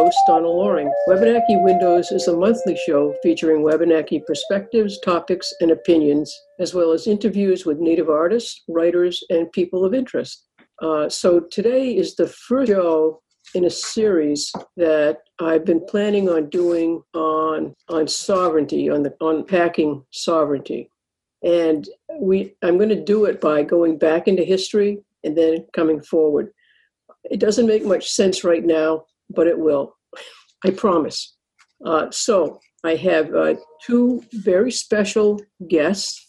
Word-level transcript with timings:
Host, 0.00 0.16
Donna 0.26 0.48
Loring. 0.48 0.90
Wabanaki 1.08 1.56
Windows 1.58 2.10
is 2.10 2.26
a 2.26 2.34
monthly 2.34 2.74
show 2.74 3.14
featuring 3.22 3.62
Wabanaki 3.62 4.22
perspectives, 4.26 4.98
topics, 5.00 5.52
and 5.60 5.72
opinions, 5.72 6.34
as 6.58 6.72
well 6.72 6.92
as 6.92 7.06
interviews 7.06 7.66
with 7.66 7.80
Native 7.80 8.08
artists, 8.08 8.62
writers, 8.66 9.22
and 9.28 9.52
people 9.52 9.84
of 9.84 9.92
interest. 9.92 10.46
Uh, 10.80 11.06
so 11.10 11.40
today 11.40 11.94
is 11.94 12.16
the 12.16 12.26
first 12.26 12.70
show 12.70 13.20
in 13.54 13.66
a 13.66 13.70
series 13.70 14.50
that 14.78 15.18
I've 15.38 15.66
been 15.66 15.84
planning 15.84 16.30
on 16.30 16.48
doing 16.48 17.02
on 17.12 17.74
on 17.90 18.08
sovereignty, 18.08 18.88
on 18.88 19.02
the 19.02 19.14
unpacking 19.20 20.02
sovereignty. 20.12 20.90
And 21.44 21.86
we 22.18 22.54
I'm 22.62 22.78
going 22.78 22.88
to 22.88 23.04
do 23.04 23.26
it 23.26 23.38
by 23.38 23.64
going 23.64 23.98
back 23.98 24.28
into 24.28 24.44
history 24.44 25.02
and 25.24 25.36
then 25.36 25.66
coming 25.74 26.00
forward. 26.00 26.52
It 27.24 27.38
doesn't 27.38 27.66
make 27.66 27.84
much 27.84 28.10
sense 28.10 28.44
right 28.44 28.64
now, 28.64 29.04
but 29.30 29.46
it 29.46 29.58
will. 29.58 29.96
I 30.64 30.70
promise. 30.70 31.36
Uh, 31.84 32.10
so 32.10 32.60
I 32.84 32.96
have 32.96 33.34
uh, 33.34 33.54
two 33.82 34.22
very 34.32 34.70
special 34.70 35.40
guests 35.68 36.26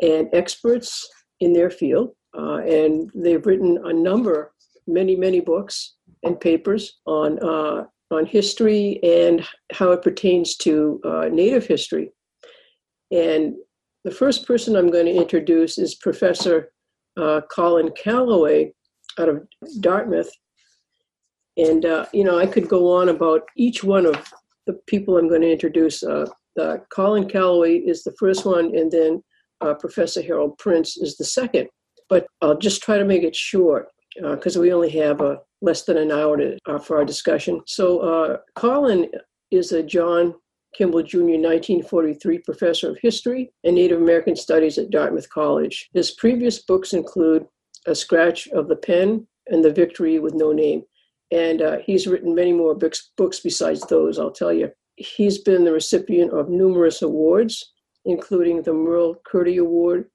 and 0.00 0.28
experts 0.32 1.06
in 1.40 1.52
their 1.52 1.70
field, 1.70 2.10
uh, 2.36 2.58
and 2.58 3.10
they've 3.14 3.44
written 3.44 3.78
a 3.84 3.92
number, 3.92 4.52
many, 4.86 5.16
many 5.16 5.40
books 5.40 5.96
and 6.22 6.40
papers 6.40 7.00
on 7.06 7.38
uh, 7.42 7.84
on 8.10 8.26
history 8.26 8.98
and 9.02 9.46
how 9.72 9.92
it 9.92 10.02
pertains 10.02 10.56
to 10.56 11.00
uh, 11.04 11.28
Native 11.30 11.66
history. 11.66 12.10
And 13.10 13.54
the 14.04 14.10
first 14.10 14.46
person 14.46 14.76
I'm 14.76 14.90
going 14.90 15.06
to 15.06 15.14
introduce 15.14 15.78
is 15.78 15.94
Professor 15.94 16.72
uh, 17.16 17.42
Colin 17.50 17.90
Calloway 17.92 18.72
out 19.18 19.28
of 19.28 19.46
Dartmouth. 19.80 20.30
And, 21.60 21.84
uh, 21.84 22.06
you 22.12 22.24
know, 22.24 22.38
I 22.38 22.46
could 22.46 22.68
go 22.68 22.90
on 22.92 23.10
about 23.10 23.42
each 23.56 23.84
one 23.84 24.06
of 24.06 24.16
the 24.66 24.74
people 24.86 25.18
I'm 25.18 25.28
going 25.28 25.42
to 25.42 25.52
introduce. 25.52 26.02
Uh, 26.02 26.26
Colin 26.92 27.28
Calloway 27.28 27.76
is 27.76 28.02
the 28.02 28.14
first 28.18 28.44
one, 28.44 28.76
and 28.76 28.90
then 28.90 29.22
uh, 29.60 29.74
Professor 29.74 30.22
Harald 30.22 30.56
Prins 30.58 30.96
is 30.96 31.16
the 31.16 31.24
second. 31.24 31.68
But 32.08 32.26
I'll 32.40 32.58
just 32.58 32.82
try 32.82 32.98
to 32.98 33.04
make 33.04 33.22
it 33.22 33.36
short 33.36 33.88
because 34.20 34.56
uh, 34.56 34.60
we 34.60 34.72
only 34.72 34.90
have 34.90 35.20
uh, 35.20 35.36
less 35.60 35.84
than 35.84 35.96
an 35.96 36.10
hour 36.10 36.36
to, 36.36 36.58
for 36.80 36.96
our 36.96 37.04
discussion. 37.04 37.60
So, 37.66 38.40
Colin 38.56 39.08
is 39.50 39.72
a 39.72 39.82
John 39.82 40.34
Kimball 40.74 41.02
Jr., 41.02 41.36
1943 41.38 42.38
professor 42.38 42.90
of 42.90 42.98
history 43.02 43.52
and 43.64 43.74
Native 43.74 44.00
American 44.00 44.36
studies 44.36 44.78
at 44.78 44.90
Dartmouth 44.90 45.28
College. 45.28 45.88
His 45.92 46.12
previous 46.12 46.60
books 46.62 46.92
include 46.92 47.46
A 47.86 47.94
Scratch 47.94 48.48
of 48.48 48.68
the 48.68 48.76
Pen 48.76 49.26
and 49.48 49.64
The 49.64 49.72
Victory 49.72 50.18
with 50.18 50.34
No 50.34 50.52
Name. 50.52 50.84
And 51.32 51.62
uh, 51.62 51.78
he's 51.84 52.06
written 52.06 52.34
many 52.34 52.52
more 52.52 52.74
books, 52.74 53.10
books 53.16 53.40
besides 53.40 53.82
those, 53.82 54.18
I'll 54.18 54.32
tell 54.32 54.52
you. 54.52 54.70
He's 54.96 55.38
been 55.38 55.64
the 55.64 55.72
recipient 55.72 56.32
of 56.32 56.48
numerous 56.48 57.02
awards, 57.02 57.72
including 58.04 58.62
the 58.62 58.72
Merle 58.72 59.16
Curti 59.30 59.58
Award 59.58 60.06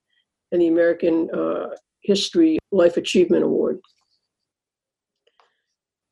and 0.51 0.61
the 0.61 0.67
American 0.67 1.29
uh, 1.31 1.67
History 2.01 2.59
Life 2.71 2.97
Achievement 2.97 3.43
Award. 3.43 3.79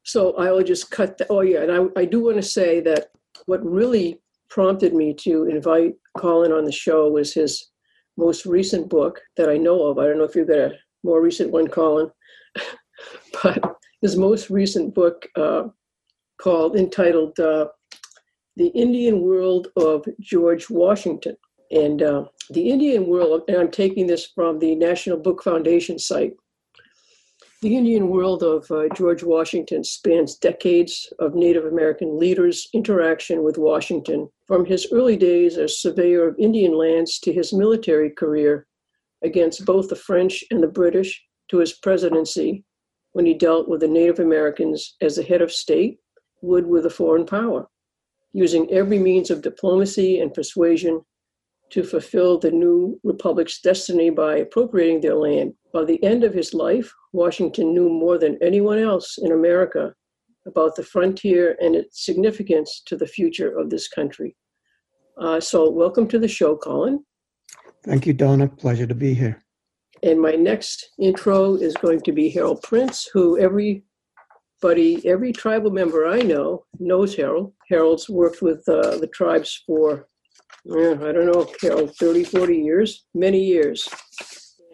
So 0.03 0.33
I 0.35 0.51
will 0.51 0.63
just 0.63 0.91
cut 0.91 1.19
oh 1.29 1.41
yeah, 1.41 1.61
and 1.61 1.71
I, 1.71 2.01
I 2.01 2.05
do 2.05 2.25
want 2.25 2.35
to 2.35 2.43
say 2.43 2.81
that 2.81 3.07
what 3.45 3.65
really 3.65 4.19
prompted 4.49 4.93
me 4.93 5.13
to 5.13 5.45
invite 5.45 5.93
Colin 6.17 6.51
on 6.51 6.65
the 6.65 6.71
show 6.71 7.09
was 7.09 7.33
his 7.33 7.71
most 8.17 8.45
recent 8.45 8.89
book 8.89 9.19
that 9.37 9.49
I 9.49 9.57
know 9.57 9.83
of. 9.83 9.97
I 9.97 10.05
don't 10.05 10.17
know 10.17 10.25
if 10.25 10.35
you've 10.35 10.47
got 10.47 10.57
a 10.57 10.73
more 11.03 11.21
recent 11.21 11.51
one, 11.51 11.67
Colin, 11.67 12.11
but 13.43 13.77
his 14.03 14.17
most 14.17 14.49
recent 14.49 14.93
book 14.93 15.29
uh, 15.37 15.63
called, 16.37 16.75
entitled 16.75 17.39
uh, 17.39 17.67
The 18.57 18.67
Indian 18.67 19.21
World 19.21 19.69
of 19.77 20.05
George 20.19 20.69
Washington. 20.69 21.37
And 21.71 22.03
uh, 22.03 22.25
the 22.49 22.69
Indian 22.69 23.07
world, 23.07 23.43
and 23.47 23.57
I'm 23.57 23.71
taking 23.71 24.05
this 24.05 24.27
from 24.35 24.59
the 24.59 24.75
National 24.75 25.17
Book 25.17 25.41
Foundation 25.41 25.97
site, 25.97 26.33
the 27.61 27.77
Indian 27.77 28.09
world 28.09 28.43
of 28.43 28.69
uh, 28.69 28.89
George 28.93 29.23
Washington 29.23 29.85
spans 29.85 30.35
decades 30.35 31.11
of 31.19 31.33
Native 31.33 31.63
American 31.63 32.19
leaders' 32.19 32.67
interaction 32.73 33.41
with 33.41 33.57
Washington, 33.57 34.29
from 34.45 34.65
his 34.65 34.85
early 34.91 35.15
days 35.15 35.57
as 35.57 35.79
surveyor 35.79 36.27
of 36.27 36.35
Indian 36.37 36.73
lands 36.77 37.19
to 37.19 37.31
his 37.31 37.53
military 37.53 38.09
career 38.09 38.67
against 39.23 39.65
both 39.65 39.87
the 39.87 39.95
French 39.95 40.43
and 40.51 40.61
the 40.61 40.67
British 40.67 41.23
to 41.47 41.59
his 41.59 41.71
presidency 41.71 42.65
when 43.13 43.25
he 43.25 43.33
dealt 43.33 43.69
with 43.69 43.79
the 43.79 43.87
Native 43.87 44.19
Americans 44.19 44.95
as 45.01 45.15
the 45.15 45.23
head 45.23 45.41
of 45.41 45.51
state 45.51 45.99
would 46.41 46.67
with 46.67 46.85
a 46.85 46.89
foreign 46.89 47.25
power, 47.25 47.67
using 48.33 48.69
every 48.71 48.99
means 48.99 49.31
of 49.31 49.41
diplomacy 49.41 50.19
and 50.19 50.33
persuasion 50.33 51.01
to 51.69 51.83
fulfill 51.83 52.37
the 52.37 52.51
new 52.51 52.99
republic's 53.03 53.61
destiny 53.61 54.09
by 54.09 54.37
appropriating 54.37 55.01
their 55.01 55.15
land. 55.15 55.53
By 55.71 55.85
the 55.85 56.03
end 56.03 56.23
of 56.23 56.33
his 56.33 56.53
life, 56.53 56.93
Washington 57.13 57.73
knew 57.73 57.89
more 57.89 58.17
than 58.17 58.37
anyone 58.41 58.77
else 58.77 59.17
in 59.17 59.31
America 59.31 59.93
about 60.45 60.75
the 60.75 60.83
frontier 60.83 61.55
and 61.61 61.75
its 61.75 62.05
significance 62.05 62.81
to 62.85 62.97
the 62.97 63.07
future 63.07 63.57
of 63.57 63.69
this 63.69 63.87
country. 63.87 64.35
Uh, 65.17 65.39
so, 65.39 65.69
welcome 65.69 66.07
to 66.07 66.19
the 66.19 66.27
show, 66.27 66.55
Colin. 66.55 67.03
Thank 67.83 68.05
you, 68.05 68.13
Donna. 68.13 68.47
Pleasure 68.47 68.87
to 68.87 68.95
be 68.95 69.13
here. 69.13 69.42
And 70.03 70.19
my 70.19 70.31
next 70.31 70.89
intro 70.99 71.55
is 71.55 71.75
going 71.75 72.01
to 72.01 72.11
be 72.11 72.29
Harald 72.29 72.61
Prins, 72.61 73.07
who 73.13 73.39
everybody, 73.39 75.07
every 75.07 75.31
tribal 75.31 75.71
member 75.71 76.07
I 76.07 76.19
know 76.19 76.65
knows 76.79 77.15
Harald. 77.15 77.53
Harald's 77.69 78.09
worked 78.09 78.41
with 78.41 78.67
uh, 78.67 78.97
the 78.97 79.09
tribes 79.13 79.63
for 79.65 80.07
yeah, 80.65 80.91
I 81.01 81.11
don't 81.11 81.25
know, 81.25 81.47
Harald, 81.61 81.95
30, 81.97 82.23
40 82.23 82.57
years, 82.57 83.05
many 83.13 83.39
years. 83.39 83.87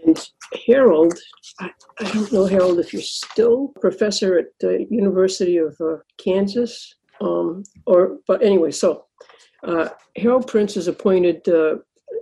And 0.06 0.30
Harald, 0.68 1.18
I, 1.60 1.72
I 2.00 2.12
don't 2.12 2.32
know, 2.32 2.46
Harald, 2.46 2.80
if 2.80 2.94
you're 2.94 3.02
still 3.02 3.74
professor 3.82 4.38
at 4.38 4.48
the 4.60 4.86
University 4.90 5.58
of 5.58 5.76
uh, 5.82 5.98
Kansas, 6.18 6.96
um, 7.22 7.64
or 7.86 8.18
but 8.28 8.44
anyway, 8.44 8.72
so 8.72 9.06
uh, 9.64 9.90
Harald 10.16 10.48
Prins 10.48 10.78
is 10.78 10.88
appointed 10.88 11.48
uh, 11.50 11.78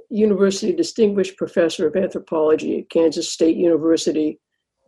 University 0.09 0.73
Distinguished 0.73 1.37
Professor 1.37 1.87
of 1.87 1.95
Anthropology 1.95 2.79
at 2.79 2.89
Kansas 2.89 3.31
State 3.31 3.57
University 3.57 4.39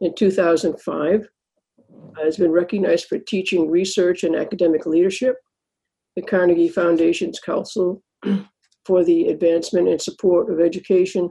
in 0.01 0.13
2005. 0.15 1.27
Has 2.23 2.37
been 2.37 2.51
recognized 2.51 3.05
for 3.05 3.17
teaching 3.19 3.69
research 3.69 4.23
and 4.23 4.35
academic 4.35 4.85
leadership. 4.85 5.35
The 6.15 6.21
Carnegie 6.21 6.69
Foundation's 6.69 7.39
Council 7.39 8.03
for 8.89 9.03
the 9.03 9.27
advancement 9.27 9.87
and 9.87 10.01
support 10.01 10.49
of 10.49 10.59
education, 10.59 11.29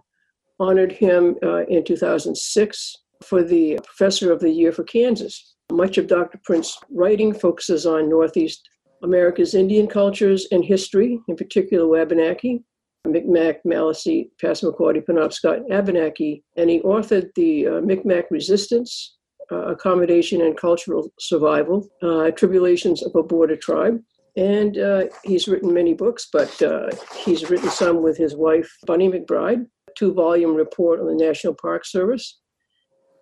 honored 0.60 0.92
him 0.92 1.36
uh, 1.42 1.64
in 1.66 1.84
2006 1.84 2.96
for 3.24 3.42
the 3.42 3.78
Professor 3.84 4.32
of 4.32 4.38
the 4.38 4.48
Year 4.50 4.70
for 4.70 4.84
Kansas. 4.84 5.56
Much 5.72 5.98
of 5.98 6.06
Dr. 6.06 6.40
Prins's 6.44 6.78
writing 6.90 7.34
focuses 7.34 7.84
on 7.84 8.08
Northeast 8.08 8.68
America's 9.02 9.54
Indian 9.54 9.88
cultures 9.88 10.46
and 10.52 10.64
history, 10.64 11.20
in 11.26 11.34
particular 11.34 11.86
Wabanaki, 11.88 12.62
Micmac, 13.06 13.62
Maliseet, 13.64 14.30
Passamaquoddy, 14.42 15.04
Penobscot, 15.04 15.70
Abenaki, 15.70 16.42
and 16.56 16.68
he 16.70 16.80
authored 16.80 17.28
the 17.34 17.66
uh, 17.66 17.80
Micmac 17.80 18.30
Resistance, 18.30 19.16
uh, 19.50 19.68
Accommodation 19.68 20.42
and 20.42 20.56
Cultural 20.56 21.12
Survival, 21.18 21.88
uh, 22.02 22.30
Tribulations 22.32 23.02
of 23.02 23.14
a 23.14 23.22
Border 23.22 23.56
Tribe, 23.56 24.00
and 24.36 24.78
uh, 24.78 25.04
he's 25.24 25.48
written 25.48 25.72
many 25.72 25.94
books, 25.94 26.28
but 26.32 26.60
uh, 26.62 26.90
he's 27.24 27.48
written 27.48 27.70
some 27.70 28.02
with 28.02 28.16
his 28.16 28.36
wife, 28.36 28.70
Bunny 28.86 29.08
McBride, 29.08 29.66
two 29.96 30.12
volume 30.12 30.54
report 30.54 31.00
on 31.00 31.06
the 31.06 31.24
National 31.24 31.54
Park 31.54 31.84
Service 31.84 32.38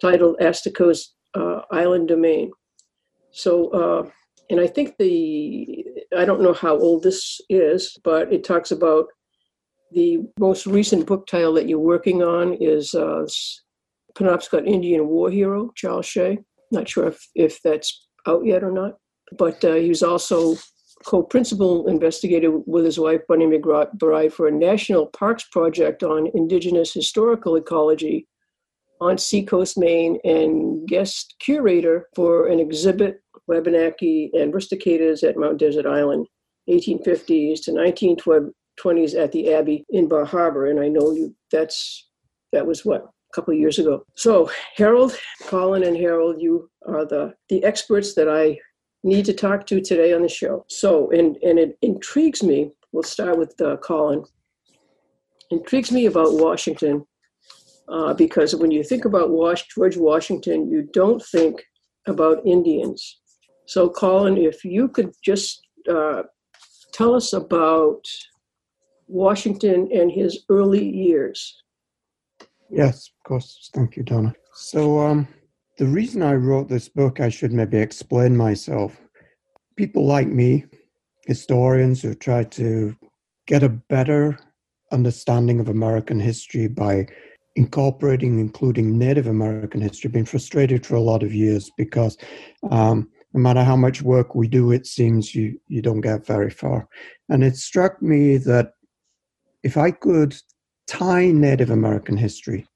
titled 0.01 0.37
Asticou's 0.41 1.15
uh, 1.35 1.61
Island 1.71 2.09
Domain. 2.09 2.51
So, 3.31 4.11
and 4.51 4.61
I 4.61 4.67
think 4.67 4.97
the, 4.99 5.85
I 6.17 6.25
don't 6.25 6.43
know 6.43 6.53
how 6.53 6.79
old 6.79 7.03
this 7.03 7.41
is, 7.49 7.97
but 8.05 8.33
it 8.33 8.45
talks 8.45 8.71
about 8.71 9.07
the 9.93 10.19
most 10.39 10.67
recent 10.67 11.07
book 11.07 11.27
title 11.27 11.55
that 11.55 11.69
you're 11.69 11.79
working 11.79 12.23
on 12.23 12.55
is 12.61 12.95
uh, 12.95 13.27
Penobscot 14.17 14.67
Indian 14.67 15.07
War 15.09 15.31
Hero, 15.31 15.71
Charles 15.77 16.07
Shay. 16.07 16.39
Not 16.71 16.89
sure 16.89 17.09
if, 17.09 17.29
if 17.35 17.61
that's 17.63 18.09
out 18.27 18.45
yet 18.45 18.65
or 18.65 18.73
not, 18.73 18.95
but 19.39 19.65
uh, 19.65 19.75
he 19.75 19.89
was 19.89 20.03
also 20.03 20.57
co-principal 21.05 21.89
investigator 21.89 22.59
with 22.67 22.85
his 22.85 22.99
wife 22.99 23.21
Bunny 23.29 23.47
McBride 23.47 24.33
for 24.33 24.49
a 24.49 24.53
national 24.53 25.07
parks 25.07 25.45
project 25.53 26.03
on 26.03 26.31
indigenous 26.35 26.93
historical 26.93 27.57
ecology 27.57 28.27
on 29.01 29.19
Seacoast, 29.19 29.77
Maine, 29.77 30.19
and 30.25 30.89
guest 30.89 31.35
curator 31.39 32.09
for 32.15 32.49
an 32.49 32.59
exhibit, 32.59 33.21
Wabanaki 33.47 34.31
and 34.33 34.55
Rusticators 34.55 35.23
at 35.23 35.37
Mount 35.37 35.59
Desert 35.59 35.87
Island, 35.87 36.27
1850s 36.69 37.63
to 37.65 37.73
1920s 38.79 39.19
at 39.21 39.33
the 39.33 39.53
Abbe 39.55 39.85
in 39.91 40.09
Bar 40.09 40.25
Harbor. 40.25 40.67
And 40.67 40.81
I 40.81 40.89
know 40.89 41.13
you 41.13 41.35
that's 41.51 42.09
that 42.53 42.67
was 42.67 42.85
what 42.85 43.03
a 43.03 43.35
couple 43.35 43.53
of 43.53 43.61
years 43.61 43.79
ago. 43.79 44.05
So 44.15 44.51
Harald, 44.77 45.17
Colin, 45.43 45.85
and 45.85 45.97
Harald, 45.97 46.41
you 46.41 46.71
are 46.87 47.05
the 47.05 47.35
the 47.49 47.63
experts 47.65 48.15
that 48.15 48.29
I 48.29 48.59
need 49.07 49.25
to 49.25 49.33
talk 49.33 49.67
to 49.67 49.81
today 49.81 50.13
on 50.13 50.23
the 50.23 50.29
show. 50.29 50.65
So, 50.69 51.11
and, 51.11 51.37
and 51.37 51.59
it 51.59 51.79
intrigues 51.81 52.43
me. 52.43 52.73
We'll 52.93 53.05
start 53.05 53.39
with 53.39 53.59
uh, 53.61 53.77
Colin. 53.77 54.25
Intrigues 55.51 55.93
me 55.93 56.07
about 56.07 56.35
Washington 56.35 57.07
uh, 57.89 58.15
because 58.15 58.57
when 58.57 58.73
you 58.73 58.83
think 58.83 59.05
about 59.05 59.31
Wash, 59.31 59.69
George 59.69 59.97
Washington, 59.97 60.69
you 60.69 60.89
don't 60.93 61.23
think 61.23 61.63
about 62.09 62.45
Indians. 62.45 63.21
So, 63.67 63.89
Colin, 63.89 64.37
if 64.37 64.65
you 64.65 64.89
could 64.89 65.13
just 65.25 65.61
uh, 65.89 66.23
tell 66.93 67.15
us 67.15 67.33
about 67.33 68.05
Washington 69.07 69.89
and 69.93 70.11
his 70.11 70.45
early 70.49 70.85
years. 70.85 71.63
Yes, 72.71 73.09
of 73.09 73.29
course. 73.29 73.71
Thank 73.73 73.97
you, 73.97 74.03
Donna. 74.03 74.35
So, 74.55 75.01
um, 75.01 75.29
the 75.79 75.87
reason 75.87 76.23
I 76.23 76.35
wrote 76.35 76.69
this 76.69 76.89
book, 76.89 77.21
I 77.21 77.29
should 77.29 77.53
maybe 77.53 77.79
explain 77.79 78.37
myself. 78.37 78.99
People 79.77 80.07
like 80.07 80.29
me, 80.29 80.65
historians 81.27 82.01
who 82.01 82.15
try 82.15 82.45
to 82.45 82.97
get 83.47 83.63
a 83.63 83.69
better 83.69 84.39
understanding 84.91 85.61
of 85.61 85.69
American 85.69 86.19
history 86.19 86.67
by 86.69 87.07
incorporating, 87.57 88.39
including 88.39 88.99
Native 88.99 89.27
American 89.27 89.81
history, 89.81 90.11
been 90.11 90.25
frustrated 90.25 90.87
for 90.87 90.95
a 90.95 91.01
lot 91.01 91.23
of 91.23 91.35
years 91.35 91.71
because 91.77 92.17
um, 92.71 93.09
no 93.33 93.41
matter 93.41 93.65
how 93.65 93.77
much 93.77 94.03
work 94.03 94.35
we 94.35 94.49
do, 94.49 94.73
it 94.73 94.87
seems 94.87 95.35
you, 95.35 95.61
you 95.69 95.83
don't 95.83 96.01
get 96.01 96.27
very 96.27 96.51
far. 96.51 96.89
And 97.29 97.45
it 97.45 97.57
struck 97.57 98.01
me 98.01 98.39
that 98.39 98.73
if 99.67 99.77
I 99.77 99.91
could 99.91 100.37
tie 100.87 101.33
Native 101.33 101.71
American 101.71 102.17
history 102.17 102.69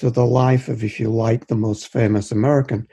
to 0.00 0.10
the 0.10 0.26
life 0.26 0.66
of, 0.66 0.82
if 0.82 0.98
you 0.98 1.08
like, 1.08 1.46
the 1.46 1.54
most 1.54 1.86
famous 1.86 2.32
American, 2.32 2.88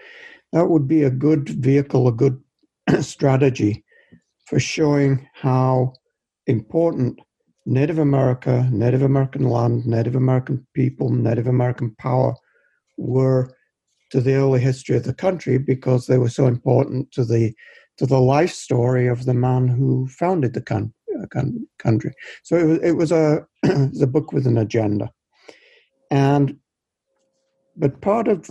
that 0.51 0.69
would 0.69 0.87
be 0.87 1.01
a 1.01 1.09
good 1.09 1.49
vehicle, 1.49 2.07
a 2.07 2.11
good 2.11 2.39
strategy 3.01 3.83
for 4.45 4.59
showing 4.59 5.27
how 5.33 5.93
important 6.45 7.19
Native 7.65 7.97
America, 7.97 8.69
Native 8.71 9.01
American 9.01 9.49
land, 9.49 9.87
Native 9.87 10.15
American 10.15 10.67
people, 10.75 11.09
Native 11.09 11.47
American 11.47 11.95
power 11.95 12.35
were 12.99 13.51
to 14.11 14.21
the 14.21 14.35
early 14.35 14.59
history 14.59 14.95
of 14.95 15.05
the 15.05 15.13
country 15.25 15.57
because 15.57 16.05
they 16.05 16.19
were 16.19 16.29
so 16.29 16.45
important 16.45 17.11
to 17.13 17.25
the 17.25 17.51
to 17.97 18.05
the 18.05 18.19
life 18.19 18.51
story 18.51 19.07
of 19.07 19.25
the 19.25 19.33
man 19.33 19.67
who 19.67 20.07
founded 20.07 20.53
the 20.53 20.61
con- 20.61 20.93
country. 21.79 22.13
So 22.43 22.57
it 22.57 22.65
was, 22.65 22.79
it 22.79 22.91
was 22.91 23.11
a 23.11 23.45
a 24.01 24.07
book 24.07 24.31
with 24.33 24.47
an 24.47 24.57
agenda, 24.57 25.11
and 26.11 26.57
but 27.75 28.01
part 28.01 28.27
of 28.27 28.49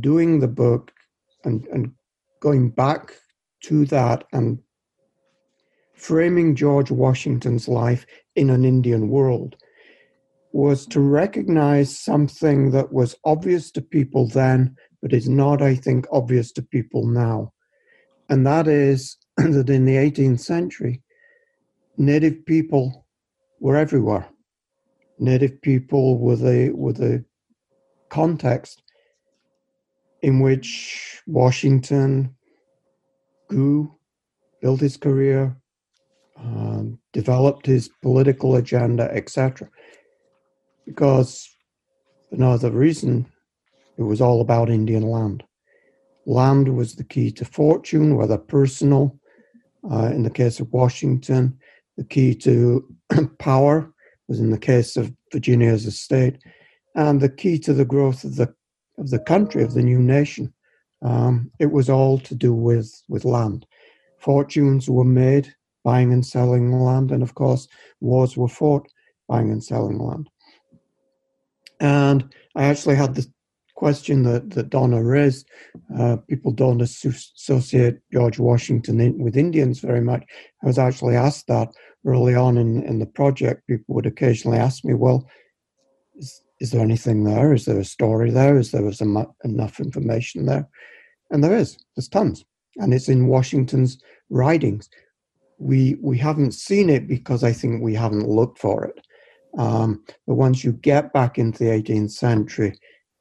doing 0.00 0.40
the 0.40 0.48
book 0.48 0.92
and, 1.44 1.66
and 1.66 1.92
going 2.40 2.70
back 2.70 3.14
to 3.64 3.84
that 3.86 4.24
and 4.32 4.58
framing 5.94 6.54
George 6.54 6.90
Washington's 6.90 7.68
life 7.68 8.06
in 8.36 8.50
an 8.50 8.64
Indian 8.64 9.08
world 9.08 9.56
was 10.52 10.86
to 10.86 11.00
recognize 11.00 11.98
something 11.98 12.70
that 12.70 12.92
was 12.92 13.16
obvious 13.24 13.70
to 13.72 13.80
people 13.80 14.28
then, 14.28 14.76
but 15.02 15.12
is 15.12 15.28
not, 15.28 15.60
I 15.60 15.74
think, 15.74 16.06
obvious 16.12 16.52
to 16.52 16.62
people 16.62 17.06
now. 17.06 17.52
And 18.28 18.46
that 18.46 18.68
is 18.68 19.16
that 19.36 19.68
in 19.68 19.84
the 19.84 19.96
18th 19.96 20.40
century, 20.40 21.02
Native 21.96 22.44
people 22.46 23.06
were 23.60 23.76
everywhere. 23.76 24.28
Native 25.18 25.60
people 25.62 26.18
were 26.18 26.36
the, 26.36 26.70
were 26.74 26.92
the 26.92 27.24
context 28.08 28.82
in 30.22 30.40
which 30.40 31.20
Washington 31.26 32.34
grew, 33.48 33.94
built 34.60 34.80
his 34.80 34.96
career, 34.96 35.56
um, 36.36 36.98
developed 37.12 37.66
his 37.66 37.88
political 38.02 38.56
agenda, 38.56 39.04
etc. 39.12 39.68
Because 40.86 41.48
for 42.28 42.36
no 42.36 42.52
other 42.52 42.70
reason, 42.70 43.26
it 43.96 44.02
was 44.02 44.20
all 44.20 44.40
about 44.40 44.70
Indian 44.70 45.02
land. 45.02 45.44
Land 46.26 46.74
was 46.74 46.94
the 46.94 47.04
key 47.04 47.30
to 47.32 47.44
fortune, 47.44 48.16
whether 48.16 48.38
personal, 48.38 49.18
uh, 49.90 50.06
in 50.06 50.22
the 50.22 50.30
case 50.30 50.58
of 50.58 50.72
Washington, 50.72 51.58
the 51.96 52.04
key 52.04 52.34
to 52.36 52.86
power 53.38 53.92
was 54.28 54.40
in 54.40 54.50
the 54.50 54.58
case 54.58 54.96
of 54.96 55.12
Virginia 55.32 55.70
as 55.70 55.86
a 55.86 55.90
state, 55.90 56.38
and 56.94 57.20
the 57.20 57.28
key 57.28 57.58
to 57.60 57.72
the 57.72 57.84
growth 57.84 58.24
of 58.24 58.36
the 58.36 58.54
of 58.98 59.10
the 59.10 59.18
country 59.18 59.62
of 59.62 59.74
the 59.74 59.82
new 59.82 59.98
nation. 59.98 60.52
Um, 61.02 61.50
it 61.58 61.70
was 61.70 61.90
all 61.90 62.18
to 62.20 62.34
do 62.34 62.54
with 62.54 62.90
with 63.08 63.24
land. 63.24 63.66
Fortunes 64.18 64.88
were 64.88 65.04
made 65.04 65.54
buying 65.84 66.12
and 66.12 66.24
selling 66.24 66.72
land, 66.72 67.10
and 67.12 67.22
of 67.22 67.34
course, 67.34 67.68
wars 68.00 68.36
were 68.36 68.48
fought 68.48 68.86
buying 69.28 69.50
and 69.50 69.62
selling 69.62 69.98
land. 69.98 70.30
And 71.80 72.32
I 72.54 72.64
actually 72.64 72.96
had 72.96 73.14
the 73.14 73.30
question 73.74 74.22
that, 74.24 74.50
that 74.50 74.70
Donna 74.70 75.02
raised. 75.02 75.48
Uh, 75.98 76.16
people 76.28 76.52
don't 76.52 76.80
associate 76.80 77.98
George 78.12 78.38
Washington 78.38 79.00
in, 79.00 79.18
with 79.18 79.36
Indians 79.36 79.80
very 79.80 80.00
much. 80.00 80.24
I 80.62 80.66
was 80.66 80.78
actually 80.78 81.16
asked 81.16 81.46
that 81.48 81.68
early 82.06 82.34
on 82.34 82.58
in, 82.58 82.82
in 82.84 82.98
the 82.98 83.06
project. 83.06 83.66
People 83.66 83.94
would 83.94 84.06
occasionally 84.06 84.58
ask 84.58 84.84
me, 84.84 84.94
well, 84.94 85.28
is, 86.16 86.42
is 86.60 86.70
there 86.70 86.82
anything 86.82 87.24
there? 87.24 87.52
Is 87.52 87.64
there 87.64 87.78
a 87.78 87.84
story 87.84 88.30
there? 88.30 88.58
Is 88.58 88.70
there 88.70 88.90
some, 88.92 89.26
enough 89.44 89.80
information 89.80 90.46
there? 90.46 90.68
And 91.30 91.42
there 91.42 91.56
is. 91.56 91.76
There's 91.96 92.08
tons, 92.08 92.44
and 92.76 92.94
it's 92.94 93.08
in 93.08 93.26
Washington's 93.26 93.98
writings. 94.30 94.88
We 95.58 95.96
we 96.00 96.18
haven't 96.18 96.52
seen 96.52 96.90
it 96.90 97.08
because 97.08 97.42
I 97.42 97.52
think 97.52 97.82
we 97.82 97.94
haven't 97.94 98.28
looked 98.28 98.58
for 98.58 98.84
it. 98.84 99.00
Um, 99.58 100.04
but 100.26 100.34
once 100.34 100.64
you 100.64 100.72
get 100.72 101.12
back 101.12 101.38
into 101.38 101.64
the 101.64 101.70
18th 101.70 102.10
century, 102.10 102.76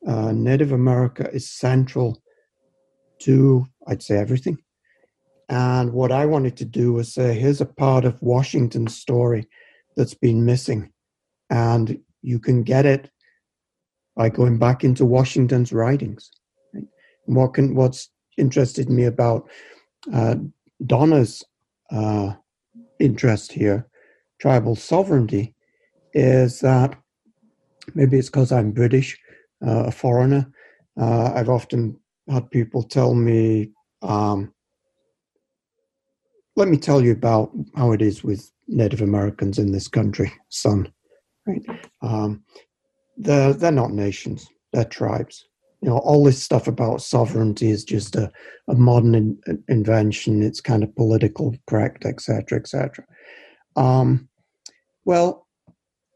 uh, 0.07 0.31
Native 0.31 0.71
America 0.71 1.29
is 1.31 1.49
central 1.49 2.21
to, 3.19 3.65
I'd 3.87 4.03
say, 4.03 4.17
everything. 4.17 4.57
And 5.49 5.93
what 5.93 6.11
I 6.11 6.25
wanted 6.25 6.57
to 6.57 6.65
do 6.65 6.93
was 6.93 7.13
say, 7.13 7.33
here's 7.33 7.61
a 7.61 7.65
part 7.65 8.05
of 8.05 8.21
Washington's 8.21 8.97
story 8.97 9.47
that's 9.95 10.13
been 10.13 10.45
missing. 10.45 10.91
And 11.49 11.99
you 12.21 12.39
can 12.39 12.63
get 12.63 12.85
it 12.85 13.09
by 14.15 14.29
going 14.29 14.57
back 14.57 14.83
into 14.83 15.05
Washington's 15.05 15.71
writings. 15.71 16.31
Right? 16.73 16.85
What 17.25 17.53
can 17.53 17.75
what's 17.75 18.09
interested 18.37 18.89
me 18.89 19.05
about 19.05 19.49
uh, 20.11 20.35
Donna's 20.85 21.43
uh, 21.91 22.33
interest 22.99 23.51
here, 23.51 23.87
tribal 24.39 24.75
sovereignty, 24.75 25.55
is 26.13 26.59
that 26.61 26.95
maybe 27.93 28.17
it's 28.17 28.29
because 28.29 28.51
I'm 28.51 28.71
British, 28.71 29.17
uh, 29.65 29.85
a 29.85 29.91
foreigner. 29.91 30.51
Uh, 30.99 31.31
I've 31.33 31.49
often 31.49 31.99
had 32.29 32.49
people 32.51 32.83
tell 32.83 33.13
me, 33.13 33.71
um, 34.01 34.53
"Let 36.55 36.67
me 36.67 36.77
tell 36.77 37.01
you 37.01 37.11
about 37.11 37.51
how 37.75 37.91
it 37.91 38.01
is 38.01 38.23
with 38.23 38.51
Native 38.67 39.01
Americans 39.01 39.57
in 39.57 39.71
this 39.71 39.87
country, 39.87 40.31
son." 40.49 40.91
Right? 41.47 41.63
Um, 42.01 42.43
they're 43.17 43.53
they're 43.53 43.71
not 43.71 43.91
nations; 43.91 44.47
they're 44.71 44.85
tribes. 44.85 45.47
You 45.81 45.89
know, 45.89 45.97
all 45.97 46.23
this 46.23 46.41
stuff 46.41 46.67
about 46.67 47.01
sovereignty 47.01 47.69
is 47.69 47.83
just 47.83 48.15
a, 48.15 48.31
a 48.69 48.75
modern 48.75 49.15
in, 49.15 49.63
invention. 49.67 50.41
It's 50.41 50.61
kind 50.61 50.81
of 50.81 50.95
political 50.95 51.55
correct, 51.67 52.05
etc., 52.05 52.57
etc. 52.57 53.05
Um, 53.75 54.29
well, 55.03 55.47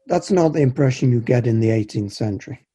that's 0.06 0.30
not 0.30 0.54
the 0.54 0.62
impression 0.62 1.12
you 1.12 1.20
get 1.20 1.46
in 1.46 1.60
the 1.60 1.68
18th 1.68 2.12
century. 2.12 2.66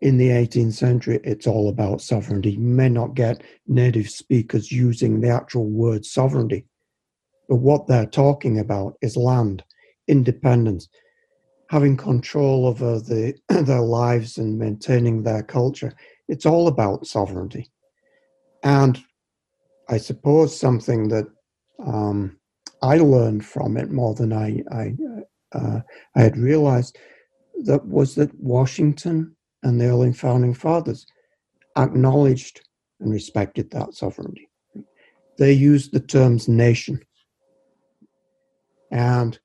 In 0.00 0.16
the 0.16 0.28
18th 0.28 0.74
century, 0.74 1.20
it's 1.24 1.46
all 1.46 1.68
about 1.68 2.00
sovereignty. 2.00 2.52
You 2.52 2.60
may 2.60 2.88
not 2.88 3.14
get 3.14 3.42
native 3.66 4.08
speakers 4.08 4.70
using 4.70 5.20
the 5.20 5.30
actual 5.30 5.66
word 5.66 6.04
sovereignty, 6.06 6.66
but 7.48 7.56
what 7.56 7.88
they're 7.88 8.06
talking 8.06 8.60
about 8.60 8.94
is 9.02 9.16
land, 9.16 9.64
independence, 10.06 10.88
having 11.68 11.96
control 11.96 12.66
over 12.66 13.00
the, 13.00 13.34
their 13.48 13.80
lives 13.80 14.38
and 14.38 14.58
maintaining 14.58 15.22
their 15.22 15.42
culture. 15.42 15.92
It's 16.28 16.46
all 16.46 16.68
about 16.68 17.06
sovereignty. 17.06 17.70
And 18.62 19.02
I 19.88 19.98
suppose 19.98 20.58
something 20.58 21.08
that 21.08 21.26
um, 21.84 22.38
I 22.82 22.98
learned 22.98 23.44
from 23.44 23.76
it 23.76 23.90
more 23.90 24.14
than 24.14 24.32
I, 24.32 24.62
I, 24.70 24.94
uh, 25.52 25.80
I 26.14 26.20
had 26.20 26.36
realized 26.36 26.98
that 27.64 27.84
was 27.84 28.14
that 28.14 28.32
Washington 28.38 29.34
and 29.62 29.80
the 29.80 29.86
early 29.86 30.12
founding 30.12 30.54
fathers 30.54 31.06
acknowledged 31.76 32.62
and 33.00 33.12
respected 33.12 33.70
that 33.70 33.94
sovereignty. 33.94 34.48
They 35.38 35.52
used 35.52 35.92
the 35.92 36.00
terms 36.00 36.48
nation. 36.48 37.00
And 38.90 39.38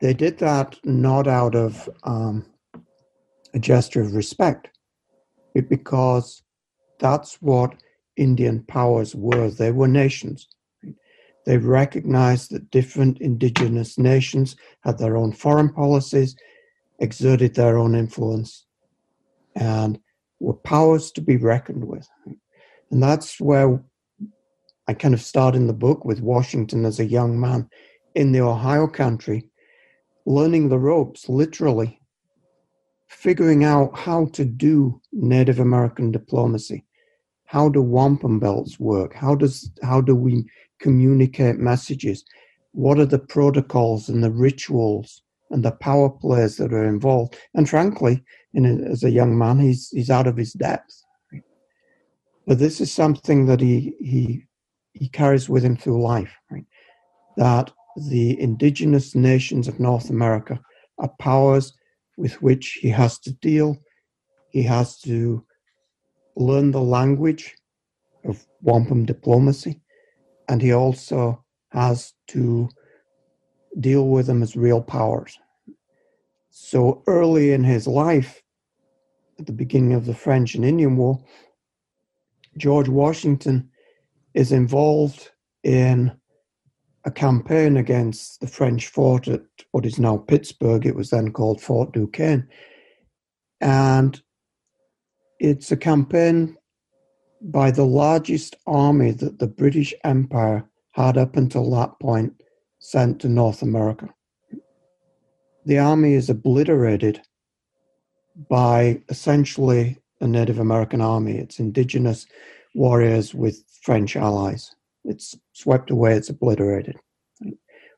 they 0.00 0.14
did 0.14 0.38
that 0.38 0.78
not 0.84 1.26
out 1.26 1.54
of 1.54 1.88
um, 2.04 2.46
a 3.54 3.58
gesture 3.58 4.02
of 4.02 4.14
respect, 4.14 4.68
but 5.54 5.68
because 5.68 6.42
that's 6.98 7.34
what 7.42 7.74
Indian 8.16 8.62
powers 8.64 9.14
were. 9.14 9.50
They 9.50 9.72
were 9.72 9.88
nations. 9.88 10.48
They 11.46 11.56
recognized 11.56 12.50
that 12.50 12.70
different 12.70 13.20
indigenous 13.20 13.98
nations 13.98 14.56
had 14.82 14.98
their 14.98 15.16
own 15.16 15.32
foreign 15.32 15.72
policies, 15.72 16.36
exerted 16.98 17.54
their 17.54 17.78
own 17.78 17.94
influence, 17.94 18.66
and 19.54 19.98
were 20.38 20.54
powers 20.54 21.10
to 21.12 21.20
be 21.20 21.36
reckoned 21.36 21.84
with. 21.84 22.08
And 22.90 23.02
that's 23.02 23.40
where 23.40 23.82
I 24.88 24.94
kind 24.94 25.14
of 25.14 25.20
start 25.20 25.54
in 25.54 25.66
the 25.66 25.72
book 25.72 26.04
with 26.04 26.20
Washington 26.20 26.84
as 26.84 26.98
a 26.98 27.04
young 27.04 27.38
man 27.38 27.68
in 28.14 28.32
the 28.32 28.40
Ohio 28.40 28.88
country, 28.88 29.48
learning 30.26 30.68
the 30.68 30.78
ropes, 30.78 31.28
literally, 31.28 32.00
figuring 33.08 33.64
out 33.64 33.96
how 33.96 34.26
to 34.32 34.44
do 34.44 35.00
Native 35.12 35.60
American 35.60 36.10
diplomacy. 36.10 36.84
How 37.44 37.68
do 37.68 37.82
wampum 37.82 38.38
belts 38.38 38.78
work? 38.78 39.14
How 39.14 39.34
does 39.34 39.70
how 39.82 40.00
do 40.00 40.14
we 40.14 40.44
communicate 40.80 41.58
messages? 41.58 42.24
What 42.72 42.98
are 42.98 43.06
the 43.06 43.18
protocols 43.18 44.08
and 44.08 44.22
the 44.22 44.30
rituals 44.30 45.22
and 45.50 45.64
the 45.64 45.72
power 45.72 46.08
players 46.08 46.56
that 46.56 46.72
are 46.72 46.84
involved? 46.84 47.36
And 47.54 47.68
frankly, 47.68 48.22
a, 48.56 48.90
as 48.90 49.04
a 49.04 49.10
young 49.10 49.36
man, 49.36 49.58
he's 49.58 49.90
he's 49.90 50.10
out 50.10 50.26
of 50.26 50.36
his 50.36 50.52
depth. 50.52 51.04
But 52.46 52.58
this 52.58 52.80
is 52.80 52.92
something 52.92 53.46
that 53.46 53.60
he 53.60 53.94
he 54.00 54.44
he 54.92 55.08
carries 55.08 55.48
with 55.48 55.64
him 55.64 55.76
through 55.76 56.02
life, 56.02 56.34
right? 56.50 56.66
That 57.36 57.70
the 58.08 58.40
indigenous 58.40 59.14
nations 59.14 59.68
of 59.68 59.80
North 59.80 60.10
America 60.10 60.60
are 60.98 61.12
powers 61.18 61.72
with 62.16 62.40
which 62.42 62.78
he 62.80 62.88
has 62.88 63.18
to 63.20 63.32
deal. 63.32 63.78
He 64.50 64.62
has 64.64 64.98
to 65.00 65.44
learn 66.36 66.70
the 66.70 66.80
language 66.80 67.54
of 68.24 68.46
wampum 68.62 69.06
diplomacy, 69.06 69.80
and 70.48 70.60
he 70.60 70.72
also 70.72 71.44
has 71.70 72.12
to 72.28 72.68
deal 73.78 74.08
with 74.08 74.26
them 74.26 74.42
as 74.42 74.56
real 74.56 74.82
powers. 74.82 75.38
So 76.50 77.02
early 77.06 77.52
in 77.52 77.64
his 77.64 77.86
life, 77.86 78.42
at 79.38 79.46
the 79.46 79.52
beginning 79.52 79.94
of 79.94 80.04
the 80.04 80.14
French 80.14 80.54
and 80.54 80.64
Indian 80.64 80.96
War, 80.96 81.24
George 82.56 82.88
Washington 82.88 83.70
is 84.34 84.52
involved 84.52 85.30
in 85.62 86.12
a 87.04 87.10
campaign 87.10 87.76
against 87.76 88.40
the 88.40 88.46
French 88.46 88.88
fort 88.88 89.28
at 89.28 89.42
what 89.70 89.86
is 89.86 89.98
now 89.98 90.18
Pittsburgh. 90.18 90.84
It 90.84 90.96
was 90.96 91.10
then 91.10 91.32
called 91.32 91.60
Fort 91.60 91.92
Duquesne. 91.92 92.48
And 93.60 94.20
it's 95.38 95.72
a 95.72 95.76
campaign 95.76 96.56
by 97.40 97.70
the 97.70 97.86
largest 97.86 98.56
army 98.66 99.12
that 99.12 99.38
the 99.38 99.46
British 99.46 99.94
Empire 100.04 100.68
had 100.92 101.16
up 101.16 101.36
until 101.36 101.70
that 101.70 101.98
point 102.00 102.42
sent 102.80 103.20
to 103.20 103.28
North 103.28 103.62
America. 103.62 104.12
The 105.66 105.78
army 105.78 106.14
is 106.14 106.30
obliterated 106.30 107.20
by 108.48 109.02
essentially 109.08 109.98
a 110.20 110.26
Native 110.26 110.58
American 110.58 111.00
army. 111.00 111.38
It's 111.38 111.58
indigenous 111.58 112.26
warriors 112.74 113.34
with 113.34 113.62
French 113.82 114.16
allies. 114.16 114.74
It's 115.04 115.36
swept 115.52 115.90
away, 115.90 116.14
it's 116.14 116.28
obliterated. 116.28 116.96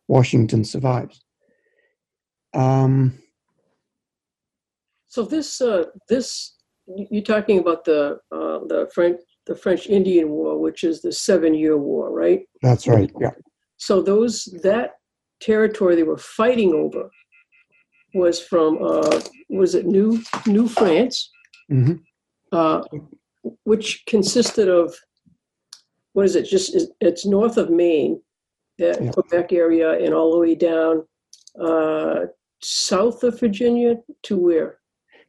Washington 0.09 0.64
survives. 0.64 1.23
Um, 2.54 3.19
so 5.09 5.23
this 5.23 5.61
uh, 5.61 5.85
this 6.09 6.57
you're 6.87 7.23
talking 7.23 7.59
about 7.59 7.85
the 7.85 8.19
uh, 8.31 8.59
the 8.66 8.90
French 8.95 9.21
the 9.47 9.57
French 9.57 9.87
Indian 9.88 10.31
War, 10.31 10.59
which 10.59 10.85
is 10.85 11.02
the 11.02 11.12
Seven 11.12 11.54
Year 11.54 11.76
War, 11.76 12.12
right? 12.12 12.40
That's 12.62 12.87
right. 12.87 13.11
Yeah. 13.21 13.31
So 13.78 14.00
those 14.02 14.45
that 14.62 14.92
territory 15.40 15.97
they 15.97 16.02
were 16.02 16.19
fighting 16.19 16.73
over 16.73 17.11
was 18.14 18.40
from 18.40 18.78
uh, 18.83 19.21
was 19.49 19.75
it 19.75 19.87
New 19.87 20.23
New 20.47 20.69
France, 20.69 21.31
mm-hmm. 21.71 21.95
uh, 22.52 22.83
which 23.64 24.04
consisted 24.07 24.69
of 24.69 24.95
what 26.12 26.26
is 26.26 26.37
it? 26.37 26.45
Just 26.45 26.76
it's 27.00 27.26
north 27.26 27.57
of 27.57 27.71
Maine, 27.71 28.21
that 28.78 29.02
yeah. 29.02 29.11
Quebec 29.11 29.52
area, 29.52 29.92
and 29.92 30.14
all 30.14 30.33
the 30.33 30.38
way 30.38 30.54
down 30.54 31.04
uh, 31.61 32.26
south 32.61 33.23
of 33.23 33.38
Virginia 33.38 33.97
to 34.25 34.37
where? 34.37 34.78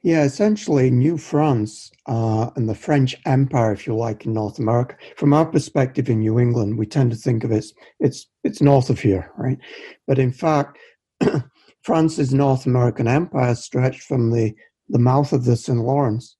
Yeah, 0.03 0.25
essentially 0.25 0.91
New 0.91 1.17
France 1.17 1.89
uh, 2.07 2.49
and 2.57 2.67
the 2.67 2.75
French 2.75 3.15
Empire, 3.25 3.71
if 3.71 3.87
you 3.87 3.95
like, 3.95 4.25
in 4.25 4.33
North 4.33 4.59
America. 4.59 4.97
From 5.15 5.31
our 5.31 5.45
perspective 5.45 6.09
in 6.09 6.19
New 6.19 6.39
England, 6.39 6.77
we 6.77 6.85
tend 6.85 7.11
to 7.11 7.17
think 7.17 7.45
of 7.45 7.51
it 7.51 7.59
as 7.59 7.73
it's 8.01 8.27
it's 8.43 8.61
north 8.61 8.89
of 8.89 8.99
here, 8.99 9.31
right? 9.37 9.57
But 10.05 10.19
in 10.19 10.33
fact, 10.33 10.77
France's 11.83 12.33
North 12.33 12.65
American 12.65 13.07
empire 13.07 13.55
stretched 13.55 14.01
from 14.03 14.31
the, 14.31 14.55
the 14.89 14.99
mouth 14.99 15.33
of 15.33 15.43
the 15.43 15.57
St. 15.57 15.79
Lawrence 15.79 16.37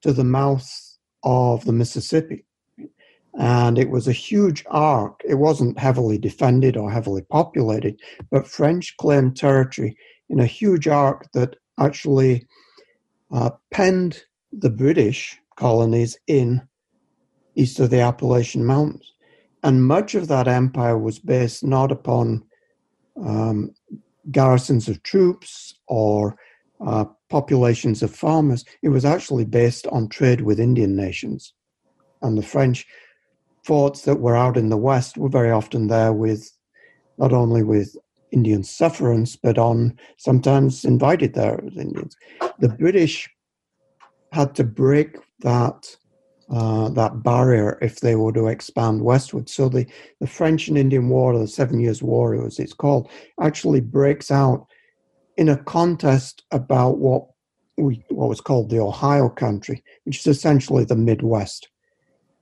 to 0.00 0.12
the 0.12 0.24
mouth 0.24 0.66
of 1.22 1.64
the 1.64 1.72
Mississippi. 1.72 2.44
And 3.38 3.78
it 3.78 3.90
was 3.90 4.08
a 4.08 4.12
huge 4.12 4.64
arc. 4.68 5.20
It 5.24 5.34
wasn't 5.34 5.78
heavily 5.78 6.18
defended 6.18 6.76
or 6.76 6.90
heavily 6.90 7.22
populated, 7.22 8.00
but 8.30 8.48
French 8.48 8.96
claimed 8.96 9.36
territory 9.36 9.96
in 10.30 10.40
a 10.40 10.46
huge 10.46 10.88
arc 10.88 11.30
that 11.32 11.56
actually 11.78 12.46
uh, 13.30 13.50
penned 13.70 14.22
the 14.52 14.70
British 14.70 15.38
colonies 15.56 16.16
in 16.26 16.66
east 17.54 17.78
of 17.78 17.90
the 17.90 18.00
Appalachian 18.00 18.64
Mountains. 18.64 19.12
And 19.62 19.84
much 19.84 20.14
of 20.14 20.28
that 20.28 20.48
empire 20.48 20.96
was 20.96 21.18
based 21.18 21.62
not 21.62 21.92
upon 21.92 22.44
um, 23.20 23.74
garrisons 24.30 24.88
of 24.88 25.02
troops 25.02 25.74
or 25.86 26.36
uh, 26.84 27.04
populations 27.28 28.02
of 28.02 28.14
farmers. 28.14 28.64
It 28.82 28.90
was 28.90 29.04
actually 29.04 29.44
based 29.44 29.86
on 29.88 30.08
trade 30.08 30.42
with 30.42 30.60
Indian 30.60 30.94
nations. 30.96 31.52
And 32.22 32.36
the 32.36 32.42
French 32.42 32.86
forts 33.64 34.02
that 34.02 34.20
were 34.20 34.36
out 34.36 34.56
in 34.56 34.68
the 34.68 34.76
West 34.76 35.16
were 35.16 35.28
very 35.28 35.50
often 35.50 35.88
there 35.88 36.12
with 36.12 36.50
not 37.18 37.32
only 37.32 37.62
with 37.62 37.96
Indian 38.30 38.62
sufferance, 38.62 39.36
but 39.36 39.58
on 39.58 39.98
sometimes 40.16 40.84
invited 40.84 41.34
there 41.34 41.62
as 41.66 41.76
Indians. 41.76 42.16
The 42.58 42.68
British 42.68 43.28
had 44.32 44.54
to 44.56 44.64
break 44.64 45.16
that 45.40 45.96
uh, 46.50 46.88
that 46.90 47.22
barrier 47.22 47.78
if 47.82 48.00
they 48.00 48.14
were 48.14 48.32
to 48.32 48.48
expand 48.48 49.02
westward. 49.02 49.48
So 49.48 49.68
the, 49.68 49.86
the 50.20 50.26
French 50.26 50.68
and 50.68 50.78
Indian 50.78 51.08
War, 51.08 51.34
or 51.34 51.40
the 51.40 51.48
Seven 51.48 51.80
Years' 51.80 52.02
War, 52.02 52.46
as 52.46 52.58
it's 52.58 52.72
called, 52.72 53.10
actually 53.40 53.80
breaks 53.80 54.30
out 54.30 54.66
in 55.36 55.48
a 55.50 55.56
contest 55.64 56.44
about 56.50 56.98
what 56.98 57.26
we 57.76 58.04
what 58.08 58.28
was 58.28 58.40
called 58.40 58.70
the 58.70 58.80
Ohio 58.80 59.28
Country, 59.28 59.84
which 60.04 60.18
is 60.18 60.26
essentially 60.26 60.84
the 60.84 60.96
Midwest, 60.96 61.68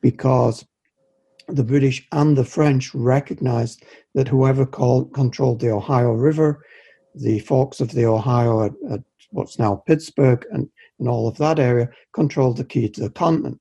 because 0.00 0.64
the 1.48 1.64
British 1.64 2.06
and 2.12 2.36
the 2.36 2.44
French 2.44 2.94
recognized 2.94 3.84
that 4.14 4.28
whoever 4.28 4.66
called, 4.66 5.12
controlled 5.12 5.60
the 5.60 5.70
Ohio 5.70 6.12
River, 6.12 6.64
the 7.14 7.38
forks 7.40 7.80
of 7.80 7.92
the 7.92 8.04
Ohio 8.04 8.64
at, 8.64 8.72
at 8.90 9.00
what's 9.30 9.58
now 9.58 9.82
Pittsburgh 9.86 10.44
and, 10.50 10.68
and 10.98 11.08
all 11.08 11.28
of 11.28 11.36
that 11.36 11.58
area, 11.58 11.88
controlled 12.14 12.56
the 12.56 12.64
key 12.64 12.88
to 12.88 13.02
the 13.02 13.10
continent. 13.10 13.60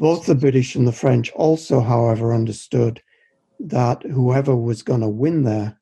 Both 0.00 0.24
the 0.24 0.34
British 0.34 0.76
and 0.76 0.88
the 0.88 0.92
French 0.92 1.30
also, 1.32 1.80
however, 1.80 2.32
understood 2.32 3.02
that 3.60 4.02
whoever 4.02 4.56
was 4.56 4.82
going 4.82 5.02
to 5.02 5.08
win 5.08 5.42
there 5.44 5.78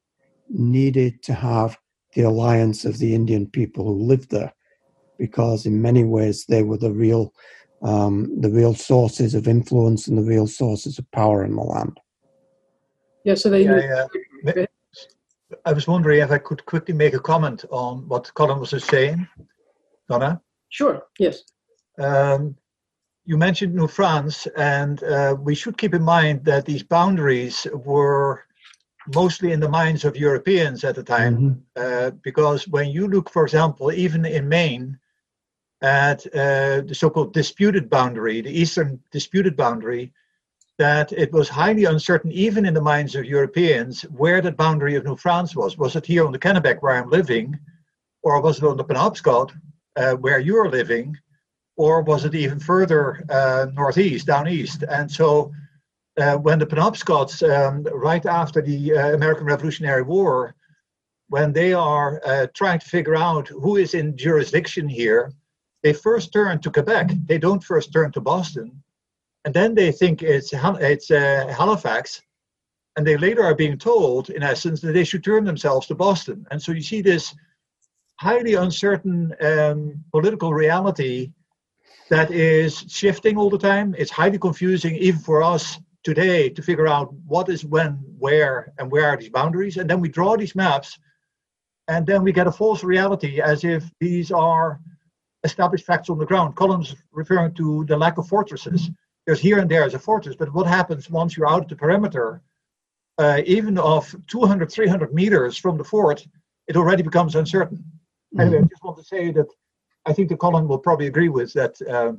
needed 0.48 1.22
to 1.22 1.34
have 1.34 1.78
the 2.14 2.22
alliance 2.22 2.84
of 2.84 2.98
the 2.98 3.14
Indian 3.14 3.46
people 3.46 3.84
who 3.84 4.02
lived 4.02 4.32
there, 4.32 4.52
because 5.18 5.66
in 5.66 5.80
many 5.80 6.02
ways 6.02 6.46
they 6.46 6.64
were 6.64 6.78
the 6.78 6.90
real 6.90 7.32
um, 7.80 8.40
the 8.40 8.50
real 8.50 8.74
sources 8.74 9.36
of 9.36 9.46
influence 9.46 10.08
and 10.08 10.18
the 10.18 10.28
real 10.34 10.48
sources 10.48 10.98
of 10.98 11.08
power 11.12 11.44
in 11.44 11.54
the 11.54 11.62
land. 11.62 11.96
Yeah, 13.22 13.36
so 13.36 13.50
they. 13.50 13.62
Yeah, 13.62 14.08
yeah. 14.44 14.66
I 15.64 15.72
was 15.72 15.86
wondering 15.86 16.20
if 16.20 16.32
I 16.32 16.38
could 16.38 16.66
quickly 16.66 16.92
make 16.92 17.14
a 17.14 17.20
comment 17.20 17.64
on 17.70 18.08
what 18.08 18.34
Colin 18.34 18.58
was 18.58 18.70
just 18.70 18.90
saying, 18.90 19.28
Donna. 20.08 20.40
Sure. 20.70 21.06
Yes. 21.20 21.44
Um, 21.98 22.56
you 23.28 23.36
mentioned 23.36 23.74
New 23.74 23.88
France, 23.88 24.46
and 24.56 25.02
uh, 25.04 25.36
we 25.38 25.54
should 25.54 25.76
keep 25.76 25.92
in 25.92 26.02
mind 26.02 26.46
that 26.46 26.64
these 26.64 26.82
boundaries 26.82 27.66
were 27.74 28.42
mostly 29.14 29.52
in 29.52 29.60
the 29.60 29.68
minds 29.68 30.06
of 30.06 30.16
Europeans 30.16 30.82
at 30.82 30.94
the 30.94 31.02
time, 31.02 31.36
mm-hmm. 31.36 31.60
uh, 31.76 32.10
because 32.22 32.66
when 32.68 32.88
you 32.88 33.06
look, 33.06 33.28
for 33.28 33.42
example, 33.44 33.92
even 33.92 34.24
in 34.24 34.48
Maine, 34.48 34.98
at 35.82 36.26
uh, 36.28 36.80
the 36.88 36.94
so-called 36.94 37.34
disputed 37.34 37.90
boundary, 37.90 38.40
the 38.40 38.60
eastern 38.62 38.98
disputed 39.10 39.54
boundary, 39.58 40.10
that 40.78 41.12
it 41.12 41.30
was 41.30 41.50
highly 41.50 41.84
uncertain, 41.84 42.32
even 42.32 42.64
in 42.64 42.72
the 42.72 42.80
minds 42.80 43.14
of 43.14 43.26
Europeans, 43.26 44.02
where 44.04 44.40
that 44.40 44.56
boundary 44.56 44.94
of 44.94 45.04
New 45.04 45.16
France 45.16 45.54
was. 45.54 45.76
Was 45.76 45.96
it 45.96 46.06
here 46.06 46.24
on 46.24 46.32
the 46.32 46.38
Kennebec 46.38 46.78
where 46.80 46.94
I'm 46.94 47.10
living, 47.10 47.58
or 48.22 48.40
was 48.40 48.56
it 48.56 48.64
on 48.64 48.78
the 48.78 48.84
Penobscot 48.84 49.52
uh, 49.96 50.14
where 50.14 50.38
you're 50.38 50.70
living, 50.70 51.14
or 51.78 52.02
was 52.02 52.24
it 52.24 52.34
even 52.34 52.58
further 52.58 53.24
uh, 53.30 53.66
northeast, 53.72 54.26
down 54.26 54.48
east? 54.48 54.82
And 54.82 55.10
so 55.10 55.52
uh, 56.20 56.36
when 56.36 56.58
the 56.58 56.66
Penobscots, 56.66 57.42
um, 57.48 57.84
right 57.92 58.26
after 58.26 58.60
the 58.60 58.92
uh, 58.92 59.14
American 59.14 59.46
Revolutionary 59.46 60.02
War, 60.02 60.54
when 61.28 61.52
they 61.52 61.72
are 61.72 62.20
uh, 62.26 62.46
trying 62.52 62.80
to 62.80 62.86
figure 62.86 63.14
out 63.14 63.46
who 63.48 63.76
is 63.76 63.94
in 63.94 64.16
jurisdiction 64.16 64.88
here, 64.88 65.32
they 65.84 65.92
first 65.92 66.32
turn 66.32 66.60
to 66.60 66.70
Quebec. 66.70 67.12
They 67.26 67.38
don't 67.38 67.62
first 67.62 67.92
turn 67.92 68.10
to 68.12 68.20
Boston, 68.20 68.82
and 69.44 69.54
then 69.54 69.74
they 69.74 69.92
think 69.92 70.22
it's 70.22 70.50
it's 70.52 71.10
uh, 71.12 71.54
Halifax, 71.56 72.20
and 72.96 73.06
they 73.06 73.16
later 73.16 73.44
are 73.44 73.54
being 73.54 73.78
told, 73.78 74.30
in 74.30 74.42
essence, 74.42 74.80
that 74.80 74.92
they 74.92 75.04
should 75.04 75.22
turn 75.22 75.44
themselves 75.44 75.86
to 75.86 75.94
Boston. 75.94 76.44
And 76.50 76.60
so 76.60 76.72
you 76.72 76.82
see 76.82 77.02
this 77.02 77.32
highly 78.16 78.54
uncertain 78.54 79.32
um, 79.40 80.02
political 80.10 80.52
reality 80.52 81.30
that 82.10 82.30
is 82.30 82.84
shifting 82.88 83.36
all 83.36 83.50
the 83.50 83.58
time. 83.58 83.94
It's 83.98 84.10
highly 84.10 84.38
confusing, 84.38 84.96
even 84.96 85.20
for 85.20 85.42
us 85.42 85.78
today, 86.04 86.48
to 86.48 86.62
figure 86.62 86.88
out 86.88 87.12
what 87.26 87.48
is 87.48 87.64
when, 87.64 87.92
where, 88.18 88.72
and 88.78 88.90
where 88.90 89.06
are 89.08 89.16
these 89.16 89.30
boundaries. 89.30 89.76
And 89.76 89.88
then 89.88 90.00
we 90.00 90.08
draw 90.08 90.36
these 90.36 90.54
maps, 90.54 90.98
and 91.88 92.06
then 92.06 92.22
we 92.22 92.32
get 92.32 92.46
a 92.46 92.52
false 92.52 92.82
reality 92.82 93.40
as 93.40 93.64
if 93.64 93.84
these 94.00 94.30
are 94.30 94.80
established 95.44 95.86
facts 95.86 96.10
on 96.10 96.18
the 96.18 96.26
ground. 96.26 96.56
Colin's 96.56 96.94
referring 97.12 97.54
to 97.54 97.84
the 97.86 97.96
lack 97.96 98.18
of 98.18 98.26
fortresses. 98.26 98.90
There's 99.26 99.40
here 99.40 99.58
and 99.58 99.70
there 99.70 99.86
is 99.86 99.94
a 99.94 99.98
fortress, 99.98 100.36
but 100.36 100.52
what 100.52 100.66
happens 100.66 101.10
once 101.10 101.36
you're 101.36 101.48
out 101.48 101.62
of 101.62 101.68
the 101.68 101.76
perimeter, 101.76 102.42
uh, 103.18 103.42
even 103.44 103.78
of 103.78 104.14
200, 104.28 104.70
300 104.70 105.12
meters 105.12 105.56
from 105.56 105.76
the 105.76 105.84
fort, 105.84 106.26
it 106.66 106.76
already 106.76 107.02
becomes 107.02 107.34
uncertain. 107.34 107.78
Mm-hmm. 107.78 108.40
Anyway, 108.40 108.58
I 108.58 108.66
just 108.66 108.84
want 108.84 108.96
to 108.98 109.04
say 109.04 109.30
that 109.32 109.46
I 110.08 110.12
think 110.14 110.30
the 110.30 110.36
Colin 110.36 110.66
will 110.66 110.78
probably 110.78 111.06
agree 111.06 111.28
with 111.28 111.52
that 111.52 111.80
uh, 111.82 112.12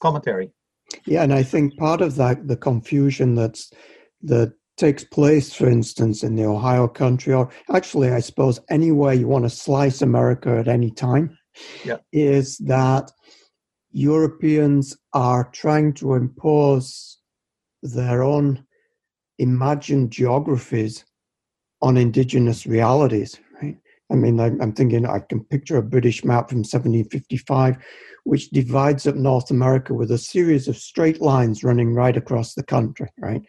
commentary. 0.00 0.50
Yeah, 1.06 1.22
and 1.22 1.32
I 1.32 1.42
think 1.42 1.76
part 1.78 2.00
of 2.02 2.16
that, 2.16 2.46
the 2.46 2.56
confusion 2.56 3.34
that's 3.34 3.72
that 4.22 4.52
takes 4.76 5.04
place, 5.04 5.52
for 5.52 5.68
instance, 5.68 6.22
in 6.22 6.36
the 6.36 6.44
Ohio 6.44 6.86
country, 6.86 7.32
or 7.32 7.50
actually, 7.72 8.10
I 8.10 8.20
suppose 8.20 8.60
anywhere 8.68 9.14
you 9.14 9.28
want 9.28 9.44
to 9.44 9.50
slice 9.50 10.02
America 10.02 10.58
at 10.58 10.68
any 10.68 10.90
time, 10.90 11.38
yeah. 11.84 11.98
is 12.12 12.58
that 12.58 13.10
Europeans 13.92 14.96
are 15.12 15.50
trying 15.52 15.94
to 15.94 16.14
impose 16.14 17.18
their 17.82 18.22
own 18.22 18.64
imagined 19.38 20.10
geographies 20.10 21.04
on 21.82 21.96
indigenous 21.96 22.66
realities. 22.66 23.38
I 24.10 24.16
mean, 24.16 24.40
I'm 24.40 24.72
thinking 24.72 25.06
I 25.06 25.20
can 25.20 25.44
picture 25.44 25.76
a 25.76 25.82
British 25.82 26.24
map 26.24 26.48
from 26.48 26.58
1755, 26.58 27.76
which 28.24 28.50
divides 28.50 29.06
up 29.06 29.14
North 29.14 29.50
America 29.50 29.94
with 29.94 30.10
a 30.10 30.18
series 30.18 30.66
of 30.66 30.76
straight 30.76 31.20
lines 31.20 31.62
running 31.62 31.94
right 31.94 32.16
across 32.16 32.54
the 32.54 32.64
country. 32.64 33.08
Right? 33.18 33.42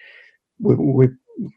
We, 0.59 0.75
we, 0.75 1.07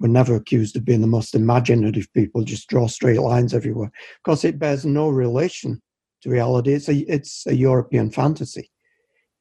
we're 0.00 0.08
never 0.08 0.34
accused 0.34 0.76
of 0.76 0.84
being 0.84 1.02
the 1.02 1.06
most 1.06 1.34
imaginative 1.34 2.11
people, 2.14 2.44
just 2.44 2.68
draw 2.68 2.87
straight 2.87 3.20
lines 3.20 3.52
everywhere, 3.52 3.92
because 4.25 4.44
it 4.44 4.58
bears 4.58 4.87
no 4.87 5.11
relation 5.11 5.82
to 6.23 6.30
reality. 6.30 6.73
It's 6.73 6.88
a 6.88 6.94
it's 6.94 7.46
a 7.46 7.54
European 7.54 8.11
fantasy, 8.11 8.70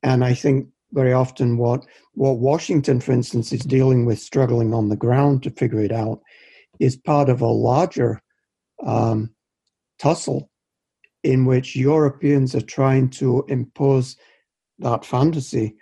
and 0.01 0.25
I 0.25 0.33
think 0.33 0.67
very 0.91 1.13
often 1.13 1.57
what 1.57 1.85
what 2.13 2.39
Washington, 2.39 2.99
for 2.99 3.13
instance, 3.13 3.53
is 3.53 3.61
dealing 3.61 4.05
with, 4.05 4.19
struggling 4.19 4.73
on 4.73 4.89
the 4.89 4.97
ground 4.97 5.43
to 5.43 5.51
figure 5.51 5.79
it 5.79 5.93
out, 5.93 6.19
is 6.79 6.97
part 6.97 7.29
of 7.29 7.41
a 7.41 7.47
larger 7.47 8.21
um, 8.85 9.32
tussle 10.03 10.49
in 11.23 11.45
which 11.45 11.77
Europeans 11.77 12.53
are 12.53 12.61
trying 12.61 13.09
to 13.09 13.45
impose 13.47 14.17
that 14.79 15.05
fantasy 15.05 15.77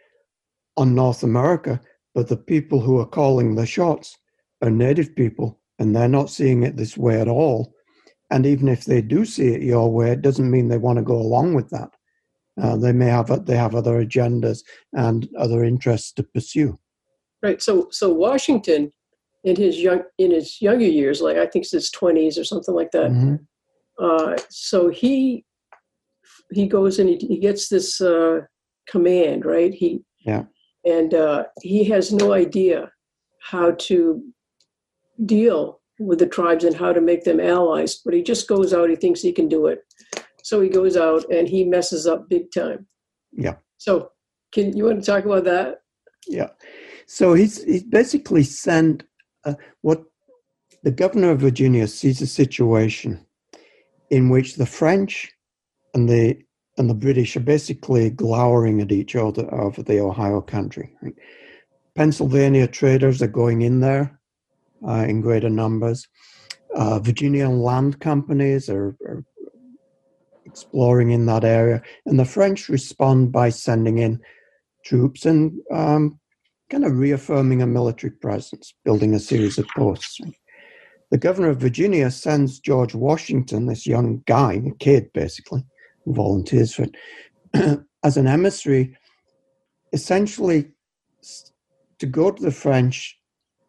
on 0.77 0.93
North 0.93 1.23
America, 1.23 1.81
but 2.13 2.27
the 2.27 2.37
people 2.37 2.79
who 2.79 2.99
are 2.99 3.05
calling 3.05 3.55
the 3.55 3.65
shots 3.65 4.17
are 4.61 4.69
native 4.69 5.15
people, 5.15 5.59
and 5.79 5.95
they're 5.95 6.07
not 6.07 6.29
seeing 6.29 6.61
it 6.61 6.77
this 6.77 6.95
way 6.95 7.19
at 7.19 7.27
all. 7.27 7.73
And 8.29 8.45
even 8.45 8.67
if 8.67 8.85
they 8.85 9.01
do 9.01 9.25
see 9.25 9.47
it 9.55 9.63
your 9.63 9.91
way, 9.91 10.11
it 10.11 10.21
doesn't 10.21 10.51
mean 10.51 10.67
they 10.67 10.77
want 10.77 10.97
to 10.97 11.03
go 11.03 11.17
along 11.17 11.55
with 11.55 11.69
that. 11.71 11.89
Uh, 12.61 12.77
they 12.77 12.91
may 12.91 13.07
have 13.07 13.45
they 13.45 13.57
have 13.57 13.73
other 13.73 14.05
agendas 14.05 14.59
and 14.93 15.27
other 15.37 15.63
interests 15.63 16.11
to 16.13 16.23
pursue. 16.23 16.79
Right. 17.41 17.61
So 17.61 17.87
so 17.91 18.13
Washington, 18.13 18.93
in 19.43 19.55
his 19.55 19.79
young 19.79 20.03
in 20.19 20.31
his 20.31 20.61
younger 20.61 20.85
years, 20.85 21.21
like 21.21 21.37
I 21.37 21.47
think 21.47 21.63
it's 21.63 21.71
his 21.71 21.89
twenties 21.89 22.37
or 22.37 22.43
something 22.43 22.75
like 22.75 22.91
that. 22.91 23.09
Mm-hmm. 23.09 23.35
Uh, 23.99 24.35
so 24.49 24.89
he 24.89 25.45
he 26.51 26.67
goes 26.67 26.99
and 26.99 27.09
he, 27.09 27.17
he 27.17 27.39
gets 27.39 27.69
this 27.69 28.01
uh, 28.01 28.41
command, 28.89 29.45
right? 29.45 29.73
He 29.73 30.03
yeah, 30.25 30.43
and 30.85 31.13
uh, 31.13 31.45
he 31.61 31.83
has 31.85 32.11
no 32.11 32.33
idea 32.33 32.91
how 33.41 33.71
to 33.71 34.21
deal 35.25 35.81
with 35.99 36.19
the 36.19 36.27
tribes 36.27 36.63
and 36.63 36.75
how 36.75 36.91
to 36.93 37.01
make 37.01 37.23
them 37.23 37.39
allies. 37.39 38.01
But 38.03 38.13
he 38.13 38.23
just 38.23 38.47
goes 38.47 38.73
out. 38.73 38.89
He 38.89 38.95
thinks 38.95 39.21
he 39.21 39.31
can 39.31 39.47
do 39.47 39.67
it. 39.67 39.79
So 40.43 40.61
he 40.61 40.69
goes 40.69 40.97
out 40.97 41.23
and 41.31 41.47
he 41.47 41.63
messes 41.63 42.07
up 42.07 42.29
big 42.29 42.51
time. 42.51 42.87
Yeah. 43.31 43.55
So 43.77 44.11
can 44.51 44.75
you 44.75 44.85
want 44.85 45.03
to 45.03 45.05
talk 45.05 45.25
about 45.25 45.43
that? 45.45 45.81
Yeah. 46.27 46.49
So 47.07 47.33
he's 47.33 47.63
he's 47.63 47.83
basically 47.83 48.43
sent 48.43 49.03
uh, 49.45 49.55
what 49.81 50.03
the 50.83 50.91
governor 50.91 51.31
of 51.31 51.39
Virginia 51.39 51.87
sees 51.87 52.21
a 52.21 52.27
situation 52.27 53.25
in 54.11 54.29
which 54.29 54.55
the 54.55 54.65
French 54.65 55.31
and 55.95 56.07
the 56.07 56.37
and 56.77 56.89
the 56.89 56.93
British 56.93 57.35
are 57.35 57.41
basically 57.41 58.09
glowering 58.09 58.79
at 58.81 58.91
each 58.91 59.15
other 59.15 59.53
over 59.53 59.83
the 59.83 59.99
Ohio 59.99 60.39
country. 60.41 60.95
Pennsylvania 61.95 62.67
traders 62.67 63.21
are 63.21 63.27
going 63.27 63.61
in 63.61 63.81
there 63.81 64.19
uh, 64.87 65.05
in 65.07 65.19
greater 65.21 65.49
numbers. 65.49 66.07
Uh, 66.73 66.99
Virginian 66.99 67.59
land 67.59 67.99
companies 67.99 68.69
are, 68.69 68.95
are, 69.05 69.23
exploring 70.45 71.11
in 71.11 71.25
that 71.25 71.45
area, 71.45 71.81
and 72.05 72.19
the 72.19 72.25
French 72.25 72.67
respond 72.67 73.31
by 73.31 73.49
sending 73.49 73.99
in 73.99 74.19
troops 74.83 75.25
and 75.25 75.53
um, 75.71 76.19
kind 76.69 76.83
of 76.83 76.97
reaffirming 76.97 77.61
a 77.61 77.67
military 77.67 78.11
presence, 78.11 78.73
building 78.83 79.13
a 79.13 79.19
series 79.19 79.57
of 79.57 79.67
posts. 79.69 80.19
The 81.11 81.17
governor 81.17 81.49
of 81.49 81.57
Virginia 81.57 82.09
sends 82.09 82.59
George 82.59 82.95
Washington, 82.95 83.65
this 83.65 83.85
young 83.85 84.23
guy, 84.25 84.61
a 84.65 84.71
kid 84.75 85.11
basically, 85.13 85.63
volunteers 86.05 86.73
for 86.73 86.83
it, 86.83 87.83
as 88.03 88.15
an 88.15 88.27
emissary, 88.27 88.95
essentially 89.91 90.71
to 91.99 92.05
go 92.05 92.31
to 92.31 92.41
the 92.41 92.51
French 92.51 93.19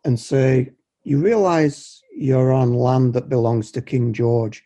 and 0.04 0.18
say, 0.18 0.70
you 1.02 1.18
realize 1.18 2.00
you're 2.16 2.52
on 2.52 2.74
land 2.74 3.14
that 3.14 3.28
belongs 3.28 3.72
to 3.72 3.82
King 3.82 4.12
George, 4.12 4.62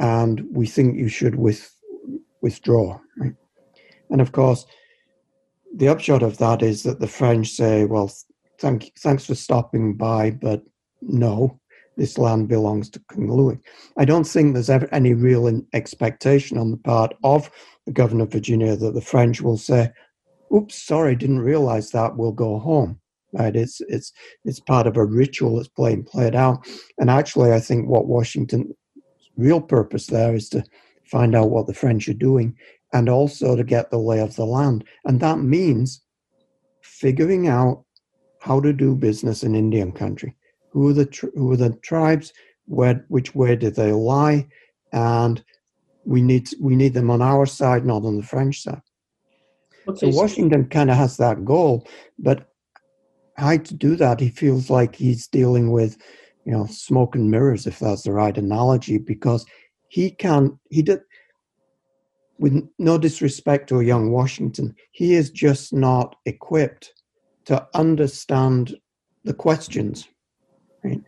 and 0.00 0.44
we 0.50 0.66
think 0.66 0.96
you 0.96 1.08
should 1.08 1.34
with, 1.34 1.74
withdraw. 2.40 2.98
And 4.10 4.20
of 4.22 4.32
course, 4.32 4.64
the 5.74 5.88
upshot 5.88 6.22
of 6.22 6.38
that 6.38 6.62
is 6.62 6.84
that 6.84 7.00
the 7.00 7.06
French 7.06 7.50
say, 7.50 7.84
well, 7.84 8.10
thank, 8.58 8.92
thanks 8.98 9.26
for 9.26 9.34
stopping 9.34 9.94
by, 9.94 10.30
but 10.30 10.62
no, 11.02 11.60
this 11.98 12.16
land 12.16 12.48
belongs 12.48 12.88
to 12.90 13.02
King 13.12 13.30
Louis. 13.30 13.58
I 13.98 14.06
don't 14.06 14.24
think 14.24 14.54
there's 14.54 14.70
ever 14.70 14.88
any 14.92 15.12
real 15.12 15.60
expectation 15.74 16.56
on 16.56 16.70
the 16.70 16.78
part 16.78 17.14
of 17.22 17.50
the 17.84 17.92
governor 17.92 18.24
of 18.24 18.32
Virginia 18.32 18.76
that 18.76 18.94
the 18.94 19.02
French 19.02 19.42
will 19.42 19.58
say, 19.58 19.90
oops, 20.54 20.82
sorry, 20.82 21.14
didn't 21.14 21.40
realize 21.40 21.90
that, 21.90 22.16
we'll 22.16 22.32
go 22.32 22.58
home 22.58 22.98
right? 23.32 23.54
It's 23.54 23.82
it's 23.88 24.12
it's 24.46 24.60
part 24.60 24.86
of 24.86 24.96
a 24.96 25.04
ritual 25.04 25.56
that's 25.56 25.68
playing 25.68 26.04
played 26.04 26.34
out. 26.34 26.66
And 26.98 27.10
actually, 27.10 27.52
I 27.52 27.60
think 27.60 27.86
what 27.86 28.06
Washington's 28.06 28.72
real 29.36 29.60
purpose 29.60 30.06
there 30.06 30.34
is 30.34 30.48
to 30.50 30.64
find 31.04 31.34
out 31.34 31.50
what 31.50 31.66
the 31.66 31.74
French 31.74 32.08
are 32.08 32.14
doing 32.14 32.56
and 32.92 33.08
also 33.08 33.56
to 33.56 33.64
get 33.64 33.90
the 33.90 33.98
lay 33.98 34.20
of 34.20 34.36
the 34.36 34.44
land. 34.44 34.84
And 35.04 35.20
that 35.20 35.38
means 35.38 36.02
figuring 36.82 37.48
out 37.48 37.84
how 38.40 38.60
to 38.60 38.72
do 38.72 38.94
business 38.94 39.42
in 39.42 39.54
Indian 39.54 39.92
country. 39.92 40.34
Who 40.78 40.90
are 40.90 40.92
the 40.92 41.06
tri- 41.06 41.30
who 41.34 41.50
are 41.50 41.56
the 41.56 41.70
tribes? 41.82 42.32
Where 42.66 43.04
which 43.08 43.34
way 43.34 43.56
do 43.56 43.68
they 43.68 43.90
lie? 43.90 44.46
And 44.92 45.42
we 46.04 46.22
need 46.22 46.50
we 46.60 46.76
need 46.76 46.94
them 46.94 47.10
on 47.10 47.20
our 47.20 47.46
side, 47.46 47.84
not 47.84 48.04
on 48.04 48.16
the 48.16 48.22
French 48.22 48.62
side. 48.62 48.82
Okay, 49.88 50.12
so 50.12 50.16
Washington 50.16 50.68
kind 50.68 50.88
of 50.88 50.96
has 50.96 51.16
that 51.16 51.44
goal, 51.44 51.84
but 52.16 52.52
how 53.36 53.56
to 53.56 53.74
do 53.74 53.96
that, 53.96 54.20
he 54.20 54.28
feels 54.28 54.70
like 54.70 54.94
he's 54.94 55.26
dealing 55.26 55.72
with, 55.72 55.96
you 56.44 56.52
know, 56.52 56.66
smoke 56.66 57.16
and 57.16 57.28
mirrors, 57.28 57.66
if 57.66 57.80
that's 57.80 58.02
the 58.02 58.12
right 58.12 58.38
analogy, 58.38 58.98
because 58.98 59.44
he 59.88 60.12
can, 60.12 60.60
he 60.70 60.82
did, 60.82 61.00
with 62.38 62.68
no 62.78 62.98
disrespect 62.98 63.68
to 63.68 63.80
a 63.80 63.84
young 63.84 64.12
Washington, 64.12 64.76
he 64.92 65.14
is 65.14 65.30
just 65.30 65.72
not 65.72 66.14
equipped 66.24 66.92
to 67.46 67.66
understand 67.74 68.76
the 69.24 69.34
questions, 69.34 70.06
right? 70.84 71.02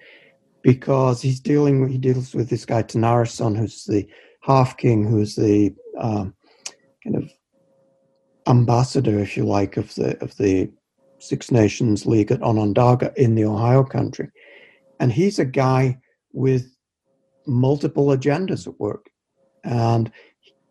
Because 0.62 1.22
he's 1.22 1.40
dealing, 1.40 1.88
he 1.88 1.98
deals 1.98 2.34
with 2.34 2.50
this 2.50 2.66
guy 2.66 2.82
Tanaghrisson, 2.82 3.56
who's 3.56 3.84
the 3.84 4.06
half 4.42 4.76
king, 4.76 5.06
who's 5.06 5.36
the 5.36 5.74
um, 5.98 6.34
kind 7.02 7.16
of 7.16 7.30
ambassador, 8.46 9.18
if 9.18 9.36
you 9.36 9.44
like, 9.44 9.76
of 9.76 9.94
the 9.94 10.22
of 10.22 10.36
the 10.36 10.70
Six 11.18 11.50
Nations 11.50 12.06
League 12.06 12.32
at 12.32 12.42
Onondaga 12.42 13.12
in 13.16 13.34
the 13.34 13.44
Ohio 13.44 13.84
country. 13.84 14.30
And 14.98 15.12
he's 15.12 15.38
a 15.38 15.44
guy 15.44 15.98
with 16.32 16.74
multiple 17.46 18.06
agendas 18.06 18.66
at 18.66 18.78
work. 18.78 19.10
And 19.64 20.10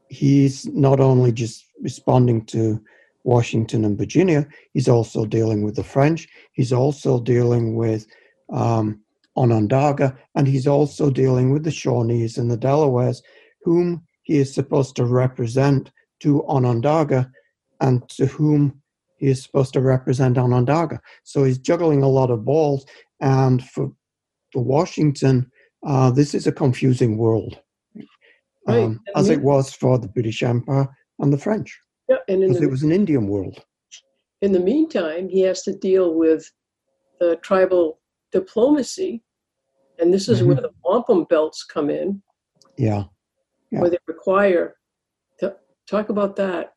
he's 0.09 0.65
not 0.67 0.99
only 0.99 1.31
just 1.31 1.65
responding 1.81 2.45
to 2.45 2.81
Washington 3.23 3.85
and 3.85 3.97
Virginia, 3.97 4.47
he's 4.73 4.87
also 4.87 5.25
dealing 5.25 5.63
with 5.63 5.75
the 5.75 5.83
French, 5.83 6.27
he's 6.53 6.73
also 6.73 7.19
dealing 7.19 7.75
with 7.75 8.07
um, 8.51 9.01
Onondaga, 9.35 10.17
and 10.35 10.47
he's 10.47 10.67
also 10.67 11.09
dealing 11.09 11.51
with 11.53 11.63
the 11.63 11.71
Shawnees 11.71 12.37
and 12.37 12.49
the 12.49 12.57
Delawares, 12.57 13.21
whom 13.63 14.03
he 14.23 14.37
is 14.37 14.53
supposed 14.53 14.95
to 14.97 15.05
represent 15.05 15.91
to 16.21 16.43
Onondaga 16.47 17.31
and 17.79 18.07
to 18.09 18.25
whom 18.25 18.81
he 19.17 19.27
is 19.27 19.41
supposed 19.43 19.73
to 19.73 19.81
represent 19.81 20.37
Onondaga. 20.37 20.99
So 21.23 21.43
he's 21.43 21.57
juggling 21.57 22.03
a 22.03 22.07
lot 22.09 22.29
of 22.31 22.45
balls, 22.45 22.85
and 23.21 23.63
for, 23.63 23.91
for 24.51 24.63
Washington, 24.63 25.49
uh, 25.85 26.11
this 26.11 26.33
is 26.33 26.47
a 26.47 26.51
confusing 26.51 27.17
world, 27.17 27.59
Right. 28.67 28.83
um, 28.83 28.99
as 29.15 29.29
it 29.29 29.41
was 29.41 29.73
for 29.73 29.97
the 29.97 30.09
British 30.09 30.43
Empire 30.43 30.89
and 31.19 31.31
the 31.31 31.37
French, 31.37 31.79
Yeah, 32.09 32.17
and 32.27 32.43
in 32.43 32.53
the, 32.53 32.63
it 32.63 32.69
was 32.69 32.83
an 32.83 32.91
Indian 32.91 33.27
world. 33.27 33.63
in 34.41 34.51
the 34.51 34.59
meantime, 34.59 35.29
he 35.29 35.41
has 35.41 35.63
to 35.63 35.73
deal 35.73 36.13
with 36.15 36.49
the 37.19 37.37
tribal 37.37 37.98
diplomacy, 38.31 39.23
and 39.99 40.13
this 40.13 40.29
is 40.29 40.41
Mhm. 40.41 40.47
where 40.47 40.61
the 40.61 40.71
wampum 40.83 41.25
belts 41.25 41.63
come 41.63 41.89
in, 41.89 42.21
Yeah. 42.77 43.05
Yeah. 43.71 43.81
where 43.81 43.89
they 43.89 43.99
require. 44.07 44.75
To, 45.39 45.55
talk 45.87 46.09
about 46.09 46.35
that. 46.35 46.73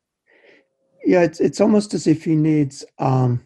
Yeah, 1.05 1.23
it's 1.23 1.39
it's 1.39 1.59
almost 1.61 1.93
as 1.93 2.07
if 2.07 2.23
he 2.23 2.35
needs. 2.35 2.85
Um, 2.99 3.45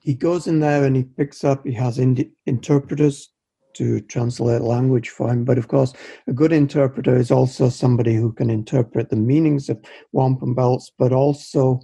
he 0.00 0.14
goes 0.14 0.46
in 0.46 0.60
there 0.60 0.84
and 0.84 0.94
he 0.96 1.04
picks 1.04 1.42
up. 1.44 1.66
He 1.66 1.72
has 1.72 1.98
interpreters 1.98 3.32
to 3.74 4.00
translate 4.02 4.62
language 4.62 5.10
for 5.10 5.30
him. 5.30 5.44
But 5.44 5.58
of 5.58 5.68
course, 5.68 5.92
a 6.26 6.32
good 6.32 6.52
interpreter 6.52 7.16
is 7.16 7.30
also 7.30 7.68
somebody 7.68 8.14
who 8.14 8.32
can 8.32 8.50
interpret 8.50 9.08
the 9.08 9.16
meanings 9.16 9.68
of 9.68 9.80
wampum 10.12 10.54
belts, 10.54 10.90
but 10.98 11.12
also 11.12 11.80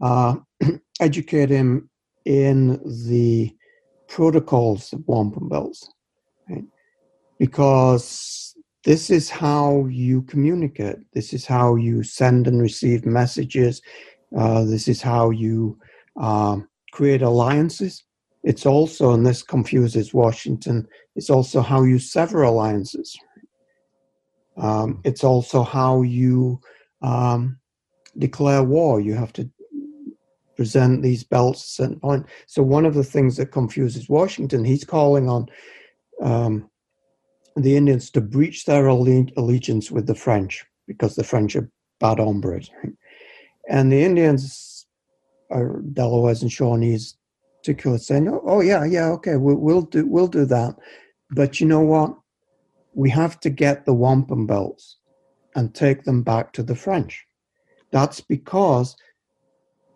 uh, 0.00 0.36
educate 1.00 1.50
him 1.50 1.90
in 2.24 2.80
the 3.08 3.54
protocols 4.14 4.92
of 4.92 5.02
wampum 5.08 5.48
belts, 5.48 5.90
right? 6.48 6.62
Because 7.40 8.54
this 8.84 9.10
is 9.10 9.28
how 9.28 9.86
you 9.86 10.22
communicate. 10.22 10.98
This 11.14 11.32
is 11.32 11.44
how 11.44 11.74
you 11.74 12.04
send 12.04 12.46
and 12.46 12.62
receive 12.62 13.04
messages. 13.04 13.82
Uh, 14.38 14.62
this 14.62 14.86
is 14.86 15.02
how 15.02 15.30
you 15.30 15.76
um, 16.16 16.68
create 16.92 17.22
alliances. 17.22 18.04
It's 18.44 18.66
also, 18.66 19.14
and 19.14 19.26
this 19.26 19.42
confuses 19.42 20.14
Washington, 20.14 20.86
it's 21.16 21.28
also 21.28 21.60
how 21.60 21.82
you 21.82 21.98
sever 21.98 22.44
alliances. 22.44 23.18
Um, 24.56 25.00
it's 25.02 25.24
also 25.24 25.64
how 25.64 26.02
you 26.02 26.60
um, 27.02 27.58
declare 28.16 28.62
war. 28.62 29.00
You 29.00 29.14
have 29.14 29.32
to 29.32 29.50
present 30.56 31.02
these 31.02 31.24
belts 31.24 31.62
at 31.62 31.84
certain 31.84 32.00
point. 32.00 32.26
So, 32.46 32.62
one 32.62 32.86
of 32.86 32.94
the 32.94 33.04
things 33.04 33.36
that 33.36 33.52
confuses 33.52 34.08
Washington, 34.08 34.64
he's 34.64 34.84
calling 34.84 35.28
on 35.28 35.46
um, 36.22 36.70
the 37.56 37.76
Indians 37.76 38.10
to 38.10 38.20
breach 38.20 38.64
their 38.64 38.88
alle- 38.88 39.26
allegiance 39.36 39.90
with 39.90 40.06
the 40.06 40.14
French 40.14 40.64
because 40.86 41.16
the 41.16 41.24
French 41.24 41.56
are 41.56 41.70
bad 42.00 42.18
hombres. 42.18 42.70
Right? 42.82 42.92
And 43.68 43.90
the 43.90 44.02
Indians, 44.02 44.74
are 45.50 45.80
Delawares 45.92 46.42
and 46.42 46.50
Shawnees, 46.50 47.14
particularly 47.58 48.00
saying, 48.00 48.28
"Oh, 48.28 48.42
oh 48.44 48.60
yeah, 48.60 48.84
yeah, 48.84 49.08
okay, 49.10 49.36
we'll, 49.36 49.56
we'll 49.56 49.82
do 49.82 50.06
we'll 50.06 50.26
do 50.26 50.44
that." 50.46 50.76
But 51.30 51.60
you 51.60 51.66
know 51.66 51.80
what? 51.80 52.14
We 52.94 53.10
have 53.10 53.40
to 53.40 53.50
get 53.50 53.84
the 53.84 53.94
wampum 53.94 54.46
belts 54.46 54.98
and 55.54 55.74
take 55.74 56.04
them 56.04 56.22
back 56.22 56.52
to 56.52 56.62
the 56.62 56.74
French. 56.74 57.26
That's 57.90 58.20
because, 58.20 58.96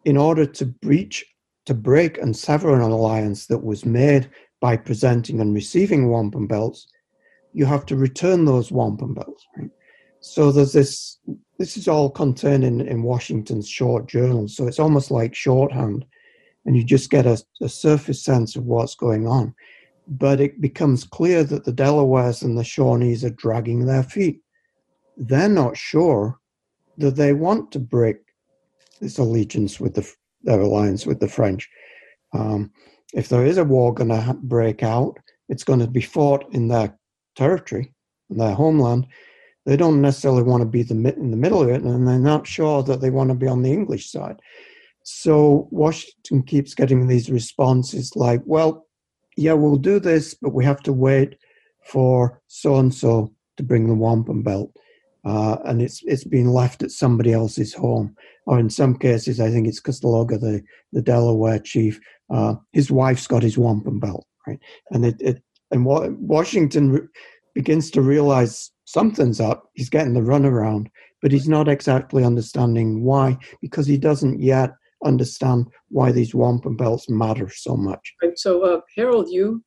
in 0.09 0.17
order 0.17 0.47
to 0.47 0.65
breach, 0.65 1.23
to 1.67 1.75
break 1.75 2.17
and 2.17 2.35
sever 2.35 2.75
an 2.75 2.81
alliance 2.81 3.45
that 3.45 3.63
was 3.63 3.85
made 3.85 4.31
by 4.59 4.75
presenting 4.75 5.39
and 5.39 5.55
receiving 5.55 6.09
wampum 6.09 6.47
belts, 6.47 6.89
you 7.53 7.67
have 7.67 7.85
to 7.85 7.95
return 7.95 8.47
those 8.47 8.73
wampum 8.73 9.13
belts. 9.13 9.47
Right? 9.55 9.69
So 10.21 10.51
there's 10.51 10.73
this. 10.73 11.19
This 11.59 11.77
is 11.77 11.89
all 11.89 12.09
contained 12.09 12.65
in, 12.65 12.81
in 12.81 13.03
Washington's 13.03 13.69
short 13.69 14.09
journal. 14.09 14.49
So 14.49 14.67
it's 14.67 14.79
almost 14.79 15.11
like 15.11 15.35
shorthand, 15.35 16.07
and 16.65 16.75
you 16.75 16.85
just 16.85 17.11
get 17.11 17.27
a, 17.27 17.37
a 17.61 17.69
surface 17.69 18.23
sense 18.23 18.57
of 18.57 18.65
what's 18.65 18.95
going 18.95 19.27
on. 19.27 19.55
But 20.07 20.41
it 20.41 20.63
becomes 20.63 21.05
clear 21.05 21.45
that 21.45 21.65
the 21.65 21.73
Delawares 21.73 22.43
and 22.43 22.57
the 22.57 22.63
Shawnees 22.63 23.25
are 23.25 23.43
dragging 23.45 23.85
their 23.85 24.05
feet. 24.05 24.41
They're 25.19 25.51
not 25.51 25.77
sure 25.77 26.39
that 26.97 27.17
they 27.17 27.35
want 27.35 27.73
to 27.73 27.79
break 27.79 28.28
this 28.99 29.19
allegiance 29.19 29.81
with 29.81 29.95
the 29.95 30.11
their 30.43 30.61
alliance 30.61 31.07
with 31.07 31.21
the 31.21 31.29
French. 31.29 31.69
Um, 32.33 32.71
if 33.15 33.29
there 33.29 33.45
is 33.45 33.59
a 33.59 33.65
war 33.65 33.93
going 33.95 34.11
to 34.11 34.37
break 34.43 34.83
out, 34.83 35.19
it's 35.49 35.65
going 35.65 35.81
to 35.81 35.87
be 35.87 36.01
fought 36.01 36.45
in 36.53 36.69
their 36.69 36.97
territory, 37.37 37.93
in 38.31 38.37
their 38.37 38.55
homeland. 38.55 39.07
They 39.67 39.77
don't 39.77 40.01
necessarily 40.01 40.43
want 40.43 40.63
to 40.63 40.69
be 40.69 40.83
the, 40.83 40.95
in 40.95 41.31
the 41.31 41.37
middle 41.37 41.63
of 41.63 41.69
it, 41.69 41.83
and 41.83 42.07
they're 42.07 42.19
not 42.19 42.47
sure 42.47 42.83
that 42.85 43.01
they 43.01 43.11
want 43.11 43.31
to 43.31 43.35
be 43.35 43.47
on 43.49 43.63
the 43.63 43.73
English 43.73 44.11
side. 44.11 44.41
So 45.03 45.69
Washington 45.71 46.43
keeps 46.43 46.75
getting 46.75 47.07
these 47.07 47.31
responses 47.31 48.15
like, 48.15 48.43
well, 48.45 48.87
yeah, 49.37 49.55
we'll 49.55 49.77
do 49.77 50.01
this, 50.01 50.35
but 50.35 50.53
we 50.53 50.65
have 50.65 50.83
to 50.83 50.93
wait 50.93 51.37
for 51.85 52.43
so 52.47 52.77
and 52.77 52.95
so 52.95 53.33
to 53.57 53.63
bring 53.63 53.87
the 53.87 53.95
wampum 53.95 54.43
belt. 54.43 54.73
Uh, 55.29 55.59
and 55.67 55.83
it's 55.83 56.03
it's 56.05 56.25
been 56.25 56.49
left 56.49 56.83
at 56.83 56.91
somebody 56.91 57.33
else's 57.33 57.75
home, 57.75 58.17
or 58.47 58.59
in 58.59 58.71
some 58.71 58.97
cases, 58.97 59.41
I 59.41 59.51
think 59.51 59.69
it's 59.69 59.81
Custaloga, 59.81 60.41
the 60.41 60.63
the 60.93 61.03
Delaware 61.03 61.59
chief. 61.59 62.01
Uh, 62.31 62.55
his 62.73 62.91
wife's 62.91 63.27
got 63.27 63.43
his 63.43 63.59
wampum 63.59 64.01
belt, 64.01 64.27
right? 64.47 64.59
And 64.91 65.05
it, 65.05 65.17
it 65.21 65.43
and 65.71 65.85
wa- 65.85 66.09
Washington 66.19 66.93
re- 66.93 67.09
begins 67.55 67.91
to 67.91 68.01
realize 68.01 68.71
something's 68.87 69.41
up. 69.41 69.69
He's 69.75 69.91
getting 69.91 70.15
the 70.15 70.21
runaround, 70.21 70.87
but 71.21 71.31
he's 71.31 71.49
not 71.49 71.69
exactly 71.69 72.25
understanding 72.25 73.03
why 73.05 73.37
because 73.61 73.87
he 73.87 73.99
doesn't 73.99 74.41
yet 74.41 74.71
understand 75.05 75.67
why 75.91 76.11
these 76.11 76.35
wampum 76.35 76.77
belts 76.77 77.09
matter 77.11 77.51
so 77.51 77.77
much. 77.77 78.15
And 78.23 78.39
so, 78.39 78.63
uh, 78.63 78.81
Harald, 78.97 79.29
you 79.29 79.63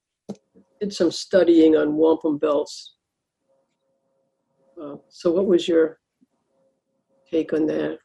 did 0.79 0.93
some 0.93 1.11
studying 1.11 1.75
on 1.75 1.95
wampum 1.95 2.39
belts. 2.39 2.95
So, 5.09 5.31
what 5.31 5.45
was 5.45 5.67
your 5.67 5.99
take 7.29 7.53
on 7.53 7.65
that? 7.67 7.99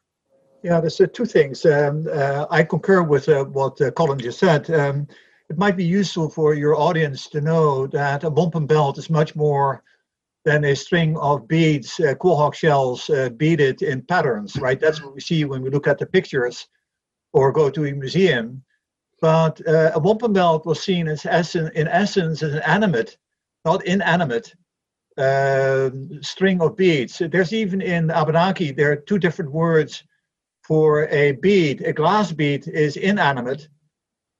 Yeah, 0.63 0.79
there's 0.81 0.99
uh, 0.99 1.07
two 1.13 1.25
things. 1.25 1.65
Um, 1.65 2.07
uh, 2.11 2.45
I 2.49 2.63
concur 2.63 3.01
with 3.03 3.29
uh, 3.29 3.45
what 3.45 3.79
uh, 3.81 3.91
Colin 3.91 4.19
just 4.19 4.39
said. 4.39 4.69
Um, 4.71 5.07
it 5.49 5.57
might 5.57 5.77
be 5.77 5.85
useful 5.85 6.29
for 6.29 6.53
your 6.53 6.75
audience 6.75 7.29
to 7.29 7.41
know 7.41 7.87
that 7.87 8.23
a 8.23 8.29
wampum 8.29 8.65
belt 8.65 8.97
is 8.97 9.09
much 9.09 9.35
more 9.35 9.83
than 10.43 10.65
a 10.65 10.75
string 10.75 11.17
of 11.17 11.47
beads, 11.47 11.99
uh, 11.99 12.15
quahog 12.15 12.53
shells 12.53 13.09
uh, 13.09 13.29
beaded 13.29 13.81
in 13.81 14.01
patterns, 14.01 14.57
right? 14.57 14.79
That's 14.79 15.01
what 15.01 15.13
we 15.13 15.21
see 15.21 15.45
when 15.45 15.61
we 15.61 15.69
look 15.69 15.87
at 15.87 15.97
the 15.97 16.05
pictures 16.05 16.67
or 17.33 17.51
go 17.51 17.69
to 17.69 17.85
a 17.85 17.93
museum. 17.93 18.63
But 19.21 19.65
uh, 19.67 19.91
a 19.93 19.99
wampum 19.99 20.33
belt 20.33 20.65
was 20.65 20.81
seen 20.81 21.07
as, 21.07 21.25
as 21.25 21.55
in, 21.55 21.69
in 21.75 21.87
essence 21.87 22.43
as 22.43 22.53
an 22.53 22.61
animate, 22.61 23.17
not 23.65 23.85
inanimate, 23.85 24.53
um 25.17 26.21
string 26.21 26.61
of 26.61 26.75
beads. 26.77 27.21
There's 27.31 27.53
even 27.53 27.81
in 27.81 28.11
Abenaki, 28.11 28.71
there 28.71 28.91
are 28.91 28.95
two 28.95 29.19
different 29.19 29.51
words 29.51 30.03
for 30.67 31.07
a 31.07 31.31
bead. 31.31 31.81
A 31.81 31.93
glass 31.93 32.31
bead 32.31 32.67
is 32.67 32.97
inanimate, 32.97 33.67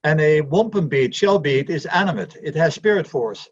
and 0.03 0.19
a 0.21 0.41
wampum 0.41 0.87
bead, 0.87 1.15
shell 1.15 1.39
bead, 1.39 1.69
is 1.69 1.85
animate. 1.87 2.35
It 2.43 2.55
has 2.55 2.75
spirit 2.75 3.07
force. 3.07 3.49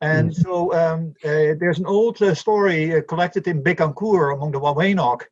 And 0.00 0.34
so 0.34 0.72
um, 0.72 1.14
uh, 1.24 1.58
there's 1.58 1.80
an 1.80 1.86
old 1.86 2.22
uh, 2.22 2.34
story 2.34 2.94
uh, 2.94 3.02
collected 3.02 3.48
in 3.48 3.62
Bécancour 3.62 4.32
among 4.32 4.52
the 4.52 4.60
Wawanok 4.60 5.22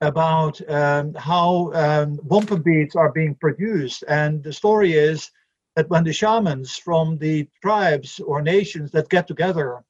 about 0.00 0.60
um, 0.70 1.12
how 1.14 1.72
um, 1.74 2.18
wampum 2.22 2.62
beads 2.62 2.94
are 2.94 3.12
being 3.12 3.34
produced. 3.34 4.04
And 4.06 4.42
the 4.42 4.52
story 4.52 4.92
is 4.92 5.30
that 5.74 5.90
when 5.90 6.04
the 6.04 6.12
shamans 6.12 6.76
from 6.76 7.18
the 7.18 7.48
tribes 7.62 8.20
or 8.20 8.40
nations 8.42 8.92
that 8.92 9.08
get 9.08 9.26
together 9.26 9.82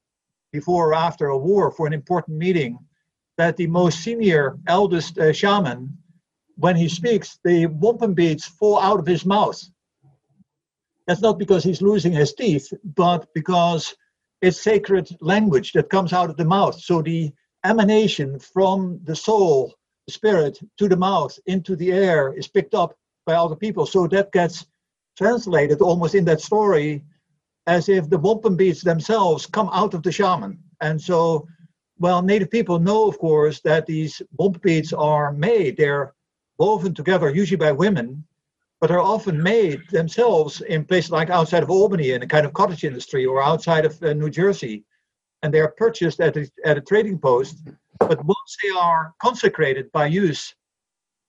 before 0.51 0.89
or 0.89 0.93
after 0.93 1.27
a 1.27 1.37
war 1.37 1.71
for 1.71 1.87
an 1.87 1.93
important 1.93 2.37
meeting, 2.37 2.77
that 3.37 3.57
the 3.57 3.67
most 3.67 3.99
senior, 3.99 4.57
eldest 4.67 5.17
uh, 5.17 5.33
shaman, 5.33 5.97
when 6.55 6.75
he 6.75 6.87
speaks, 6.87 7.39
the 7.43 7.65
wampum 7.65 8.13
beads 8.13 8.45
fall 8.45 8.79
out 8.79 8.99
of 8.99 9.07
his 9.07 9.25
mouth. 9.25 9.61
That's 11.07 11.21
not 11.21 11.39
because 11.39 11.63
he's 11.63 11.81
losing 11.81 12.11
his 12.11 12.33
teeth, 12.33 12.71
but 12.83 13.27
because 13.33 13.95
it's 14.41 14.61
sacred 14.61 15.09
language 15.21 15.71
that 15.73 15.89
comes 15.89 16.13
out 16.13 16.29
of 16.29 16.37
the 16.37 16.45
mouth. 16.45 16.79
So 16.79 17.01
the 17.01 17.31
emanation 17.65 18.39
from 18.39 18.99
the 19.03 19.15
soul, 19.15 19.73
the 20.07 20.13
spirit 20.13 20.59
to 20.77 20.87
the 20.87 20.95
mouth 20.95 21.37
into 21.45 21.75
the 21.75 21.91
air 21.91 22.33
is 22.33 22.47
picked 22.47 22.73
up 22.73 22.95
by 23.25 23.33
other 23.33 23.55
people. 23.55 23.85
So 23.85 24.07
that 24.07 24.31
gets 24.31 24.65
translated 25.17 25.81
almost 25.81 26.15
in 26.15 26.25
that 26.25 26.41
story 26.41 27.03
as 27.67 27.89
if 27.89 28.09
the 28.09 28.17
wampum 28.17 28.55
beads 28.55 28.81
themselves 28.81 29.45
come 29.45 29.69
out 29.71 29.93
of 29.93 30.03
the 30.03 30.11
shaman. 30.11 30.57
And 30.81 30.99
so, 30.99 31.47
well, 31.99 32.21
Native 32.21 32.49
people 32.49 32.79
know, 32.79 33.07
of 33.07 33.19
course, 33.19 33.59
that 33.61 33.85
these 33.85 34.21
wampum 34.37 34.61
beads 34.63 34.93
are 34.93 35.31
made. 35.31 35.77
They're 35.77 36.13
woven 36.57 36.93
together, 36.93 37.29
usually 37.29 37.57
by 37.57 37.71
women, 37.71 38.23
but 38.79 38.91
are 38.91 38.99
often 38.99 39.41
made 39.41 39.81
themselves 39.89 40.61
in 40.61 40.85
places 40.85 41.11
like 41.11 41.29
outside 41.29 41.63
of 41.63 41.69
Albany 41.69 42.11
in 42.11 42.23
a 42.23 42.27
kind 42.27 42.45
of 42.45 42.53
cottage 42.53 42.83
industry 42.83 43.25
or 43.25 43.43
outside 43.43 43.85
of 43.85 44.01
uh, 44.01 44.13
New 44.13 44.29
Jersey. 44.29 44.83
And 45.43 45.53
they 45.53 45.59
are 45.59 45.73
purchased 45.77 46.19
at 46.19 46.37
a, 46.37 46.51
at 46.65 46.77
a 46.77 46.81
trading 46.81 47.19
post. 47.19 47.63
But 47.99 48.23
once 48.25 48.57
they 48.63 48.69
are 48.69 49.13
consecrated 49.21 49.91
by 49.91 50.07
use, 50.07 50.55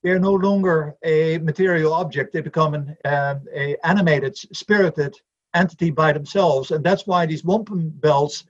they're 0.03 0.19
no 0.19 0.33
longer 0.33 0.95
a 1.05 1.39
material 1.39 1.93
object. 1.93 2.33
They 2.33 2.41
become 2.41 2.75
an 2.75 2.97
um, 3.05 3.43
a 3.55 3.77
animated, 3.85 4.37
spirited 4.37 5.15
entity 5.55 5.91
by 5.91 6.13
themselves. 6.13 6.71
And 6.71 6.85
that's 6.85 7.07
why 7.07 7.27
these 7.27 7.45
wampum 7.45 7.91
belts 7.91 8.45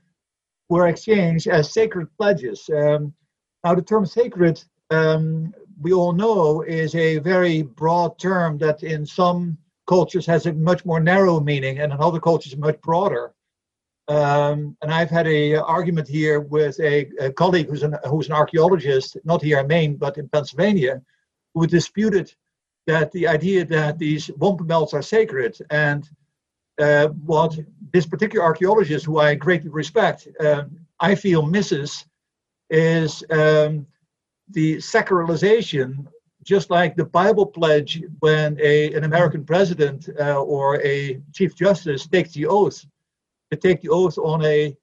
were 0.68 0.88
exchanged 0.88 1.48
as 1.48 1.72
sacred 1.72 2.08
pledges. 2.16 2.68
Um, 2.74 3.12
now, 3.64 3.74
the 3.74 3.82
term 3.82 4.06
sacred, 4.06 4.62
um, 4.90 5.54
we 5.80 5.92
all 5.92 6.12
know, 6.12 6.62
is 6.62 6.94
a 6.94 7.18
very 7.18 7.62
broad 7.62 8.18
term 8.18 8.58
that 8.58 8.82
in 8.82 9.06
some 9.06 9.58
cultures 9.86 10.26
has 10.26 10.46
a 10.46 10.52
much 10.52 10.84
more 10.84 11.00
narrow 11.00 11.40
meaning 11.40 11.78
and 11.78 11.92
in 11.92 12.00
other 12.00 12.20
cultures 12.20 12.56
much 12.56 12.80
broader. 12.80 13.34
Um, 14.08 14.76
and 14.82 14.92
I've 14.92 15.10
had 15.10 15.26
a 15.28 15.54
argument 15.56 16.08
here 16.08 16.40
with 16.40 16.78
a, 16.80 17.08
a, 17.20 17.32
colleague 17.32 17.68
who's 17.68 17.84
an, 17.84 17.96
who's 18.08 18.26
an 18.26 18.32
archaeologist, 18.32 19.16
not 19.24 19.42
here 19.42 19.60
in 19.60 19.68
Maine, 19.68 19.96
but 19.96 20.18
in 20.18 20.28
Pennsylvania, 20.28 21.00
who 21.54 21.66
disputed 21.66 22.34
that 22.86 23.12
the 23.12 23.28
idea 23.28 23.64
that 23.64 23.98
these 23.98 24.30
wampum 24.38 24.66
belts 24.66 24.92
are 24.92 25.02
sacred 25.02 25.56
and 25.70 26.08
uh, 26.82 27.08
what 27.32 27.58
this 27.92 28.06
particular 28.06 28.44
archaeologist, 28.44 29.06
who 29.06 29.18
I 29.18 29.34
greatly 29.34 29.70
respect, 29.70 30.26
uh, 30.40 30.64
I 30.98 31.14
feel 31.14 31.42
misses 31.42 32.04
is 32.70 33.22
um, 33.30 33.86
the 34.50 34.76
sacralization, 34.76 36.06
just 36.42 36.70
like 36.70 36.96
the 36.96 37.04
Bible 37.04 37.46
pledge 37.46 38.02
when 38.18 38.58
a, 38.60 38.92
an 38.94 39.04
American 39.04 39.44
president 39.44 40.08
uh, 40.18 40.42
or 40.42 40.82
a 40.82 41.20
chief 41.32 41.54
justice 41.54 42.06
takes 42.06 42.32
the 42.32 42.46
oath 42.46 42.84
to 43.50 43.56
take 43.56 43.80
the 43.80 43.88
oath 43.90 44.18
on 44.18 44.44
a 44.44 44.76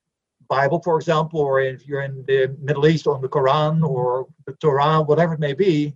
Bible, 0.47 0.81
for 0.81 0.95
example, 0.97 1.41
or 1.41 1.61
if 1.61 1.85
you're 1.85 2.03
in 2.03 2.23
the 2.27 2.55
Middle 2.61 2.87
East 2.87 3.07
on 3.07 3.21
the 3.21 3.29
Quran 3.29 3.83
or 3.83 4.27
the 4.45 4.53
Torah, 4.53 5.01
whatever 5.01 5.33
it 5.33 5.39
may 5.39 5.53
be. 5.53 5.95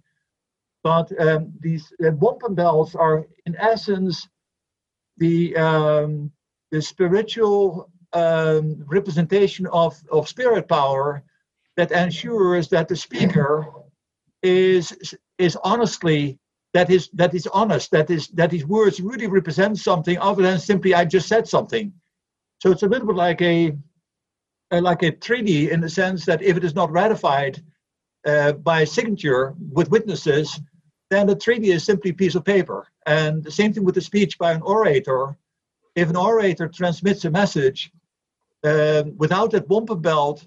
But 0.83 1.07
um, 1.19 1.53
these 1.61 1.91
uh, 2.05 2.11
wampum 2.11 2.55
belts 2.55 2.93
are, 2.93 3.25
in 3.45 3.55
essence, 3.55 4.27
the 5.17 5.55
um, 5.55 6.31
the 6.71 6.81
spiritual 6.81 7.89
um, 8.13 8.83
representation 8.87 9.67
of, 9.67 9.95
of 10.11 10.27
spirit 10.27 10.67
power 10.67 11.23
that 11.77 11.91
ensures 11.91 12.69
that 12.69 12.87
the 12.87 12.95
speaker 12.95 13.67
is 14.41 15.15
is 15.37 15.57
honestly 15.63 16.37
that 16.73 16.89
is 16.89 17.09
that 17.13 17.33
is 17.33 17.47
honest 17.47 17.91
that 17.91 18.09
is 18.09 18.27
that 18.29 18.51
his 18.51 18.65
words 18.65 18.99
really 18.99 19.27
represent 19.27 19.77
something 19.77 20.17
other 20.19 20.43
than 20.43 20.59
simply 20.59 20.93
I 20.93 21.05
just 21.05 21.27
said 21.27 21.47
something. 21.47 21.93
So 22.59 22.71
it's 22.71 22.83
a 22.83 22.87
little 22.87 23.07
bit 23.07 23.15
like 23.15 23.41
a, 23.41 23.73
a 24.71 24.81
like 24.81 25.03
a 25.03 25.11
treaty 25.11 25.71
in 25.71 25.81
the 25.81 25.89
sense 25.89 26.25
that 26.25 26.41
if 26.41 26.57
it 26.57 26.63
is 26.63 26.75
not 26.75 26.91
ratified 26.91 27.63
uh, 28.25 28.53
by 28.53 28.83
signature 28.83 29.53
with 29.71 29.91
witnesses, 29.91 30.59
then 31.13 31.27
the 31.27 31.35
treaty 31.35 31.71
is 31.71 31.83
simply 31.83 32.11
a 32.11 32.13
piece 32.13 32.35
of 32.35 32.43
paper. 32.43 32.87
And 33.05 33.43
the 33.43 33.51
same 33.51 33.73
thing 33.73 33.83
with 33.83 33.95
the 33.95 34.01
speech 34.01 34.37
by 34.37 34.53
an 34.53 34.61
orator. 34.61 35.37
If 35.95 36.09
an 36.09 36.15
orator 36.15 36.67
transmits 36.67 37.25
a 37.25 37.31
message 37.31 37.91
um, 38.63 39.15
without 39.17 39.51
that 39.51 39.67
wampum 39.69 40.01
belt, 40.01 40.45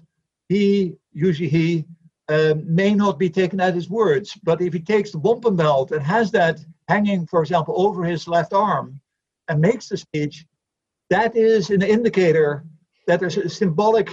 he 0.49 0.95
usually 1.13 1.49
he 1.49 1.85
um, 2.29 2.63
may 2.75 2.93
not 2.93 3.17
be 3.17 3.29
taken 3.29 3.59
at 3.61 3.75
his 3.75 3.89
words. 3.89 4.37
But 4.43 4.61
if 4.61 4.73
he 4.73 4.79
takes 4.79 5.11
the 5.11 5.19
wampum 5.19 5.55
belt 5.55 5.91
and 5.91 6.01
has 6.03 6.31
that 6.31 6.59
hanging, 6.87 7.25
for 7.27 7.41
example, 7.41 7.73
over 7.77 8.03
his 8.03 8.27
left 8.27 8.53
arm 8.53 8.99
and 9.47 9.61
makes 9.61 9.87
the 9.87 9.97
speech, 9.97 10.45
that 11.09 11.35
is 11.35 11.69
an 11.69 11.81
indicator 11.81 12.65
that 13.07 13.19
there's 13.19 13.37
a 13.37 13.49
symbolic 13.49 14.09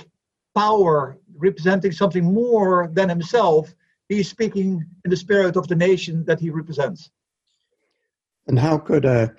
power 0.55 1.19
representing 1.37 1.91
something 1.91 2.25
more 2.25 2.89
than 2.93 3.09
himself 3.09 3.75
he's 4.09 4.29
speaking 4.29 4.85
in 5.05 5.11
the 5.11 5.17
spirit 5.17 5.57
of 5.57 5.69
the 5.69 5.77
nation 5.77 6.25
that 6.27 6.41
he 6.41 6.51
represents. 6.51 7.11
And 8.47 8.59
how 8.59 8.79
could 8.79 9.05
a 9.05 9.35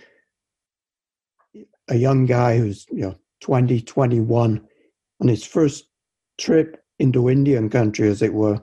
a 1.88 1.96
young 1.96 2.26
guy 2.26 2.58
who's 2.58 2.86
you 2.90 3.02
know 3.02 3.16
20, 3.42 3.82
21 3.82 4.68
on 5.22 5.28
his 5.28 5.46
first 5.46 5.86
trip 6.40 6.82
into 7.00 7.30
Indian 7.30 7.70
country, 7.70 8.08
as 8.08 8.22
it 8.22 8.34
were, 8.34 8.60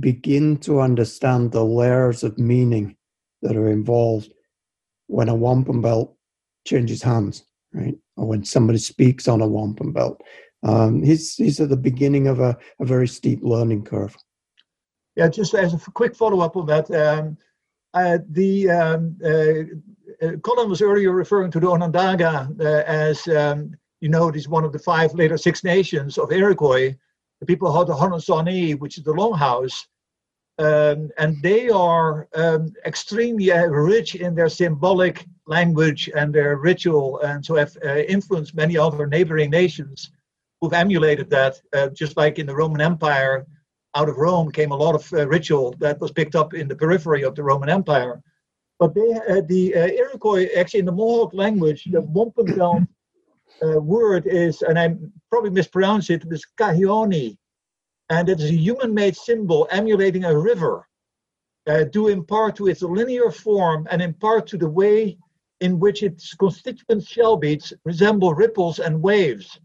begin 0.00 0.56
to 0.58 0.80
understand 0.80 1.52
the 1.52 1.64
layers 1.64 2.22
of 2.22 2.38
meaning 2.38 2.96
that 3.42 3.56
are 3.56 3.68
involved 3.68 4.32
when 5.06 5.28
a 5.28 5.34
wampum 5.34 5.80
belt 5.80 6.16
changes 6.66 7.02
hands, 7.02 7.44
right? 7.72 7.96
Or 8.16 8.26
when 8.26 8.44
somebody 8.44 8.78
speaks 8.78 9.28
on 9.28 9.40
a 9.40 9.46
wampum 9.46 9.92
belt. 9.92 10.20
Um, 10.62 11.02
he's, 11.02 11.34
he's 11.36 11.60
at 11.60 11.68
the 11.68 11.76
beginning 11.76 12.26
of 12.26 12.40
a, 12.40 12.56
a 12.80 12.84
very 12.84 13.06
steep 13.06 13.40
learning 13.42 13.84
curve. 13.84 14.16
Yeah, 15.18 15.26
just 15.26 15.52
as 15.54 15.74
a 15.74 15.78
quick 15.78 16.14
follow-up 16.14 16.56
on 16.56 16.66
that, 16.66 16.88
um, 16.92 17.36
uh, 17.92 18.18
the 18.30 18.70
um, 18.70 19.16
uh, 19.24 20.24
uh, 20.24 20.36
Colin 20.44 20.70
was 20.70 20.80
earlier 20.80 21.10
referring 21.10 21.50
to 21.50 21.58
the 21.58 21.68
Onondaga 21.68 22.48
uh, 22.60 22.84
as, 22.86 23.26
um, 23.26 23.74
you 24.00 24.08
know, 24.08 24.30
he's 24.30 24.48
one 24.48 24.62
of 24.62 24.72
the 24.72 24.78
five 24.78 25.12
later 25.14 25.36
Six 25.36 25.64
Nations 25.64 26.18
of 26.18 26.30
Iroquois. 26.30 26.94
The 27.40 27.46
people 27.46 27.66
of 27.66 27.88
the 27.88 27.94
Haudenosaunee, 27.94 28.78
which 28.78 28.96
is 28.96 29.02
the 29.02 29.12
Longhouse, 29.12 29.86
um, 30.60 31.10
and 31.18 31.42
they 31.42 31.68
are 31.68 32.28
um, 32.36 32.72
extremely 32.86 33.50
uh, 33.50 33.66
rich 33.66 34.14
in 34.14 34.36
their 34.36 34.48
symbolic 34.48 35.26
language 35.48 36.08
and 36.14 36.32
their 36.32 36.58
ritual, 36.58 37.18
and 37.22 37.44
so 37.44 37.56
have 37.56 37.76
uh, 37.84 38.02
influenced 38.08 38.54
many 38.54 38.78
other 38.78 39.08
neighboring 39.08 39.50
nations 39.50 40.12
who've 40.60 40.72
emulated 40.72 41.28
that, 41.30 41.60
just 41.92 42.16
like 42.16 42.38
in 42.38 42.46
the 42.46 42.54
Roman 42.54 42.80
Empire 42.80 43.44
out 43.94 44.08
of 44.08 44.16
Rome 44.16 44.50
came 44.50 44.72
a 44.72 44.76
lot 44.76 44.94
of 44.94 45.12
uh, 45.12 45.26
ritual 45.28 45.74
that 45.78 46.00
was 46.00 46.12
picked 46.12 46.34
up 46.34 46.54
in 46.54 46.68
the 46.68 46.76
periphery 46.76 47.22
of 47.22 47.34
the 47.34 47.42
Roman 47.42 47.68
Empire. 47.68 48.22
But 48.78 48.94
they, 48.94 49.12
uh, 49.12 49.42
the 49.46 49.74
uh, 49.74 49.86
Iroquois, 49.88 50.48
actually 50.56 50.80
in 50.80 50.86
the 50.86 50.92
Mohawk 50.92 51.34
language, 51.34 51.84
the 51.90 52.00
wampum 52.00 52.86
uh, 53.62 53.80
word 53.80 54.26
is, 54.26 54.62
and 54.62 54.78
I 54.78 54.94
probably 55.30 55.50
mispronounce 55.50 56.10
it, 56.10 56.24
is 56.30 56.46
kahioni. 56.58 57.36
And 58.10 58.28
it 58.28 58.40
is 58.40 58.50
a 58.50 58.54
human-made 58.54 59.16
symbol 59.16 59.68
emulating 59.70 60.24
a 60.24 60.38
river, 60.38 60.86
uh, 61.66 61.84
due 61.84 62.08
in 62.08 62.24
part 62.24 62.56
to 62.56 62.68
its 62.68 62.82
linear 62.82 63.30
form 63.30 63.86
and 63.90 64.00
in 64.00 64.14
part 64.14 64.46
to 64.48 64.56
the 64.56 64.70
way 64.70 65.18
in 65.60 65.78
which 65.80 66.02
its 66.02 66.34
constituent 66.34 67.04
shell 67.04 67.36
beads 67.36 67.72
resemble 67.84 68.32
ripples 68.32 68.78
and 68.78 69.02
waves. 69.02 69.58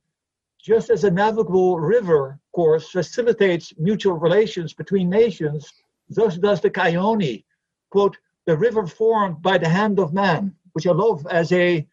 Just 0.64 0.90
as 0.90 1.04
a 1.04 1.12
navigable 1.12 1.78
river 1.78 2.40
course 2.54 2.90
facilitates 2.90 3.74
mutual 3.78 4.14
relations 4.14 4.74
between 4.74 5.10
nations, 5.10 5.74
thus 6.10 6.38
does 6.38 6.62
the 6.62 6.70
Kahioni. 6.70 7.44
Quote, 7.90 8.18
the 8.46 8.56
river 8.56 8.88
formed 8.88 9.42
by 9.42 9.58
the 9.58 9.68
hand 9.68 10.00
of 10.00 10.14
man, 10.14 10.56
which 10.72 10.88
I 10.88 10.94
love 10.94 11.28
as 11.30 11.52
a, 11.52 11.86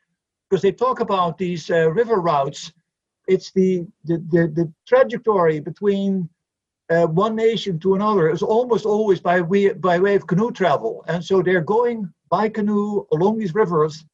because 0.48 0.62
they 0.62 0.70
talk 0.70 1.00
about 1.00 1.36
these 1.36 1.68
uh, 1.68 1.90
river 1.90 2.20
routes. 2.20 2.72
It's 3.26 3.50
the, 3.50 3.86
the, 4.04 4.18
the, 4.30 4.46
the 4.48 4.72
trajectory 4.86 5.58
between 5.58 6.28
uh, 6.90 7.06
one 7.06 7.34
nation 7.34 7.78
to 7.80 7.94
another 7.94 8.30
is 8.30 8.42
almost 8.42 8.86
always 8.86 9.20
by 9.20 9.40
way, 9.40 9.72
by 9.72 9.98
way 9.98 10.14
of 10.14 10.28
canoe 10.28 10.52
travel. 10.52 11.04
And 11.08 11.24
so 11.24 11.42
they're 11.42 11.60
going 11.60 12.12
by 12.28 12.48
canoe 12.48 13.04
along 13.12 13.38
these 13.38 13.54
rivers. 13.54 14.04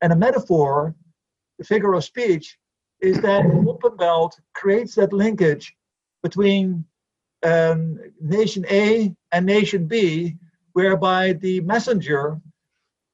And 0.00 0.12
a 0.12 0.16
metaphor, 0.16 0.94
the 1.58 1.64
figure 1.64 1.94
of 1.94 2.04
speech, 2.04 2.56
is 3.00 3.20
that 3.20 3.44
wampum 3.44 3.96
belt 3.96 4.38
creates 4.54 4.94
that 4.94 5.12
linkage 5.12 5.76
between 6.22 6.84
um, 7.42 7.98
nation 8.20 8.64
A 8.70 9.14
and 9.32 9.46
nation 9.46 9.86
B, 9.86 10.36
whereby 10.72 11.34
the 11.34 11.60
messenger, 11.60 12.40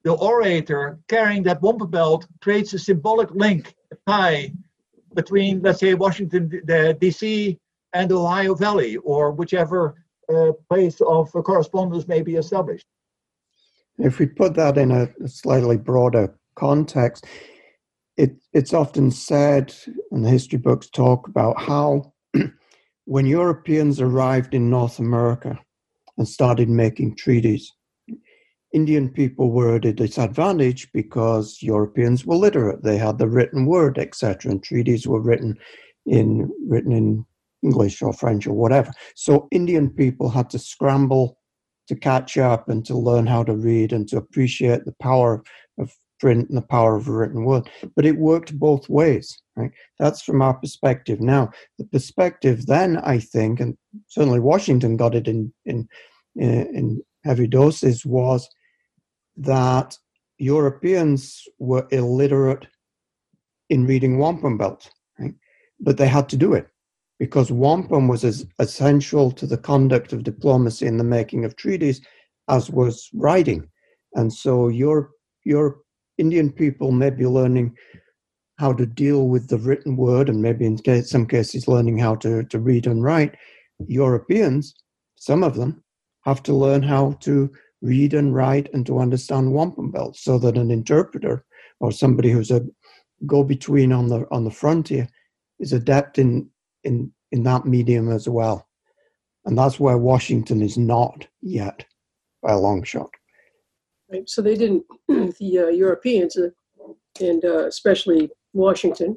the 0.05 0.13
orator 0.13 0.99
carrying 1.09 1.43
that 1.45 1.63
wampum 1.63 1.91
belt, 1.91 2.27
creates 2.41 2.73
a 2.73 2.79
symbolic 2.79 3.31
link, 3.33 3.75
a 3.93 3.97
tie 4.11 4.53
between, 5.15 5.61
let's 5.63 5.81
say, 5.81 5.95
Washington 5.95 6.51
D.C. 7.01 7.59
and 7.93 8.11
the 8.11 8.19
Ohio 8.19 8.55
Valley, 8.55 8.97
or 8.99 9.31
whichever 9.31 10.03
uh, 10.33 10.53
place 10.71 11.01
of 11.01 11.31
correspondence 11.33 12.09
may 12.09 12.23
be 12.23 12.37
established. 12.37 12.87
If 13.99 14.19
we 14.19 14.27
put 14.27 14.55
that 14.55 14.79
in 14.79 14.91
a 14.91 15.29
slightly 15.29 15.77
broader 15.77 16.35
context, 16.55 17.27
it, 18.17 18.37
it's 18.53 18.75
often 18.75 19.11
said, 19.11 19.75
and 20.11 20.25
the 20.25 20.31
history 20.31 20.59
books 20.59 20.89
talk 20.89 21.29
about 21.29 21.61
how 21.61 22.13
when 23.05 23.27
Europeans 23.27 24.01
arrived 24.01 24.55
in 24.55 24.71
North 24.71 24.99
America 24.99 25.59
and 26.19 26.29
started 26.29 26.69
making 26.69 27.17
treaties. 27.17 27.73
Indian 28.73 29.11
people 29.11 29.51
were 29.51 29.77
at 29.77 29.85
a 29.85 29.93
disadvantage 29.93 30.91
because 30.93 31.59
Europeans 31.61 32.25
were 32.25 32.37
literate. 32.37 32.83
They 32.83 32.97
had 32.97 33.19
the 33.19 33.29
written 33.29 33.67
word, 33.67 33.99
etc., 33.99 34.51
and 34.51 34.63
treaties 34.63 35.07
were 35.07 35.21
written 35.21 35.59
in 36.07 36.51
written 36.67 36.93
in 36.93 37.25
English 37.63 38.03
or 38.03 38.13
French 38.13 38.47
or 38.47 38.55
whatever. 38.55 38.91
So 39.15 39.47
Indian 39.51 39.91
people 39.91 40.31
had 40.31 40.49
to 40.51 40.59
scramble 40.59 41.39
to 41.89 41.95
catch 41.95 42.39
up 42.39 42.69
and 42.69 42.85
to 42.87 42.97
learn 42.97 43.27
how 43.27 43.45
to 43.45 43.55
read 43.55 43.93
and 43.93 44.09
to 44.09 44.17
appreciate 44.17 44.85
the 44.85 44.95
power 45.01 45.43
print 46.23 46.49
and 46.49 46.57
the 46.57 46.63
power 46.63 46.95
of 46.95 47.09
a 47.09 47.13
written 47.13 47.45
word. 47.45 47.69
But 47.97 48.07
it 48.07 48.17
worked 48.17 48.59
both 48.59 48.89
ways, 48.89 49.37
right? 49.57 49.73
That's 49.99 50.23
from 50.23 50.41
our 50.41 50.55
perspective. 50.55 51.21
Now, 51.21 51.51
the 51.79 51.85
perspective 51.85 52.67
then, 52.67 52.99
I 52.99 53.19
think, 53.19 53.59
and 53.59 53.77
certainly 54.07 54.39
Washington 54.39 54.97
got 54.97 55.17
it 55.17 55.27
in 55.27 55.53
in 55.67 55.89
eh, 56.41 56.65
in 56.73 57.03
heavy 57.25 57.49
doses, 57.49 58.07
was 58.07 58.49
that 59.37 59.99
Europeans 60.39 61.43
were 61.59 61.89
illiterate 61.91 62.67
in 63.69 63.87
reading 63.87 64.19
wampum 64.19 64.57
belt, 64.57 64.91
right? 65.19 65.35
But 65.81 65.97
they 65.97 66.09
had 66.09 66.29
to 66.29 66.37
do 66.37 66.55
it 66.55 66.69
because 67.19 67.51
wampum 67.51 68.07
was 68.07 68.25
as 68.25 68.47
essential 68.61 69.33
to 69.33 69.47
the 69.47 69.59
conduct 69.59 70.13
of 70.13 70.23
diplomacy 70.23 70.87
and 70.87 71.01
the 71.01 71.05
making 71.19 71.45
of 71.45 71.57
treaties 71.57 72.01
as 72.49 72.71
was 72.71 73.11
writing. 73.13 73.69
And 74.15 74.33
so 74.33 74.69
your 74.69 75.11
your 75.45 75.83
Indian 76.19 76.51
people 76.53 76.93
may 76.93 77.11
be 77.11 77.27
learning 77.27 77.77
how 78.59 78.73
to 78.73 78.87
deal 78.87 79.29
with 79.29 79.49
the 79.49 79.59
written 79.59 79.97
word 79.97 80.29
and 80.29 80.41
maybe 80.41 80.67
in 80.67 81.05
some 81.05 81.27
cases 81.27 81.69
learning 81.69 81.99
how 81.99 82.15
to, 82.17 82.45
to 82.45 82.59
read 82.59 82.87
and 82.87 83.03
write. 83.03 83.35
Europeans, 83.87 84.75
some 85.17 85.43
of 85.43 85.57
them, 85.57 85.83
have 86.25 86.43
to 86.45 86.55
learn 86.55 86.83
how 86.83 87.13
to 87.21 87.51
read 87.81 88.15
and 88.15 88.35
write 88.35 88.69
and 88.73 88.87
to 88.87 88.99
understand 88.99 89.53
wampum 89.53 89.91
belt 89.91 90.17
so 90.17 90.39
that 90.39 90.57
an 90.57 90.71
interpreter 90.71 91.45
or 91.81 91.91
somebody 91.91 92.31
who's 92.31 92.51
a 92.51 92.65
go-between 93.27 93.93
on 93.93 94.09
the 94.09 94.27
on 94.31 94.45
the 94.45 94.51
frontier 94.51 95.09
is 95.59 95.73
adept 95.73 96.19
in 96.19 96.49
in 96.85 97.13
in 97.33 97.43
that 97.43 97.67
medium 97.67 98.11
as 98.11 98.29
well. 98.29 98.69
And 99.45 99.59
that's 99.59 99.81
where 99.81 99.99
Washington 99.99 100.63
is 100.63 100.79
not 100.79 101.27
yet 101.41 101.85
by 102.43 102.53
a 102.53 102.59
long 102.59 102.85
shot. 102.85 103.11
Right. 104.13 104.29
So 104.29 104.43
they 104.43 104.57
didn't, 104.57 104.85
the 105.09 105.59
uh, 105.59 105.69
Europeans, 105.69 106.37
uh, 106.37 106.49
and 107.21 107.45
uh, 107.45 107.67
especially 107.67 108.31
Washington, 108.53 109.17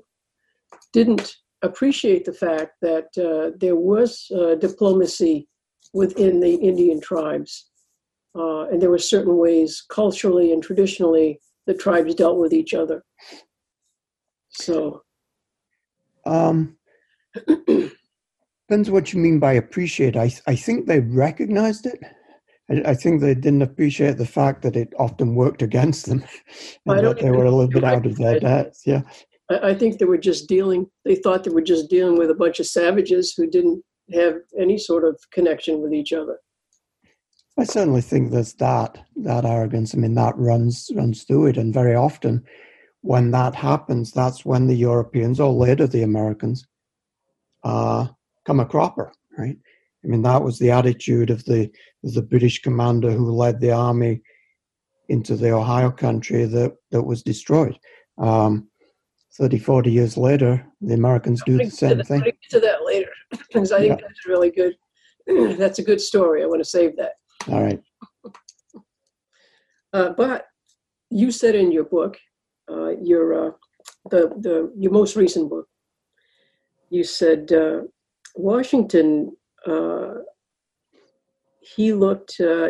didn't 0.94 1.36
appreciate 1.62 2.24
the 2.24 2.34
fact 2.34 2.74
that 2.82 3.08
uh, 3.18 3.58
there 3.60 3.76
was 3.76 4.32
uh, 4.34 4.56
diplomacy 4.56 5.48
within 5.94 6.40
the 6.40 6.56
Indian 6.56 7.02
tribes. 7.02 7.70
Uh, 8.36 8.68
and 8.68 8.82
there 8.82 8.90
were 8.90 8.98
certain 8.98 9.38
ways, 9.38 9.84
culturally 9.90 10.54
and 10.54 10.64
traditionally, 10.64 11.40
the 11.68 11.74
tribes 11.74 12.16
dealt 12.16 12.38
with 12.38 12.54
each 12.54 12.74
other. 12.74 13.04
So. 14.50 15.02
Um, 16.26 16.78
depends 18.68 18.90
what 18.90 19.14
you 19.14 19.20
mean 19.20 19.40
by 19.40 19.54
appreciate. 19.54 20.16
I 20.16 20.34
I 20.48 20.56
think 20.56 20.86
they 20.86 21.00
recognized 21.00 21.86
it. 21.86 22.00
I, 22.70 22.92
I 22.92 22.94
think 22.96 23.22
they 23.22 23.36
didn't 23.36 23.62
appreciate 23.62 24.18
the 24.18 24.26
fact 24.26 24.62
that 24.64 24.76
it 24.76 24.94
often 24.98 25.36
worked 25.36 25.62
against 25.62 26.08
them, 26.08 26.24
and 26.86 27.06
that 27.06 27.20
they 27.20 27.32
were 27.32 27.46
a 27.46 27.52
little 27.52 27.68
bit 27.68 27.84
out 27.84 28.06
of 28.06 28.18
their 28.18 28.40
depth. 28.40 28.82
Yeah, 28.86 29.02
I, 29.50 29.70
I 29.70 29.76
think 29.76 29.98
they 29.98 30.06
were 30.06 30.18
just 30.18 30.48
dealing. 30.48 30.88
They 31.04 31.16
thought 31.16 31.44
they 31.44 31.52
were 31.52 31.62
just 31.62 31.90
dealing 31.90 32.18
with 32.18 32.30
a 32.30 32.36
bunch 32.36 32.60
of 32.60 32.68
savages 32.68 33.34
who 33.36 33.48
didn't 33.48 33.84
have 34.14 34.36
any 34.60 34.78
sort 34.78 35.04
of 35.04 35.20
connection 35.32 35.82
with 35.82 35.94
each 35.94 36.14
other. 36.14 36.38
I 37.58 37.64
certainly 37.64 38.02
think 38.02 38.32
there's 38.32 38.54
that 38.56 38.98
that 39.18 39.46
arrogance. 39.46 39.94
I 39.94 39.98
mean, 39.98 40.16
that 40.16 40.38
runs 40.38 40.90
runs 40.94 41.24
through 41.24 41.48
it, 41.48 41.58
and 41.58 41.74
very 41.74 41.96
often, 41.96 42.44
when 43.02 43.32
that 43.32 43.56
happens, 43.56 44.12
that's 44.12 44.44
when 44.44 44.68
the 44.68 44.76
Europeans 44.76 45.40
or 45.40 45.54
later 45.54 45.88
the 45.88 46.04
Americans 46.04 46.68
uh, 47.64 48.08
come 48.46 48.60
a 48.60 48.66
cropper, 48.66 49.12
right? 49.38 49.58
I 50.06 50.08
mean, 50.08 50.22
that 50.22 50.44
was 50.44 50.60
the 50.60 50.72
attitude 50.72 51.32
of 51.32 51.44
the 51.46 51.72
of 52.04 52.14
the 52.14 52.22
British 52.22 52.62
commander 52.62 53.12
who 53.12 53.32
led 53.32 53.60
the 53.60 53.72
army 53.72 54.22
into 55.10 55.36
the 55.36 55.52
Ohio 55.52 55.90
country 55.90 56.46
that, 56.46 56.76
that 56.92 57.02
was 57.02 57.24
destroyed. 57.24 57.78
Um, 58.18 58.70
30, 59.38 59.60
40 59.60 59.92
years 59.92 60.16
later, 60.16 60.66
the 60.82 60.94
Americans 60.94 61.42
do 61.46 61.58
the 61.58 61.70
same 61.70 61.98
that, 61.98 62.08
thing. 62.08 62.20
I'll 62.20 62.26
get 62.26 62.38
to 62.52 62.60
that 62.62 62.86
later 62.86 63.10
because 63.32 63.72
I 63.72 63.80
think 63.80 64.00
yeah. 64.00 64.08
that's 64.08 64.26
really 64.28 64.52
good. 64.52 64.76
that's 65.58 65.80
a 65.80 65.84
good 65.84 66.00
story. 66.00 66.44
I 66.44 66.46
want 66.46 66.62
to 66.62 66.70
save 66.70 66.96
that. 66.98 67.14
All 67.52 67.62
right. 67.62 67.82
Uh, 69.94 70.10
but 70.10 70.46
you 71.10 71.32
said 71.32 71.56
in 71.56 71.72
your 71.72 71.86
book, 71.86 72.18
uh, 72.70 72.90
your 73.02 73.48
uh, 73.48 73.52
the 74.10 74.30
the 74.40 74.72
your 74.78 74.92
most 74.92 75.16
recent 75.16 75.50
book, 75.50 75.68
you 76.90 77.04
said 77.04 77.52
uh, 77.52 77.82
Washington, 78.36 79.36
he 81.76 81.94
looked 81.94 82.40
uh, 82.40 82.70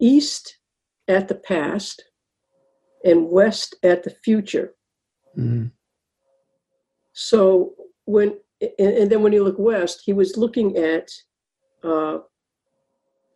east 0.00 0.58
at 1.08 1.28
the 1.28 1.34
past 1.34 2.04
and 3.04 3.30
west 3.30 3.76
at 3.82 4.02
the 4.02 4.10
future. 4.10 4.74
Mm-hmm. 5.36 5.66
So 7.12 7.74
when 8.06 8.38
and, 8.60 8.96
and, 8.96 9.10
then 9.10 9.22
when 9.22 9.32
you 9.32 9.44
look 9.44 9.58
west, 9.58 10.02
he 10.04 10.12
was 10.12 10.36
looking 10.36 10.76
at 10.76 11.08
uh, 11.82 12.18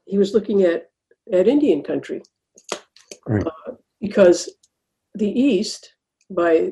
he 0.07 0.19
was 0.19 0.33
looking 0.33 0.63
at 0.63 0.91
at 1.33 1.49
Indian 1.49 1.83
country, 1.83 2.23
right. 3.27 3.47
uh, 3.47 3.73
because 4.01 4.51
the 5.15 5.29
east 5.29 5.95
by 6.31 6.71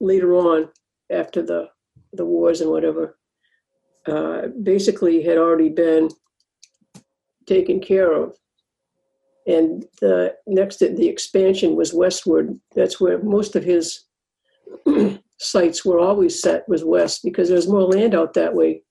later 0.00 0.34
on 0.34 0.68
after 1.10 1.42
the 1.42 1.68
the 2.12 2.24
wars 2.24 2.60
and 2.60 2.70
whatever 2.70 3.16
uh, 4.06 4.48
basically 4.62 5.22
had 5.22 5.38
already 5.38 5.68
been 5.68 6.08
taken 7.46 7.80
care 7.80 8.12
of. 8.12 8.36
And 9.46 9.84
the 10.00 10.34
next, 10.46 10.78
the 10.78 11.08
expansion 11.08 11.74
was 11.74 11.92
westward. 11.92 12.54
That's 12.76 13.00
where 13.00 13.22
most 13.22 13.56
of 13.56 13.64
his 13.64 14.04
sights 15.38 15.84
were 15.84 15.98
always 15.98 16.40
set 16.40 16.68
was 16.68 16.84
west 16.84 17.20
because 17.24 17.48
there's 17.48 17.68
more 17.68 17.82
land 17.82 18.14
out 18.14 18.34
that 18.34 18.54
way 18.54 18.82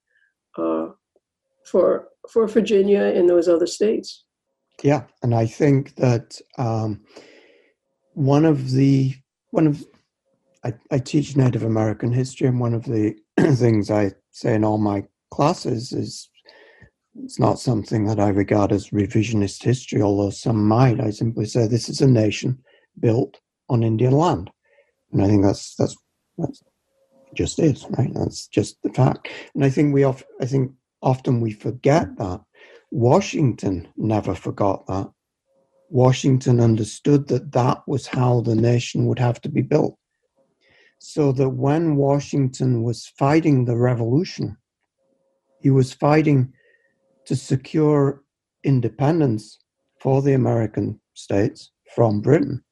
uh, 0.57 0.87
for 1.65 2.09
for 2.29 2.47
Virginia 2.47 3.01
and 3.01 3.29
those 3.29 3.47
other 3.47 3.67
states. 3.67 4.25
Yeah, 4.83 5.03
and 5.23 5.33
I 5.33 5.45
think 5.45 5.95
that 5.95 6.39
um, 6.57 7.01
one 8.13 8.45
of 8.45 8.71
the 8.71 9.15
one 9.51 9.67
of 9.67 9.83
I, 10.63 10.73
I 10.91 10.99
teach 10.99 11.35
Native 11.35 11.63
American 11.63 12.11
history, 12.11 12.47
and 12.47 12.59
one 12.59 12.73
of 12.73 12.83
the 12.83 13.15
things 13.55 13.89
I 13.89 14.11
say 14.31 14.55
in 14.55 14.63
all 14.63 14.75
oh, 14.75 14.77
my 14.77 15.05
classes 15.29 15.91
is 15.91 16.29
it's 17.23 17.39
not 17.39 17.59
something 17.59 18.05
that 18.05 18.19
I 18.19 18.29
regard 18.29 18.71
as 18.71 18.89
revisionist 18.89 19.63
history, 19.63 20.01
although 20.01 20.29
some 20.29 20.65
might. 20.65 21.01
I 21.01 21.09
simply 21.09 21.45
say 21.45 21.67
this 21.67 21.89
is 21.89 22.01
a 22.01 22.07
nation 22.07 22.57
built 22.99 23.39
on 23.69 23.83
Indian 23.83 24.13
land, 24.13 24.49
and 25.11 25.21
I 25.21 25.27
think 25.27 25.43
that's 25.43 25.75
that's 25.75 25.97
that's 26.37 26.63
just 27.33 27.59
is 27.59 27.85
right. 27.97 28.11
That's 28.13 28.47
just 28.47 28.81
the 28.81 28.89
fact, 28.89 29.27
and 29.53 29.63
I 29.63 29.69
think 29.69 29.93
we 29.93 30.03
off, 30.03 30.23
I 30.39 30.45
think 30.45 30.71
often 31.01 31.41
we 31.41 31.51
forget 31.51 32.17
that. 32.17 32.41
Washington 32.93 33.87
never 33.95 34.35
forgot 34.35 34.85
that. 34.87 35.09
Washington 35.89 36.59
understood 36.59 37.27
that 37.27 37.51
that 37.53 37.81
was 37.87 38.07
how 38.07 38.41
the 38.41 38.55
nation 38.55 39.05
would 39.07 39.19
have 39.19 39.39
to 39.41 39.49
be 39.49 39.61
built 39.61 39.97
so 41.03 41.31
that 41.31 41.49
when 41.49 41.95
Washington 41.95 42.83
was 42.83 43.11
fighting 43.17 43.65
the 43.65 43.75
revolution, 43.75 44.55
he 45.59 45.71
was 45.71 45.91
fighting 45.91 46.53
to 47.25 47.35
secure 47.35 48.21
independence 48.63 49.57
for 49.99 50.21
the 50.21 50.33
American 50.33 51.01
states 51.15 51.71
from 51.95 52.21
Britain. 52.21 52.63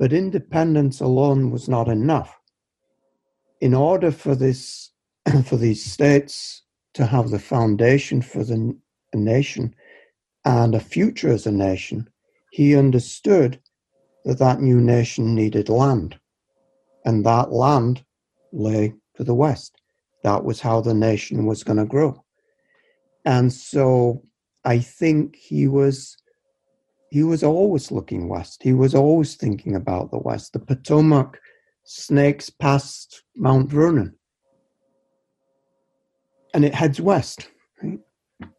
But 0.00 0.12
independence 0.12 1.00
alone 1.00 1.52
was 1.52 1.68
not 1.68 1.86
enough. 1.86 2.36
In 3.60 3.72
order 3.72 4.10
for 4.10 4.34
this 4.34 4.90
for 5.44 5.56
these 5.56 5.84
states 5.84 6.64
to 6.94 7.06
have 7.06 7.30
the 7.30 7.38
foundation 7.38 8.20
for 8.20 8.42
the 8.42 8.76
nation 9.14 9.76
and 10.44 10.74
a 10.74 10.80
future 10.80 11.30
as 11.30 11.46
a 11.46 11.52
nation, 11.52 12.10
he 12.50 12.76
understood 12.76 13.60
that 14.24 14.40
that 14.40 14.60
new 14.60 14.80
nation 14.80 15.36
needed 15.36 15.68
land 15.68 16.18
and 17.04 17.24
that 17.24 17.52
land 17.52 18.04
lay 18.52 18.94
to 19.16 19.24
the 19.24 19.34
west. 19.34 19.80
That 20.24 20.44
was 20.44 20.60
how 20.60 20.80
the 20.80 20.94
nation 20.94 21.46
was 21.46 21.62
going 21.62 21.78
to 21.78 21.84
grow. 21.84 22.24
And 23.24 23.52
so 23.52 24.22
I 24.64 24.78
think 24.78 25.36
he 25.36 25.68
was 25.68 26.16
he 27.10 27.22
was 27.22 27.42
always 27.42 27.90
looking 27.90 28.28
west. 28.28 28.62
He 28.62 28.74
was 28.74 28.94
always 28.94 29.34
thinking 29.34 29.74
about 29.74 30.10
the 30.10 30.18
west. 30.18 30.52
The 30.52 30.58
Potomac 30.58 31.38
snakes 31.84 32.50
past 32.50 33.22
Mount 33.34 33.70
Vernon 33.70 34.14
and 36.54 36.64
it 36.64 36.74
heads 36.74 37.00
west. 37.00 37.48
Right? 37.82 37.98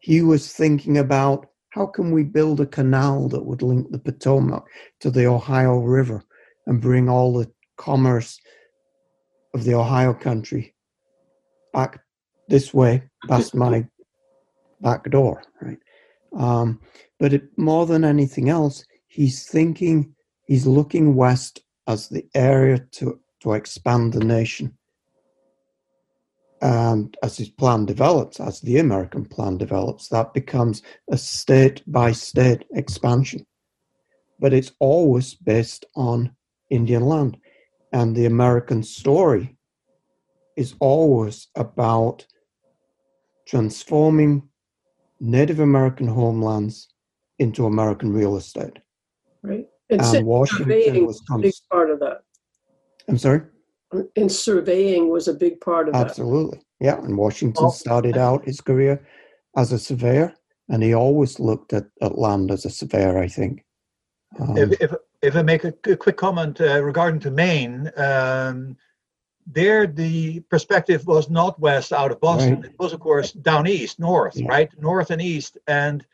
He 0.00 0.22
was 0.22 0.52
thinking 0.52 0.98
about 0.98 1.46
how 1.70 1.86
can 1.86 2.10
we 2.10 2.24
build 2.24 2.60
a 2.60 2.66
canal 2.66 3.28
that 3.28 3.44
would 3.44 3.62
link 3.62 3.90
the 3.90 3.98
Potomac 3.98 4.64
to 5.00 5.10
the 5.10 5.26
Ohio 5.26 5.78
River 5.78 6.22
and 6.66 6.80
bring 6.80 7.08
all 7.08 7.32
the 7.32 7.50
commerce 7.80 8.38
of 9.54 9.64
the 9.64 9.74
Ohio 9.74 10.12
country 10.12 10.74
back 11.72 12.00
this 12.48 12.74
way 12.74 13.02
past 13.28 13.54
my 13.54 13.86
back 14.80 15.10
door, 15.10 15.42
right? 15.62 15.78
Um, 16.36 16.80
but 17.18 17.32
it, 17.32 17.44
more 17.56 17.86
than 17.86 18.04
anything 18.04 18.48
else, 18.48 18.84
he's 19.08 19.46
thinking, 19.46 20.14
he's 20.46 20.66
looking 20.66 21.14
west 21.16 21.62
as 21.86 22.08
the 22.08 22.24
area 22.34 22.78
to, 22.92 23.18
to 23.40 23.52
expand 23.54 24.12
the 24.12 24.24
nation. 24.24 24.76
And 26.62 27.16
as 27.22 27.38
his 27.38 27.48
plan 27.48 27.86
develops, 27.86 28.38
as 28.38 28.60
the 28.60 28.78
American 28.78 29.24
plan 29.24 29.56
develops, 29.56 30.08
that 30.08 30.34
becomes 30.34 30.82
a 31.10 31.16
state 31.16 31.82
by 31.86 32.12
state 32.12 32.64
expansion. 32.74 33.46
But 34.38 34.52
it's 34.52 34.72
always 34.78 35.34
based 35.34 35.86
on 35.96 36.36
Indian 36.68 37.04
land. 37.04 37.38
And 37.92 38.14
the 38.14 38.26
American 38.26 38.82
story 38.82 39.56
is 40.56 40.74
always 40.80 41.48
about 41.56 42.26
transforming 43.46 44.48
Native 45.18 45.60
American 45.60 46.06
homelands 46.06 46.88
into 47.38 47.66
American 47.66 48.12
real 48.12 48.36
estate. 48.36 48.78
Right. 49.42 49.66
And, 49.88 50.00
And 50.00 50.26
Washington 50.26 50.66
surveying 50.66 51.06
was 51.06 51.20
was 51.28 51.38
a 51.38 51.42
big 51.42 51.54
part 51.70 51.90
of 51.90 52.00
that. 52.00 52.22
I'm 53.08 53.18
sorry? 53.18 53.42
And 54.16 54.30
surveying 54.30 55.10
was 55.10 55.26
a 55.26 55.34
big 55.34 55.60
part 55.60 55.88
of 55.88 55.94
that. 55.94 56.06
Absolutely. 56.06 56.60
Yeah. 56.78 56.98
And 56.98 57.16
Washington 57.18 57.64
Well, 57.64 57.72
started 57.72 58.16
out 58.16 58.44
his 58.44 58.60
career 58.60 59.04
as 59.56 59.72
a 59.72 59.78
surveyor, 59.78 60.32
and 60.68 60.82
he 60.82 60.94
always 60.94 61.40
looked 61.40 61.72
at, 61.72 61.86
at 62.00 62.16
land 62.16 62.52
as 62.52 62.64
a 62.64 62.70
surveyor, 62.70 63.18
I 63.18 63.26
think. 63.26 63.64
Um, 64.38 64.56
If, 64.56 64.80
if, 64.80 64.92
if 65.22 65.36
I 65.36 65.42
make 65.42 65.64
a, 65.64 65.72
qu- 65.72 65.96
quick 65.96 66.16
comment 66.16 66.60
uh, 66.60 66.82
regarding 66.82 67.20
to 67.20 67.30
Maine, 67.30 67.90
um, 67.96 68.76
there 69.46 69.86
the 69.86 70.40
perspective 70.40 71.06
was 71.06 71.28
not 71.30 71.58
west 71.60 71.92
out 71.92 72.10
of 72.12 72.20
Boston. 72.20 72.56
Right. 72.56 72.64
It 72.66 72.78
was, 72.78 72.92
of 72.92 73.00
course, 73.00 73.32
down 73.32 73.66
east, 73.66 73.98
north, 73.98 74.36
Yeah. 74.36 74.48
right? 74.48 74.70
North 74.80 75.10
and 75.10 75.20
east. 75.20 75.58
And 75.66 76.04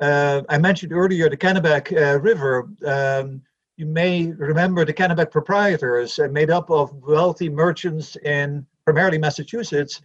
uh, 0.00 0.42
I 0.48 0.58
mentioned 0.58 0.92
earlier 0.92 1.28
the 1.28 1.36
Kennebec 1.36 1.92
uh, 1.92 2.18
River. 2.20 2.68
Um, 2.84 3.42
you 3.76 3.86
may 3.86 4.26
remember 4.26 4.84
the 4.84 4.94
Kennebec 4.94 5.30
proprietors, 5.30 6.18
uh, 6.18 6.28
made 6.28 6.50
up 6.50 6.70
of 6.70 6.92
wealthy 7.02 7.48
merchants 7.48 8.16
in 8.16 8.66
primarily 8.84 9.18
Massachusetts, 9.18 10.00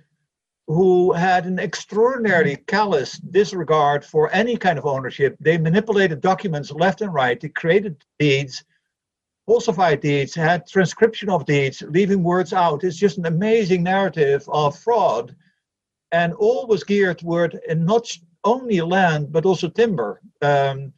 who 0.70 1.12
had 1.14 1.48
an 1.48 1.58
extraordinarily 1.58 2.56
callous 2.56 3.18
disregard 3.18 4.06
for 4.06 4.32
any 4.32 4.56
kind 4.56 4.78
of 4.78 4.86
ownership. 4.86 5.36
They 5.40 5.58
manipulated 5.58 6.22
documents 6.22 6.70
left 6.72 7.02
and 7.02 7.12
right. 7.12 7.42
They 7.42 7.50
created 7.50 8.06
deeds, 8.20 8.64
falsified 9.48 10.00
deeds, 10.00 10.36
had 10.36 10.68
transcription 10.68 11.28
of 11.28 11.48
deeds, 11.48 11.82
leaving 11.82 12.22
words 12.22 12.54
out. 12.54 12.84
It's 12.84 12.98
just 12.98 13.18
an 13.18 13.26
amazing 13.26 13.82
narrative 13.82 14.48
of 14.48 14.78
fraud. 14.78 15.36
And 16.12 16.34
all 16.36 16.68
was 16.68 16.84
geared 16.84 17.18
toward 17.18 17.56
uh, 17.56 17.74
not 17.74 18.16
only 18.44 18.80
land, 18.82 19.32
but 19.32 19.48
also 19.48 19.70
timber. 19.70 20.22
Um, 20.44 20.94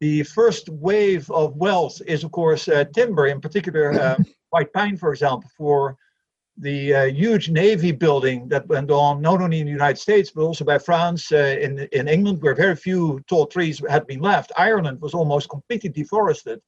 the 0.00 0.22
first 0.22 0.70
wave 0.70 1.30
of 1.30 1.54
wealth 1.56 2.00
is, 2.06 2.24
of 2.24 2.32
course, 2.32 2.66
uh, 2.66 2.84
timber, 2.94 3.26
in 3.26 3.42
particular, 3.42 3.92
uh, 3.92 4.16
white 4.48 4.72
pine, 4.72 4.96
for 4.96 5.12
example, 5.12 5.50
for 5.54 5.98
the 6.62 6.94
uh, 6.94 7.04
huge 7.06 7.50
navy 7.50 7.90
building 7.90 8.48
that 8.48 8.66
went 8.68 8.90
on 8.90 9.20
not 9.20 9.40
only 9.42 9.58
in 9.58 9.66
the 9.66 9.72
United 9.72 9.98
States 9.98 10.30
but 10.30 10.42
also 10.42 10.64
by 10.64 10.78
France, 10.78 11.32
uh, 11.32 11.56
in 11.60 11.80
in 11.92 12.08
England, 12.08 12.40
where 12.40 12.54
very 12.54 12.76
few 12.76 13.20
tall 13.28 13.46
trees 13.46 13.82
had 13.90 14.06
been 14.06 14.20
left. 14.20 14.52
Ireland 14.56 15.00
was 15.00 15.12
almost 15.12 15.50
completely 15.50 15.90
deforested. 15.90 16.60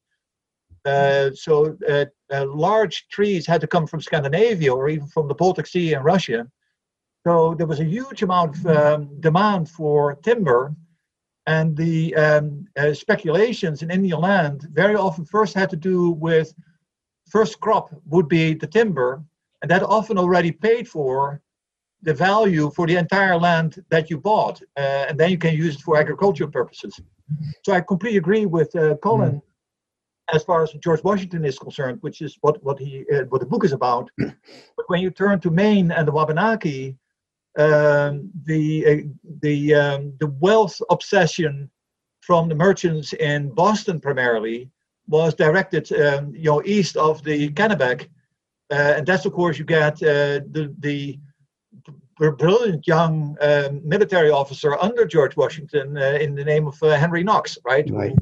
Uh, 0.84 1.30
so 1.34 1.78
uh, 1.88 2.05
uh, 2.30 2.45
large 2.47 3.07
trees 3.09 3.47
had 3.47 3.61
to 3.61 3.66
come 3.66 3.86
from 3.86 4.01
Scandinavia 4.01 4.74
or 4.74 4.88
even 4.88 5.07
from 5.07 5.28
the 5.28 5.34
Baltic 5.34 5.66
Sea 5.66 5.95
and 5.95 6.05
Russia. 6.05 6.47
So 7.26 7.55
there 7.55 7.66
was 7.66 7.80
a 7.80 7.84
huge 7.97 8.22
amount 8.22 8.57
of 8.57 8.66
um, 8.66 9.20
demand 9.20 9.70
for 9.70 10.16
timber, 10.16 10.74
and 11.47 11.74
the 11.76 12.14
um, 12.16 12.66
uh, 12.76 12.92
speculations 12.92 13.82
in 13.82 13.90
Indian 13.90 14.20
land 14.20 14.68
very 14.72 14.97
often 14.97 15.24
first 15.24 15.55
had 15.55 15.70
to 15.70 15.76
do 15.76 16.11
with 16.11 16.53
first 17.30 17.61
crop 17.61 17.88
would 18.07 18.28
be 18.28 18.55
the 18.55 18.66
timber, 18.66 19.24
and 19.65 19.71
that 19.71 19.83
often 19.83 20.19
already 20.19 20.53
paid 20.53 20.87
for 20.87 21.41
the 22.03 22.12
value 22.12 22.71
for 22.77 22.87
the 22.87 22.97
entire 22.97 23.39
land 23.39 23.83
that 23.89 24.11
you 24.11 24.19
bought, 24.19 24.61
uh, 24.77 25.07
and 25.09 25.19
then 25.19 25.31
you 25.31 25.39
can 25.39 25.55
use 25.55 25.77
it 25.77 25.81
for 25.81 25.97
agricultural 25.97 26.51
purposes. 26.51 27.01
So 27.65 27.73
I 27.73 27.81
completely 27.81 28.19
agree 28.19 28.45
with 28.45 28.77
uh, 28.77 28.97
Colin 28.97 29.41
as 30.35 30.45
far 30.45 30.62
as 30.62 30.73
George 30.85 31.03
Washington 31.03 31.47
is 31.47 31.59
concerned, 31.59 31.97
which 32.03 32.21
is 32.21 32.37
what 32.43 32.62
what 32.62 32.79
he 32.79 33.07
uh, 33.15 33.23
what 33.31 33.41
the 33.41 33.47
book 33.47 33.65
is 33.65 33.73
about. 33.73 34.11
but 34.19 34.87
when 34.89 35.01
you 35.01 35.11
turn 35.11 35.41
to 35.41 35.51
Maine 35.51 35.91
and 35.93 36.07
the 36.07 36.12
Wabanaki, 36.12 36.99
um, 37.59 38.31
the 38.45 38.87
uh, 38.87 38.97
the 39.41 39.75
um, 39.75 40.12
the 40.21 40.31
wealth 40.47 40.79
obsession 40.91 41.71
from 42.21 42.51
the 42.51 42.55
merchants 42.67 43.15
in 43.15 43.49
Boston 43.49 43.99
primarily 43.99 44.69
was 45.09 45.33
directed, 45.35 45.91
um, 45.93 46.35
you 46.35 46.51
know, 46.51 46.62
east 46.67 46.99
of 46.99 47.23
the 47.25 47.49
Kennebec, 47.51 48.09
uh, 48.73 48.95
and 48.97 49.07
that's 49.07 49.25
of 49.27 49.33
course 49.33 49.59
you 49.59 49.65
get 49.65 49.95
uh, 50.03 50.41
the 50.51 50.75
the 50.81 51.19
brilliant 52.17 52.87
young 52.87 53.37
um, 53.41 53.81
military 53.85 54.31
officer 54.31 54.79
under 54.81 55.05
George 55.05 55.37
Washington 55.37 55.97
uh, 55.99 56.19
in 56.21 56.35
the 56.35 56.45
name 56.45 56.67
of 56.69 56.81
uh, 56.83 56.97
Henry 56.97 57.25
Knox, 57.25 57.59
right? 57.65 57.89
Right. 57.91 58.12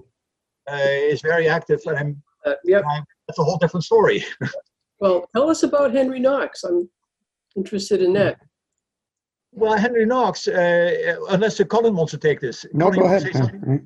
Who, 0.68 0.72
uh, 0.74 0.78
is 1.12 1.20
very 1.20 1.48
active, 1.48 1.80
and 1.86 1.98
I'm, 1.98 2.22
Uh, 2.46 2.54
yep. 2.64 2.82
that's 3.26 3.38
a 3.38 3.44
whole 3.44 3.58
different 3.58 3.84
story. 3.84 4.24
Well, 5.00 5.28
tell 5.34 5.50
us 5.50 5.64
about 5.64 5.92
Henry 5.92 6.20
Knox. 6.20 6.62
I'm 6.62 6.88
interested 7.56 8.00
in 8.02 8.12
that. 8.12 8.36
Well, 9.50 9.76
Henry 9.76 10.06
Knox, 10.06 10.46
uh, 10.46 11.16
unless 11.30 11.58
uh, 11.60 11.64
Colin 11.64 11.96
wants 11.96 12.12
to 12.12 12.18
take 12.18 12.40
this. 12.40 12.64
No, 12.72 12.84
Colin, 12.84 13.00
go 13.00 13.06
ahead. 13.06 13.22
to 13.22 13.26
say 13.26 13.32
yeah, 13.34 13.40
something? 13.40 13.60
right. 13.66 13.80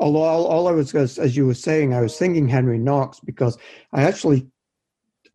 Although 0.00 0.22
all, 0.22 0.44
all 0.46 0.66
I 0.66 0.72
was, 0.72 0.90
gonna- 0.90 1.04
as 1.04 1.36
you 1.36 1.46
were 1.46 1.54
saying, 1.54 1.94
I 1.94 2.00
was 2.00 2.18
thinking 2.18 2.48
Henry 2.48 2.78
Knox 2.78 3.20
because 3.20 3.56
I 3.92 4.02
actually 4.02 4.48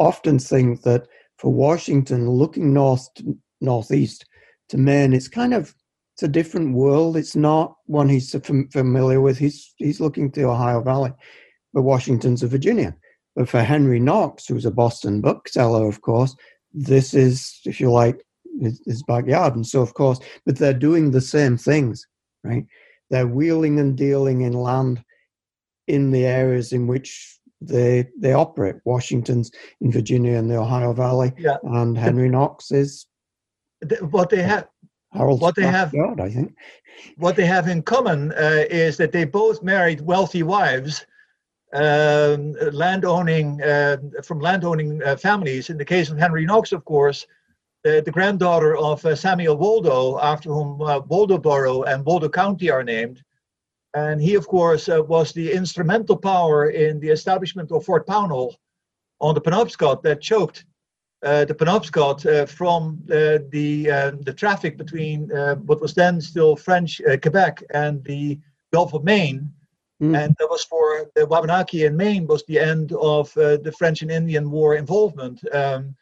often 0.01 0.39
think 0.39 0.81
that 0.81 1.07
for 1.37 1.53
Washington, 1.53 2.29
looking 2.29 2.73
north, 2.73 3.07
to, 3.15 3.37
northeast 3.61 4.25
to 4.69 4.77
Maine, 4.77 5.13
it's 5.13 5.27
kind 5.27 5.53
of 5.53 5.73
it's 6.13 6.23
a 6.23 6.27
different 6.27 6.75
world. 6.75 7.15
It's 7.15 7.35
not 7.35 7.75
one 7.85 8.09
he's 8.09 8.35
familiar 8.71 9.21
with. 9.21 9.37
He's 9.37 9.73
he's 9.77 10.01
looking 10.01 10.31
to 10.31 10.43
Ohio 10.43 10.81
Valley, 10.81 11.13
but 11.73 11.83
Washington's 11.83 12.43
a 12.43 12.47
Virginian. 12.47 12.95
But 13.35 13.47
for 13.47 13.61
Henry 13.63 13.99
Knox, 13.99 14.47
who's 14.47 14.65
a 14.65 14.71
Boston 14.71 15.21
bookseller, 15.21 15.87
of 15.87 16.01
course, 16.01 16.35
this 16.73 17.13
is, 17.13 17.61
if 17.65 17.79
you 17.79 17.89
like, 17.91 18.25
his, 18.59 18.81
his 18.85 19.03
backyard. 19.03 19.55
And 19.55 19.65
so, 19.65 19.81
of 19.81 19.93
course, 19.93 20.19
but 20.45 20.57
they're 20.57 20.73
doing 20.73 21.11
the 21.11 21.21
same 21.21 21.57
things, 21.57 22.05
right? 22.43 22.65
They're 23.09 23.27
wheeling 23.27 23.79
and 23.79 23.97
dealing 23.97 24.41
in 24.41 24.53
land 24.53 25.03
in 25.87 26.11
the 26.11 26.25
areas 26.25 26.73
in 26.73 26.87
which 26.87 27.39
they 27.61 28.07
they 28.17 28.33
operate. 28.33 28.75
Washington's 28.85 29.51
in 29.81 29.91
Virginia 29.91 30.37
and 30.37 30.49
the 30.49 30.57
Ohio 30.57 30.93
Valley, 30.93 31.31
Yeah. 31.37 31.57
and 31.63 31.97
Henry 31.97 32.29
Knox 32.29 32.71
is 32.71 33.05
What 34.09 34.29
they 34.29 34.41
have, 34.43 34.67
Harald's 35.13 35.41
What 35.41 35.55
they 35.55 35.63
have- 35.65 35.91
backyard, 35.91 36.19
I 36.21 36.29
think. 36.29 36.55
what 37.17 37.35
they 37.35 37.45
have 37.45 37.67
in 37.67 37.81
common 37.81 38.31
uh, 38.33 38.65
is 38.69 38.97
that 38.97 39.11
they 39.11 39.23
both 39.25 39.63
married 39.63 40.01
wealthy 40.01 40.43
wives, 40.43 41.05
um, 41.73 42.53
landowning 42.71 43.61
uh, 43.63 43.97
from 44.23 44.39
landowning 44.39 45.01
uh, 45.03 45.15
families. 45.15 45.69
In 45.69 45.77
the 45.77 45.85
case 45.85 46.09
of 46.11 46.17
Henry 46.17 46.45
Knox, 46.45 46.71
of 46.71 46.83
course, 46.85 47.25
uh, 47.85 48.01
the 48.01 48.11
granddaughter 48.11 48.75
of 48.77 49.03
uh, 49.05 49.15
Samuel 49.15 49.57
Waldo, 49.57 50.19
after 50.19 50.49
whom 50.51 50.81
uh, 50.81 50.99
Waldoboro 51.01 51.83
and 51.91 52.05
Waldo 52.05 52.29
County 52.29 52.69
are 52.69 52.83
named. 52.83 53.23
And 53.93 54.21
he, 54.21 54.35
of 54.35 54.47
course, 54.47 54.87
uh, 54.87 55.03
was 55.03 55.33
the 55.33 55.51
instrumental 55.51 56.17
power 56.17 56.69
in 56.69 56.99
the 56.99 57.09
establishment 57.09 57.71
of 57.71 57.83
Fort 57.83 58.07
Pownall 58.07 58.55
on 59.19 59.35
the 59.35 59.41
Penobscot 59.41 60.01
that 60.03 60.21
choked 60.21 60.65
uh, 61.23 61.45
the 61.45 61.53
Penobscot 61.53 62.25
uh, 62.25 62.45
from 62.45 62.99
uh, 63.11 63.39
the 63.49 63.91
uh, 63.91 64.11
the 64.21 64.33
traffic 64.33 64.77
between 64.77 65.31
uh, 65.31 65.55
what 65.55 65.81
was 65.81 65.93
then 65.93 66.21
still 66.21 66.55
French 66.55 67.01
uh, 67.01 67.17
Quebec 67.17 67.63
and 67.73 68.03
the 68.05 68.39
Gulf 68.73 68.93
of 68.93 69.03
Maine, 69.03 69.51
Mm. 70.01 70.17
and 70.17 70.35
that 70.39 70.49
was 70.49 70.63
for 70.63 71.11
the 71.15 71.27
Wabanaki 71.27 71.85
in 71.85 71.95
Maine 71.95 72.25
was 72.25 72.43
the 72.45 72.57
end 72.57 72.91
of 72.93 73.37
uh, 73.37 73.57
the 73.57 73.71
French 73.71 74.01
and 74.01 74.09
Indian 74.09 74.49
War 74.49 74.73
involvement. 74.75 75.39
Um, 75.53 75.95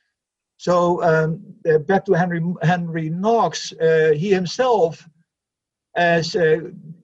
so 0.56 1.04
um, 1.04 1.42
uh, 1.70 1.80
back 1.80 2.06
to 2.06 2.14
Henry 2.14 2.42
Henry 2.62 3.10
Knox, 3.10 3.74
uh, 3.74 4.14
he 4.16 4.30
himself, 4.30 5.06
as 5.96 6.34
uh, 6.34 6.60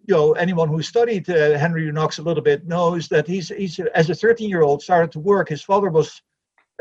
you 0.07 0.13
know, 0.13 0.33
anyone 0.33 0.69
who 0.69 0.81
studied 0.81 1.29
uh, 1.29 1.57
Henry 1.57 1.91
Knox 1.91 2.19
a 2.19 2.21
little 2.21 2.43
bit 2.43 2.67
knows 2.67 3.07
that 3.07 3.27
he's 3.27 3.49
he's 3.49 3.79
as 3.79 4.09
a 4.09 4.15
13 4.15 4.49
year 4.49 4.61
old 4.61 4.81
started 4.81 5.11
to 5.13 5.19
work. 5.19 5.49
His 5.49 5.63
father 5.63 5.89
was 5.89 6.21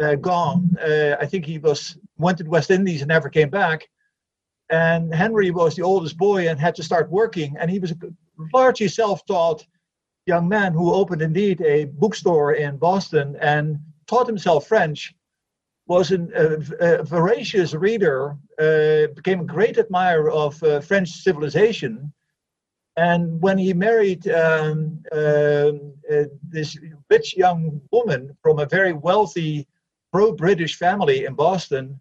uh, 0.00 0.16
gone. 0.16 0.76
Uh, 0.80 1.16
I 1.20 1.26
think 1.26 1.46
he 1.46 1.58
was 1.58 1.96
went 2.18 2.38
to 2.38 2.44
the 2.44 2.50
West 2.50 2.70
Indies 2.70 3.02
and 3.02 3.08
never 3.08 3.28
came 3.28 3.50
back. 3.50 3.88
And 4.70 5.14
Henry 5.14 5.50
was 5.50 5.74
the 5.74 5.82
oldest 5.82 6.16
boy 6.16 6.48
and 6.48 6.58
had 6.58 6.74
to 6.76 6.82
start 6.82 7.10
working. 7.10 7.56
And 7.58 7.70
he 7.70 7.78
was 7.78 7.92
a 7.92 7.96
largely 8.52 8.88
self-taught 8.88 9.64
young 10.26 10.48
man 10.48 10.72
who 10.72 10.92
opened 10.92 11.22
indeed 11.22 11.60
a 11.60 11.84
bookstore 11.84 12.54
in 12.54 12.78
Boston 12.78 13.36
and 13.40 13.78
taught 14.06 14.26
himself 14.26 14.66
French, 14.66 15.14
was 15.86 16.12
an, 16.12 16.32
a, 16.34 17.00
a, 17.00 17.02
voracious 17.02 17.74
reader, 17.74 18.36
uh, 18.58 19.12
became 19.14 19.40
a 19.40 19.44
great 19.44 19.76
admirer 19.76 20.30
of 20.30 20.62
uh, 20.62 20.80
French 20.80 21.10
civilization. 21.10 22.12
And 22.96 23.40
when 23.40 23.58
he 23.58 23.72
married 23.72 24.28
um, 24.28 25.02
uh, 25.10 25.72
uh 26.10 26.24
this 26.48 26.78
rich 27.10 27.36
young 27.36 27.80
woman 27.90 28.36
from 28.42 28.58
a 28.58 28.66
very 28.66 28.92
wealthy 28.92 29.66
pro 30.12 30.32
British 30.32 30.76
family 30.76 31.24
in 31.24 31.34
Boston, 31.34 32.00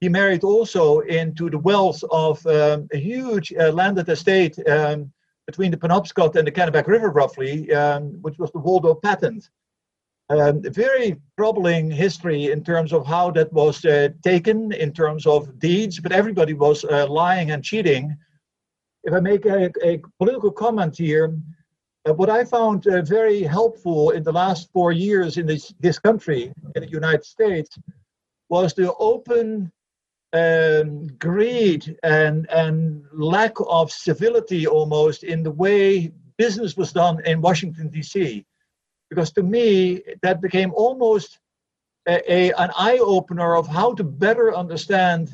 he 0.00 0.08
married 0.08 0.44
also 0.44 1.00
into 1.00 1.48
the 1.48 1.58
wealth 1.58 2.02
of 2.10 2.44
um, 2.46 2.88
a 2.92 2.98
huge 2.98 3.52
uh, 3.54 3.70
landed 3.70 4.08
estate 4.08 4.58
um, 4.68 5.12
between 5.46 5.70
the 5.70 5.76
Penobscot 5.76 6.36
and 6.36 6.46
the 6.46 6.52
Kennebec 6.52 6.86
River, 6.86 7.10
roughly, 7.10 7.72
um, 7.72 8.12
which 8.22 8.38
was 8.38 8.50
the 8.52 8.58
Waldo 8.58 8.94
patent. 8.94 9.48
Um, 10.30 10.62
very 10.62 11.16
troubling 11.36 11.90
history 11.90 12.50
in 12.50 12.64
terms 12.64 12.92
of 12.92 13.06
how 13.06 13.30
that 13.32 13.52
was 13.52 13.84
uh, 13.84 14.08
taken, 14.22 14.72
in 14.72 14.92
terms 14.92 15.26
of 15.26 15.58
deeds, 15.58 16.00
but 16.00 16.12
everybody 16.12 16.54
was 16.54 16.84
uh, 16.84 17.06
lying 17.08 17.50
and 17.50 17.62
cheating. 17.62 18.16
If 19.04 19.12
I 19.12 19.20
make 19.20 19.46
a, 19.46 19.70
a 19.82 20.00
political 20.18 20.50
comment 20.50 20.96
here, 20.96 21.36
uh, 22.06 22.12
what 22.14 22.30
I 22.30 22.44
found 22.44 22.86
uh, 22.86 23.02
very 23.02 23.42
helpful 23.42 24.10
in 24.10 24.22
the 24.22 24.32
last 24.32 24.70
four 24.72 24.92
years 24.92 25.38
in 25.38 25.46
this, 25.46 25.72
this 25.80 25.98
country, 25.98 26.52
in 26.74 26.82
the 26.82 26.88
United 26.88 27.24
States, 27.24 27.78
was 28.48 28.74
the 28.74 28.92
open 28.94 29.70
um, 30.32 31.06
greed 31.18 31.96
and, 32.02 32.50
and 32.50 33.04
lack 33.12 33.52
of 33.68 33.90
civility 33.90 34.66
almost 34.66 35.22
in 35.22 35.42
the 35.42 35.50
way 35.50 36.12
business 36.36 36.76
was 36.76 36.92
done 36.92 37.24
in 37.24 37.40
Washington, 37.40 37.88
D.C. 37.88 38.44
Because 39.08 39.32
to 39.32 39.42
me, 39.42 40.02
that 40.22 40.40
became 40.40 40.72
almost 40.74 41.38
a, 42.06 42.32
a 42.32 42.52
an 42.52 42.70
eye 42.76 42.98
opener 42.98 43.56
of 43.56 43.66
how 43.66 43.94
to 43.94 44.04
better 44.04 44.54
understand 44.54 45.30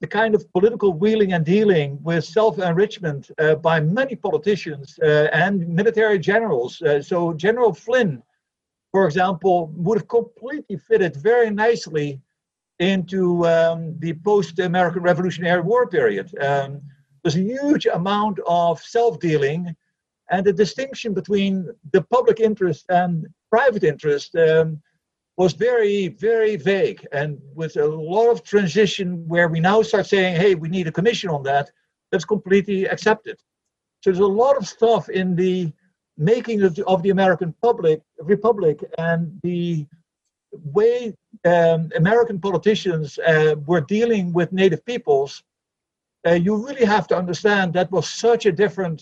the 0.00 0.06
kind 0.06 0.34
of 0.34 0.50
political 0.52 0.92
wheeling 0.94 1.34
and 1.34 1.44
dealing 1.44 1.98
with 2.02 2.24
self 2.24 2.58
enrichment 2.58 3.30
uh, 3.38 3.54
by 3.56 3.80
many 3.80 4.16
politicians 4.16 4.98
uh, 5.02 5.28
and 5.32 5.68
military 5.68 6.18
generals. 6.18 6.80
Uh, 6.82 7.02
so, 7.02 7.34
General 7.34 7.74
Flynn, 7.74 8.22
for 8.92 9.06
example, 9.06 9.70
would 9.76 9.98
have 9.98 10.08
completely 10.08 10.76
fitted 10.76 11.16
very 11.16 11.50
nicely 11.50 12.20
into 12.78 13.46
um, 13.46 13.94
the 13.98 14.14
post-American 14.24 15.02
Revolutionary 15.02 15.60
War 15.60 15.86
period. 15.86 16.34
Um, 16.40 16.80
there's 17.22 17.36
a 17.36 17.40
huge 17.40 17.84
amount 17.84 18.38
of 18.46 18.80
self-dealing, 18.80 19.76
and 20.30 20.46
the 20.46 20.52
distinction 20.52 21.12
between 21.12 21.68
the 21.92 22.00
public 22.00 22.40
interest 22.40 22.86
and 22.88 23.26
private 23.50 23.84
interest 23.84 24.34
um, 24.36 24.80
was 25.40 25.54
very, 25.54 26.08
very 26.08 26.56
vague, 26.56 27.06
and 27.12 27.40
with 27.54 27.74
a 27.78 27.86
lot 27.86 28.28
of 28.30 28.44
transition 28.44 29.06
where 29.26 29.48
we 29.48 29.58
now 29.58 29.80
start 29.80 30.06
saying, 30.06 30.32
"Hey, 30.42 30.54
we 30.54 30.68
need 30.68 30.86
a 30.86 30.96
commission 30.98 31.30
on 31.36 31.42
that." 31.44 31.66
That's 32.10 32.26
completely 32.34 32.80
accepted. 32.94 33.36
So 34.00 34.04
there's 34.10 34.28
a 34.32 34.36
lot 34.44 34.58
of 34.58 34.64
stuff 34.76 35.08
in 35.08 35.28
the 35.42 35.72
making 36.32 36.58
of 36.66 36.74
the, 36.74 36.84
of 36.84 37.02
the 37.02 37.12
American 37.16 37.50
public 37.66 37.98
republic 38.34 38.76
and 38.98 39.20
the 39.42 39.86
way 40.78 41.14
um, 41.54 41.80
American 42.04 42.38
politicians 42.48 43.18
uh, 43.32 43.54
were 43.70 43.84
dealing 43.96 44.34
with 44.38 44.52
native 44.52 44.82
peoples, 44.84 45.32
uh, 46.26 46.38
you 46.46 46.52
really 46.66 46.86
have 46.96 47.06
to 47.08 47.16
understand 47.22 47.72
that 47.72 47.90
was 47.90 48.06
such 48.26 48.44
a 48.44 48.52
different 48.62 48.98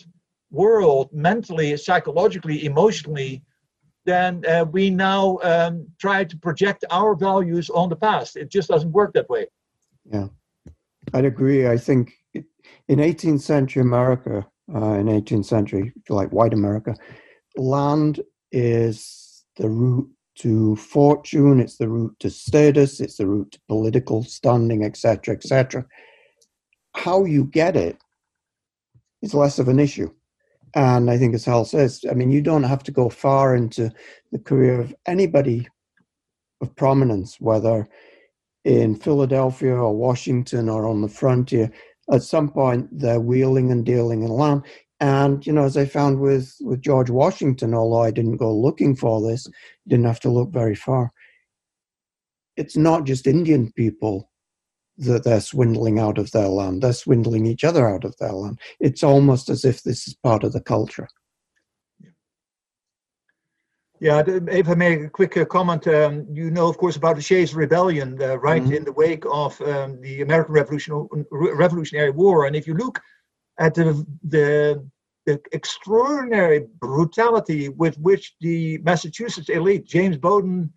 world 0.52 1.06
mentally, 1.12 1.76
psychologically, 1.76 2.64
emotionally 2.64 3.42
than 4.08 4.42
uh, 4.46 4.64
we 4.64 4.88
now 4.88 5.38
um, 5.42 5.86
try 5.98 6.24
to 6.24 6.36
project 6.38 6.82
our 6.90 7.14
values 7.14 7.68
on 7.68 7.90
the 7.90 7.96
past. 7.96 8.36
It 8.36 8.50
just 8.50 8.70
doesn't 8.70 8.92
work 8.92 9.12
that 9.12 9.28
way. 9.28 9.46
Yeah, 10.10 10.28
I'd 11.12 11.26
agree. 11.26 11.68
I 11.68 11.76
think 11.76 12.14
in 12.32 12.98
18th 13.10 13.42
century 13.42 13.82
America, 13.82 14.46
uh, 14.74 14.94
in 14.94 15.06
18th 15.08 15.44
century, 15.44 15.92
like, 16.08 16.30
white 16.30 16.54
America, 16.54 16.94
land 17.58 18.20
is 18.50 19.44
the 19.56 19.68
root 19.68 20.08
to 20.36 20.74
fortune, 20.76 21.60
it's 21.60 21.76
the 21.76 21.88
route 21.88 22.16
to 22.20 22.30
status, 22.30 23.00
it's 23.00 23.16
the 23.16 23.26
route 23.26 23.52
to 23.52 23.60
political 23.68 24.24
standing, 24.24 24.84
etc., 24.84 25.34
etc. 25.34 25.84
How 26.96 27.26
you 27.26 27.44
get 27.44 27.76
it 27.76 27.98
is 29.20 29.34
less 29.34 29.58
of 29.58 29.68
an 29.68 29.78
issue. 29.78 30.10
And 30.74 31.10
I 31.10 31.18
think, 31.18 31.34
as 31.34 31.44
Hal 31.44 31.64
says, 31.64 32.04
I 32.10 32.14
mean, 32.14 32.30
you 32.30 32.42
don't 32.42 32.62
have 32.62 32.82
to 32.84 32.92
go 32.92 33.08
far 33.08 33.56
into 33.56 33.90
the 34.32 34.38
career 34.38 34.80
of 34.80 34.94
anybody 35.06 35.68
of 36.60 36.74
prominence, 36.76 37.40
whether 37.40 37.88
in 38.64 38.94
Philadelphia 38.94 39.74
or 39.74 39.96
Washington 39.96 40.68
or 40.68 40.86
on 40.86 41.00
the 41.00 41.08
frontier. 41.08 41.70
At 42.12 42.22
some 42.22 42.50
point, 42.50 42.88
they're 42.92 43.20
wheeling 43.20 43.70
and 43.70 43.84
dealing 43.84 44.22
in 44.22 44.30
land. 44.30 44.62
And 45.00 45.46
you 45.46 45.52
know, 45.52 45.64
as 45.64 45.76
I 45.76 45.84
found 45.84 46.18
with 46.18 46.56
with 46.60 46.82
George 46.82 47.10
Washington, 47.10 47.72
although 47.72 48.02
I 48.02 48.10
didn't 48.10 48.38
go 48.38 48.52
looking 48.54 48.96
for 48.96 49.20
this, 49.22 49.46
didn't 49.86 50.06
have 50.06 50.20
to 50.20 50.30
look 50.30 50.50
very 50.50 50.74
far. 50.74 51.12
It's 52.56 52.76
not 52.76 53.04
just 53.04 53.26
Indian 53.26 53.70
people 53.72 54.27
that 54.98 55.24
they're 55.24 55.40
swindling 55.40 55.98
out 55.98 56.18
of 56.18 56.30
their 56.32 56.48
land; 56.48 56.82
they're 56.82 56.92
swindling 56.92 57.46
each 57.46 57.64
other 57.64 57.88
out 57.88 58.04
of 58.04 58.16
their 58.18 58.32
land. 58.32 58.60
It's 58.80 59.02
almost 59.02 59.48
as 59.48 59.64
if 59.64 59.82
this 59.82 60.06
is 60.08 60.14
part 60.14 60.44
of 60.44 60.52
the 60.52 60.60
culture. 60.60 61.08
Yeah, 64.00 64.22
if 64.26 64.68
I 64.68 64.74
make 64.74 65.00
a 65.00 65.08
quick 65.08 65.36
uh, 65.36 65.44
comment, 65.44 65.88
um, 65.88 66.24
you 66.30 66.52
know, 66.52 66.68
of 66.68 66.78
course, 66.78 66.94
about 66.94 67.16
the 67.16 67.22
Shays 67.22 67.52
Rebellion, 67.52 68.20
uh, 68.22 68.38
right 68.38 68.62
mm-hmm. 68.62 68.72
in 68.72 68.84
the 68.84 68.92
wake 68.92 69.24
of 69.28 69.60
um, 69.62 70.00
the 70.00 70.22
American 70.22 70.54
Revolution, 70.54 71.08
Revolutionary 71.32 72.10
War. 72.10 72.46
And 72.46 72.54
if 72.54 72.68
you 72.68 72.74
look 72.74 73.00
at 73.58 73.74
the, 73.74 74.06
the, 74.22 74.86
the 75.26 75.40
extraordinary 75.50 76.66
brutality 76.78 77.70
with 77.70 77.98
which 77.98 78.36
the 78.40 78.78
Massachusetts 78.78 79.48
elite, 79.48 79.84
James 79.84 80.16
Bowdoin, 80.16 80.72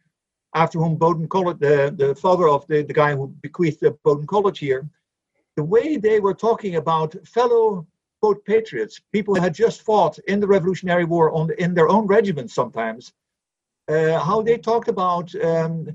after 0.54 0.80
whom 0.80 0.96
Bowdoin 0.96 1.28
College, 1.28 1.60
the, 1.60 1.94
the 1.98 2.16
father 2.16 2.48
of 2.48 2.68
the, 2.68 2.84
the 2.84 2.94
guy 2.94 3.16
who 3.16 3.28
bequeathed 3.42 3.80
the 3.82 3.92
Bowdoin 4.04 4.28
College 4.28 4.60
here, 4.60 4.90
the 5.56 5.64
way 5.64 5.98
they 5.98 6.20
were 6.20 6.34
talking 6.34 6.76
about 6.76 7.16
fellow 7.28 7.88
quote 8.22 8.44
patriots, 8.46 9.02
people 9.12 9.34
who 9.34 9.42
had 9.42 9.54
just 9.54 9.82
fought 9.82 10.18
in 10.28 10.40
the 10.40 10.48
Revolutionary 10.48 11.06
War 11.06 11.32
on 11.32 11.50
in 11.58 11.74
their 11.74 11.90
own 11.90 12.06
regiments 12.06 12.54
sometimes, 12.54 13.14
uh, 13.90 14.20
how 14.20 14.42
they 14.42 14.58
talked 14.58 14.88
about 14.88 15.34
um, 15.44 15.88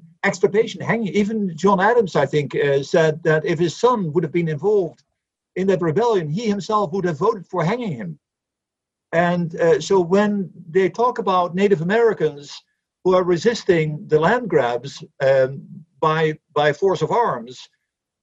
hanging. 0.81 1.15
Even 1.15 1.57
John 1.57 1.81
Adams, 1.81 2.17
I 2.17 2.27
think, 2.27 2.55
uh, 2.57 2.83
said 2.83 3.23
that 3.23 3.45
if 3.45 3.59
his 3.59 3.77
son 3.77 4.13
would 4.13 4.25
have 4.25 4.33
been 4.33 4.49
involved 4.49 5.05
in 5.55 5.67
that 5.69 5.81
rebellion, 5.81 6.29
he 6.29 6.49
himself 6.49 6.93
would 6.93 7.05
have 7.05 7.19
voted 7.19 7.47
for 7.47 7.65
hanging 7.65 7.93
him. 7.93 8.19
And 9.13 9.55
uh, 9.61 9.81
so 9.81 10.01
when 10.01 10.51
they 10.69 10.91
talk 10.91 11.19
about 11.19 11.55
Native 11.55 11.81
Americans 11.81 12.63
who 13.07 13.15
are 13.15 13.23
resisting 13.23 14.05
the 14.09 14.19
land 14.19 14.51
grabs 14.51 15.05
um, 15.21 15.63
by, 16.01 16.37
by 16.53 16.73
force 16.73 17.03
of 17.03 17.13
arms, 17.13 17.69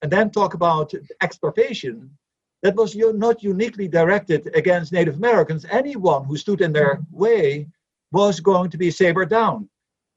and 0.02 0.12
then 0.12 0.30
talk 0.30 0.52
about 0.52 0.92
extirpation, 1.22 2.10
that 2.62 2.76
was 2.76 2.94
not 2.94 3.42
uniquely 3.42 3.88
directed 3.88 4.54
against 4.54 4.92
Native 4.92 5.16
Americans. 5.16 5.64
Anyone 5.70 6.24
who 6.24 6.36
stood 6.36 6.60
in 6.60 6.70
their 6.70 7.00
way 7.10 7.66
was 8.12 8.40
going 8.40 8.68
to 8.68 8.76
be 8.76 8.90
sabered 8.90 9.30
down. 9.30 9.70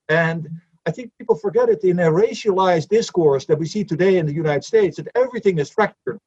And 0.09 0.49
I 0.85 0.91
think 0.91 1.13
people 1.17 1.37
forget 1.37 1.69
it 1.69 1.85
in 1.85 1.99
a 1.99 2.11
racialized 2.11 2.89
discourse 2.89 3.45
that 3.45 3.59
we 3.59 3.67
see 3.67 3.85
today 3.85 4.17
in 4.17 4.25
the 4.25 4.33
United 4.33 4.65
States 4.65 4.97
that 4.97 5.07
everything 5.15 5.59
is 5.59 5.69
fractured 5.69 6.19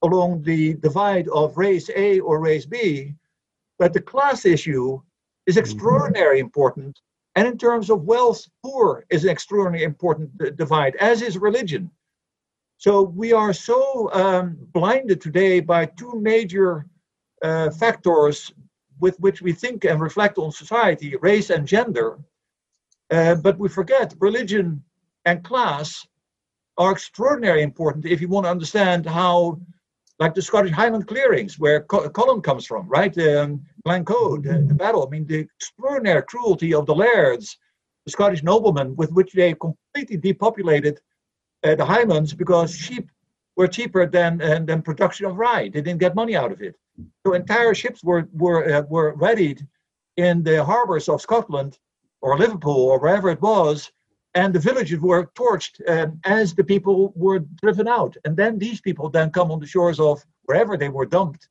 along 0.00 0.42
the 0.42 0.72
divide 0.72 1.28
of 1.28 1.58
race 1.58 1.90
A 1.94 2.20
or 2.20 2.40
race 2.40 2.64
B, 2.64 3.12
but 3.78 3.92
the 3.92 4.00
class 4.00 4.46
issue 4.46 5.02
is 5.46 5.56
mm-hmm. 5.56 5.64
extraordinarily 5.64 6.40
important. 6.40 6.98
And 7.36 7.48
in 7.48 7.58
terms 7.58 7.90
of 7.90 8.04
wealth, 8.04 8.46
poor 8.62 9.04
is 9.10 9.24
an 9.24 9.30
extraordinarily 9.30 9.84
important 9.84 10.56
divide, 10.56 10.94
as 10.96 11.20
is 11.20 11.36
religion. 11.36 11.90
So 12.78 13.02
we 13.02 13.32
are 13.32 13.52
so 13.52 14.12
um, 14.12 14.56
blinded 14.72 15.20
today 15.20 15.60
by 15.60 15.86
two 15.86 16.20
major 16.20 16.86
uh, 17.42 17.70
factors 17.70 18.52
with 19.00 19.18
which 19.20 19.42
we 19.42 19.52
think 19.52 19.84
and 19.84 20.00
reflect 20.00 20.38
on 20.38 20.52
society 20.52 21.16
race 21.16 21.50
and 21.50 21.66
gender. 21.66 22.18
Uh, 23.10 23.34
but 23.34 23.58
we 23.58 23.68
forget 23.68 24.14
religion 24.18 24.82
and 25.24 25.44
class 25.44 26.06
are 26.78 26.92
extraordinarily 26.92 27.62
important 27.62 28.06
if 28.06 28.20
you 28.20 28.28
want 28.28 28.44
to 28.46 28.50
understand 28.50 29.06
how 29.06 29.60
like 30.18 30.34
the 30.34 30.42
Scottish 30.42 30.70
Highland 30.70 31.06
clearings, 31.06 31.58
where 31.58 31.80
Colin 31.80 32.40
comes 32.40 32.66
from, 32.66 32.88
right? 32.88 33.16
Um, 33.18 33.62
Glencoe, 33.84 34.36
the, 34.36 34.64
the, 34.68 34.74
battle. 34.74 35.04
I 35.06 35.10
mean, 35.10 35.26
the 35.26 35.40
extraordinary 35.58 36.22
cruelty 36.22 36.72
of 36.72 36.86
the 36.86 36.94
lairds, 36.94 37.58
the 38.06 38.12
Scottish 38.12 38.42
noblemen, 38.42 38.94
with 38.96 39.10
which 39.12 39.32
they 39.32 39.54
completely 39.54 40.16
depopulated 40.16 41.00
uh, 41.64 41.74
the 41.74 41.84
Highlands 41.84 42.32
because 42.32 42.76
sheep 42.76 43.10
were 43.56 43.68
cheaper 43.68 44.06
than 44.06 44.40
uh, 44.40 44.60
than 44.60 44.82
production 44.82 45.26
of 45.26 45.36
rye. 45.36 45.68
They 45.68 45.80
didn't 45.80 46.00
get 46.00 46.14
money 46.14 46.36
out 46.36 46.52
of 46.52 46.60
it. 46.60 46.76
So 47.26 47.34
entire 47.34 47.74
ships 47.74 48.04
were 48.04 48.28
were 48.32 48.72
uh, 48.72 48.82
were 48.82 49.14
readied 49.14 49.66
in 50.16 50.42
the 50.42 50.62
harbors 50.64 51.08
of 51.08 51.20
Scotland 51.20 51.78
or 52.20 52.38
Liverpool 52.38 52.82
or 52.90 52.98
wherever 53.00 53.30
it 53.30 53.40
was, 53.40 53.90
and 54.34 54.52
the 54.52 54.58
villages 54.58 54.98
were 55.00 55.26
torched 55.34 55.80
um, 55.88 56.20
as 56.24 56.54
the 56.54 56.64
people 56.64 57.12
were 57.14 57.40
driven 57.62 57.86
out. 57.86 58.16
And 58.24 58.36
then 58.36 58.58
these 58.58 58.80
people 58.80 59.08
then 59.08 59.30
come 59.30 59.52
on 59.52 59.60
the 59.60 59.66
shores 59.66 60.00
of 60.00 60.24
wherever 60.44 60.76
they 60.76 60.88
were 60.88 61.06
dumped 61.06 61.48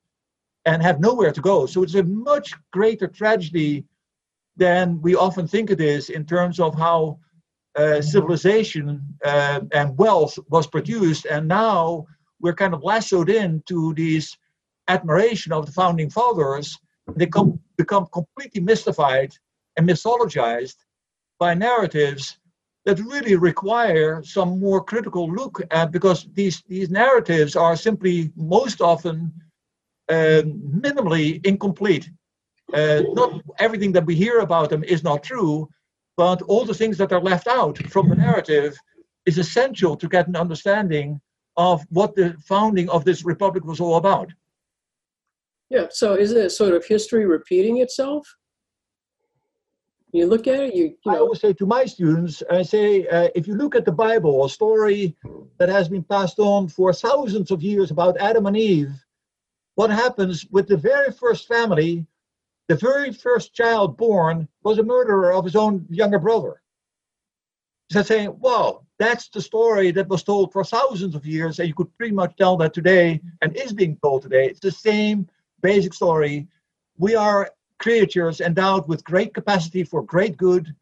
and 0.66 0.82
have 0.82 1.00
nowhere 1.00 1.32
to 1.32 1.42
go. 1.42 1.66
So 1.66 1.84
it's 1.84 1.96
a 1.96 2.04
much 2.04 2.54
greater 2.72 3.08
tragedy 3.08 3.86
than 4.58 5.02
we 5.02 5.16
often 5.16 5.48
think 5.48 5.72
it 5.72 5.82
is 5.82 6.10
in 6.10 6.26
terms 6.26 6.60
of 6.60 6.76
how 6.76 7.20
uh, 7.76 8.02
civilization 8.02 9.02
uh, 9.26 9.62
and 9.72 9.98
wealth 9.98 10.38
was 10.50 10.68
produced. 10.68 11.26
And 11.26 11.48
now 11.48 12.06
we're 12.40 12.54
kind 12.54 12.74
of 12.74 12.84
lassoed 12.84 13.30
into 13.30 13.94
these 13.94 14.38
admiration 14.90 15.54
of 15.54 15.66
the 15.66 15.72
founding 15.72 16.10
fathers. 16.10 16.78
They 17.16 17.28
come, 17.28 17.60
become 17.78 18.08
completely 18.14 18.62
mystified 18.62 19.34
and 19.78 19.88
mythologized 19.88 20.76
by 21.40 21.54
narratives 21.54 22.38
that 22.86 23.00
really 23.00 23.36
require 23.36 24.22
some 24.24 24.60
more 24.60 24.84
critical 24.84 25.32
look 25.32 25.62
at 25.72 25.92
because 25.92 26.28
these 26.34 26.64
these 26.68 26.90
narratives 26.90 27.56
are 27.56 27.76
simply 27.76 28.32
most 28.36 28.82
often 28.82 29.32
uh, 30.10 30.44
minimally 30.86 31.46
incomplete. 31.46 32.10
Uh, 32.74 33.04
not 33.14 33.42
everything 33.60 33.92
that 33.92 34.06
we 34.06 34.16
hear 34.16 34.40
about 34.40 34.70
them 34.70 34.84
is 34.84 35.04
not 35.04 35.24
true, 35.24 35.70
but 36.18 36.42
all 36.44 36.66
the 36.66 36.74
things 36.74 36.98
that 36.98 37.12
are 37.12 37.22
left 37.22 37.48
out 37.48 37.78
from 37.90 38.10
the 38.10 38.16
narrative 38.16 38.78
is 39.26 39.38
essential 39.38 39.96
to 39.96 40.08
get 40.08 40.28
an 40.28 40.36
understanding 40.36 41.20
of 41.56 41.86
what 41.90 42.16
the 42.16 42.36
founding 42.46 42.90
of 42.90 43.06
this 43.06 43.24
republic 43.24 43.64
was 43.64 43.80
all 43.80 43.96
about. 43.96 44.32
Yeah, 45.70 45.88
so 45.90 46.16
isn't 46.16 46.38
it 46.38 46.50
sort 46.52 46.74
of 46.74 46.86
history 46.86 47.26
repeating 47.26 47.78
itself? 47.78 48.28
You 50.14 50.28
look 50.28 50.45
at 50.45 50.59
it, 50.59 50.76
you, 50.76 50.84
you 50.84 50.97
know. 51.11 51.16
I 51.16 51.18
always 51.18 51.41
say 51.41 51.53
to 51.53 51.66
my 51.66 51.86
students, 51.86 52.43
I 52.49 52.61
say, 52.61 53.07
uh, 53.07 53.30
if 53.34 53.47
you 53.47 53.55
look 53.55 53.76
at 53.76 53.84
the 53.84 53.91
Bible, 53.91 54.45
a 54.45 54.49
story 54.49 55.16
that 55.57 55.70
has 55.70 55.89
been 55.89 56.03
passed 56.03 56.38
on 56.38 56.68
for 56.68 56.93
thousands 56.93 57.49
of 57.49 57.64
years 57.64 57.89
about 57.89 58.18
Adam 58.20 58.45
and 58.45 58.55
Eve, 58.55 58.93
what 59.74 59.89
happens 59.89 60.45
with 60.51 60.68
the 60.68 60.78
very 60.78 61.11
first 61.11 61.47
family, 61.47 62.05
the 62.68 62.76
very 62.76 63.11
first 63.11 63.55
child 63.55 63.97
born 63.97 64.47
was 64.61 64.78
a 64.78 64.84
murderer 64.84 65.34
of 65.34 65.45
his 65.45 65.55
own 65.55 65.84
younger 65.89 66.20
brother. 66.20 66.61
So 67.91 68.03
saying, 68.03 68.38
wow, 68.39 68.86
that's 68.99 69.30
the 69.30 69.41
story 69.41 69.89
that 69.91 70.07
was 70.07 70.22
told 70.22 70.53
for 70.53 70.64
thousands 70.64 71.16
of 71.16 71.26
years, 71.26 71.57
and 71.57 71.68
you 71.68 71.74
could 71.74 71.95
pretty 71.97 72.14
much 72.14 72.36
tell 72.38 72.55
that 72.57 72.76
today 72.76 73.20
and 73.41 73.55
is 73.55 73.74
being 73.74 73.97
told 74.03 74.22
today. 74.22 74.45
It's 74.45 74.59
the 74.59 74.72
same 74.72 75.28
basic 75.61 75.95
story. 75.95 76.47
We 76.99 77.16
are 77.16 77.49
creatures 77.80 78.42
endowed 78.42 78.88
with 78.88 79.04
great 79.04 79.34
capacity 79.34 79.84
for 79.84 80.04
great 80.04 80.38
good. 80.38 80.74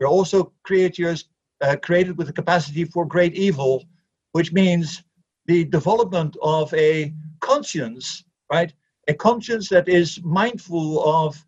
We're 0.00 0.06
also 0.06 0.52
creatures 0.62 1.24
uh, 1.60 1.76
created 1.76 2.16
with 2.16 2.28
a 2.28 2.32
capacity 2.32 2.84
for 2.84 3.04
great 3.04 3.34
evil, 3.34 3.84
which 4.32 4.52
means 4.52 5.02
the 5.46 5.64
development 5.64 6.36
of 6.42 6.72
a 6.74 7.12
conscience, 7.40 8.24
right? 8.52 8.72
A 9.08 9.14
conscience 9.14 9.68
that 9.70 9.88
is 9.88 10.20
mindful 10.22 11.02
of 11.04 11.44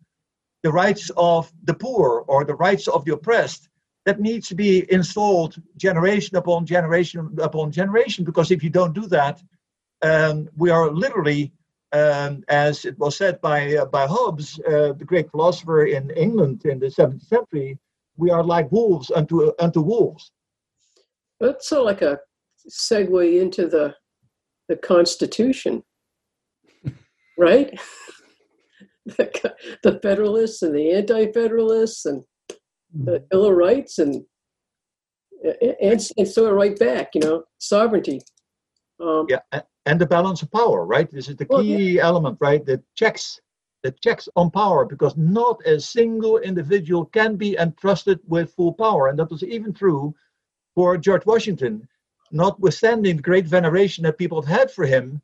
the 0.63 0.71
rights 0.71 1.11
of 1.17 1.51
the 1.63 1.73
poor 1.73 2.23
or 2.27 2.43
the 2.43 2.55
rights 2.55 2.87
of 2.87 3.05
the 3.05 3.13
oppressed 3.13 3.69
that 4.05 4.19
needs 4.19 4.47
to 4.47 4.55
be 4.55 4.91
installed 4.91 5.61
generation 5.77 6.35
upon 6.37 6.65
generation 6.65 7.35
upon 7.41 7.71
generation 7.71 8.23
because 8.25 8.51
if 8.51 8.63
you 8.63 8.69
don't 8.69 8.93
do 8.93 9.05
that 9.07 9.41
um, 10.01 10.49
we 10.57 10.69
are 10.69 10.89
literally 10.89 11.51
um, 11.93 12.43
as 12.47 12.85
it 12.85 12.97
was 12.97 13.17
said 13.17 13.41
by 13.41 13.75
uh, 13.75 13.85
by 13.85 14.07
Hobbes, 14.07 14.59
uh, 14.67 14.93
the 14.93 15.05
great 15.05 15.29
philosopher 15.31 15.85
in 15.85 16.09
England 16.11 16.65
in 16.65 16.79
the 16.79 16.87
17th 16.87 17.27
century, 17.27 17.77
we 18.17 18.31
are 18.31 18.43
like 18.43 18.71
wolves 18.71 19.11
unto 19.11 19.51
unto 19.59 19.81
wolves. 19.81 20.31
That's 21.39 21.67
sort 21.67 21.81
of 21.81 21.85
like 21.87 22.01
a 22.01 22.19
segue 22.69 23.41
into 23.41 23.67
the 23.67 23.95
the 24.69 24.77
Constitution, 24.77 25.83
right? 27.37 27.77
the, 29.05 29.53
the 29.83 29.99
Federalists 30.01 30.61
and 30.61 30.75
the 30.75 30.91
Anti-Federalists 30.91 32.05
and 32.05 32.23
the. 32.93 33.23
Bill 33.31 33.45
of 33.45 33.55
Rights 33.55 33.97
and 33.99 34.23
and, 35.43 35.99
and 36.17 36.27
sort 36.27 36.51
of 36.51 36.55
right 36.55 36.77
back, 36.77 37.09
you 37.15 37.21
know, 37.21 37.43
sovereignty. 37.57 38.21
Um, 38.99 39.25
yeah, 39.27 39.39
and 39.85 39.99
the 39.99 40.05
balance 40.05 40.41
of 40.41 40.51
power, 40.51 40.85
right? 40.85 41.09
This 41.09 41.27
is 41.27 41.35
the 41.35 41.45
key 41.45 41.53
well, 41.53 41.63
yeah. 41.63 42.03
element, 42.03 42.37
right? 42.39 42.63
The 42.65 42.81
checks, 42.95 43.39
the 43.83 43.91
checks 43.91 44.29
on 44.35 44.51
power, 44.51 44.85
because 44.85 45.17
not 45.17 45.65
a 45.65 45.79
single 45.79 46.37
individual 46.37 47.05
can 47.05 47.35
be 47.35 47.57
entrusted 47.57 48.19
with 48.27 48.53
full 48.53 48.73
power, 48.73 49.07
and 49.07 49.17
that 49.19 49.31
was 49.31 49.43
even 49.43 49.73
true 49.73 50.13
for 50.75 50.97
George 50.97 51.25
Washington, 51.25 51.87
notwithstanding 52.31 53.17
the 53.17 53.23
great 53.23 53.45
veneration 53.45 54.03
that 54.03 54.17
people 54.17 54.41
have 54.41 54.59
had 54.59 54.71
for 54.71 54.85
him. 54.85 55.21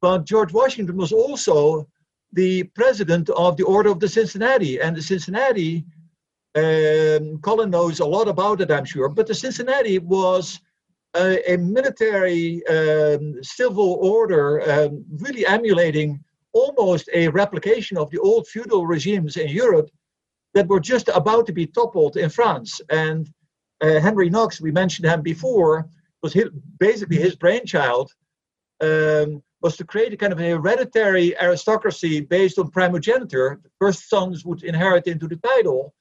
But 0.00 0.24
George 0.24 0.52
Washington 0.52 0.96
was 0.96 1.12
also 1.12 1.88
the 2.32 2.64
president 2.74 3.30
of 3.30 3.56
the 3.56 3.64
Order 3.64 3.90
of 3.90 4.00
the 4.00 4.08
Cincinnati, 4.08 4.80
and 4.80 4.96
the 4.96 5.02
Cincinnati. 5.02 5.84
Um, 6.54 7.38
Colin 7.38 7.70
knows 7.70 8.00
a 8.00 8.06
lot 8.06 8.28
about 8.28 8.60
it, 8.60 8.70
I'm 8.70 8.84
sure, 8.84 9.08
but 9.08 9.26
the 9.26 9.34
Cincinnati 9.34 9.98
was 9.98 10.60
a, 11.16 11.56
military 11.56 12.66
um, 12.66 13.42
civil 13.42 13.98
order, 14.00 14.60
um, 14.70 15.04
really 15.18 15.46
emulating 15.46 16.22
almost 16.52 17.08
a 17.14 17.28
replication 17.28 17.96
of 17.96 18.10
the 18.10 18.18
old 18.18 18.46
feudal 18.46 18.86
regimes 18.86 19.36
in 19.36 19.48
Europe 19.48 19.90
that 20.54 20.68
were 20.68 20.80
just 20.80 21.08
about 21.08 21.46
to 21.46 21.52
be 21.52 21.66
toppled 21.66 22.16
in 22.16 22.30
France. 22.30 22.80
And 22.90 23.28
uh, 23.80 24.00
Henry 24.00 24.30
Knox, 24.30 24.60
we 24.60 24.72
mentioned 24.72 25.06
him 25.08 25.22
before, 25.22 25.88
was 26.22 26.32
his, 26.32 26.48
basically 26.78 27.16
his 27.16 27.36
brainchild, 27.36 28.10
um, 28.80 29.42
was 29.60 29.76
to 29.76 29.84
create 29.84 30.12
a 30.12 30.16
kind 30.16 30.32
of 30.32 30.40
a 30.40 30.50
hereditary 30.50 31.38
aristocracy 31.40 32.20
based 32.20 32.58
on 32.58 32.70
primogeniture. 32.70 33.60
The 33.62 33.70
first 33.78 34.08
sons 34.08 34.44
would 34.44 34.62
inherit 34.62 35.06
into 35.06 35.26
the 35.28 35.36
title. 35.36 35.94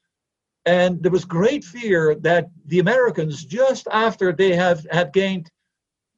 And 0.68 1.02
there 1.02 1.12
was 1.14 1.24
great 1.24 1.64
fear 1.64 2.14
that 2.16 2.50
the 2.66 2.80
Americans, 2.80 3.46
just 3.46 3.88
after 3.90 4.34
they 4.34 4.54
have 4.54 4.86
had 4.92 5.14
gained 5.14 5.50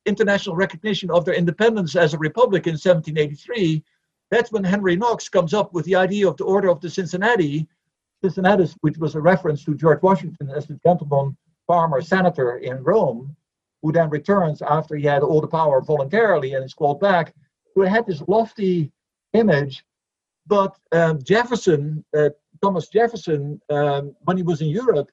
international 0.08 0.56
recognition 0.56 1.12
of 1.12 1.24
their 1.24 1.36
independence 1.36 1.96
as 1.96 2.16
a 2.16 2.18
republic 2.18 2.66
in 2.66 2.74
1783, 2.74 3.84
that's 4.32 4.52
when 4.52 4.64
Henry 4.64 4.96
Knox 4.96 5.30
comes 5.30 5.54
up 5.54 5.72
with 5.72 5.86
the 5.86 5.96
idea 5.96 6.28
of 6.28 6.36
the 6.38 6.46
Order 6.46 6.70
of 6.70 6.82
the 6.82 6.90
Cincinnati, 6.90 7.68
Cincinnati, 8.24 8.68
which 8.82 8.98
was 8.98 9.14
a 9.14 9.22
reference 9.22 9.64
to 9.66 9.76
George 9.76 10.02
Washington 10.02 10.50
as 10.50 10.66
the 10.66 10.80
gentleman 10.84 11.38
farmer 11.68 12.02
senator 12.02 12.58
in 12.58 12.84
Rome, 12.84 13.36
who 13.84 13.92
then 13.92 14.10
returns 14.10 14.64
after 14.64 14.96
he 14.96 15.06
had 15.06 15.22
all 15.22 15.42
the 15.42 15.48
power 15.48 15.80
voluntarily 15.80 16.56
and 16.56 16.66
is 16.66 16.74
called 16.74 17.00
back, 17.00 17.36
who 17.76 17.82
had 17.82 18.08
this 18.08 18.24
lofty 18.28 18.92
image. 19.34 19.86
But 20.48 20.76
um, 20.92 21.22
Jefferson 21.22 22.04
uh, 22.18 22.30
Thomas 22.62 22.88
Jefferson, 22.90 23.62
um, 23.70 24.16
when 24.22 24.38
he 24.38 24.44
was 24.44 24.62
in 24.62 24.68
Europe, 24.68 25.10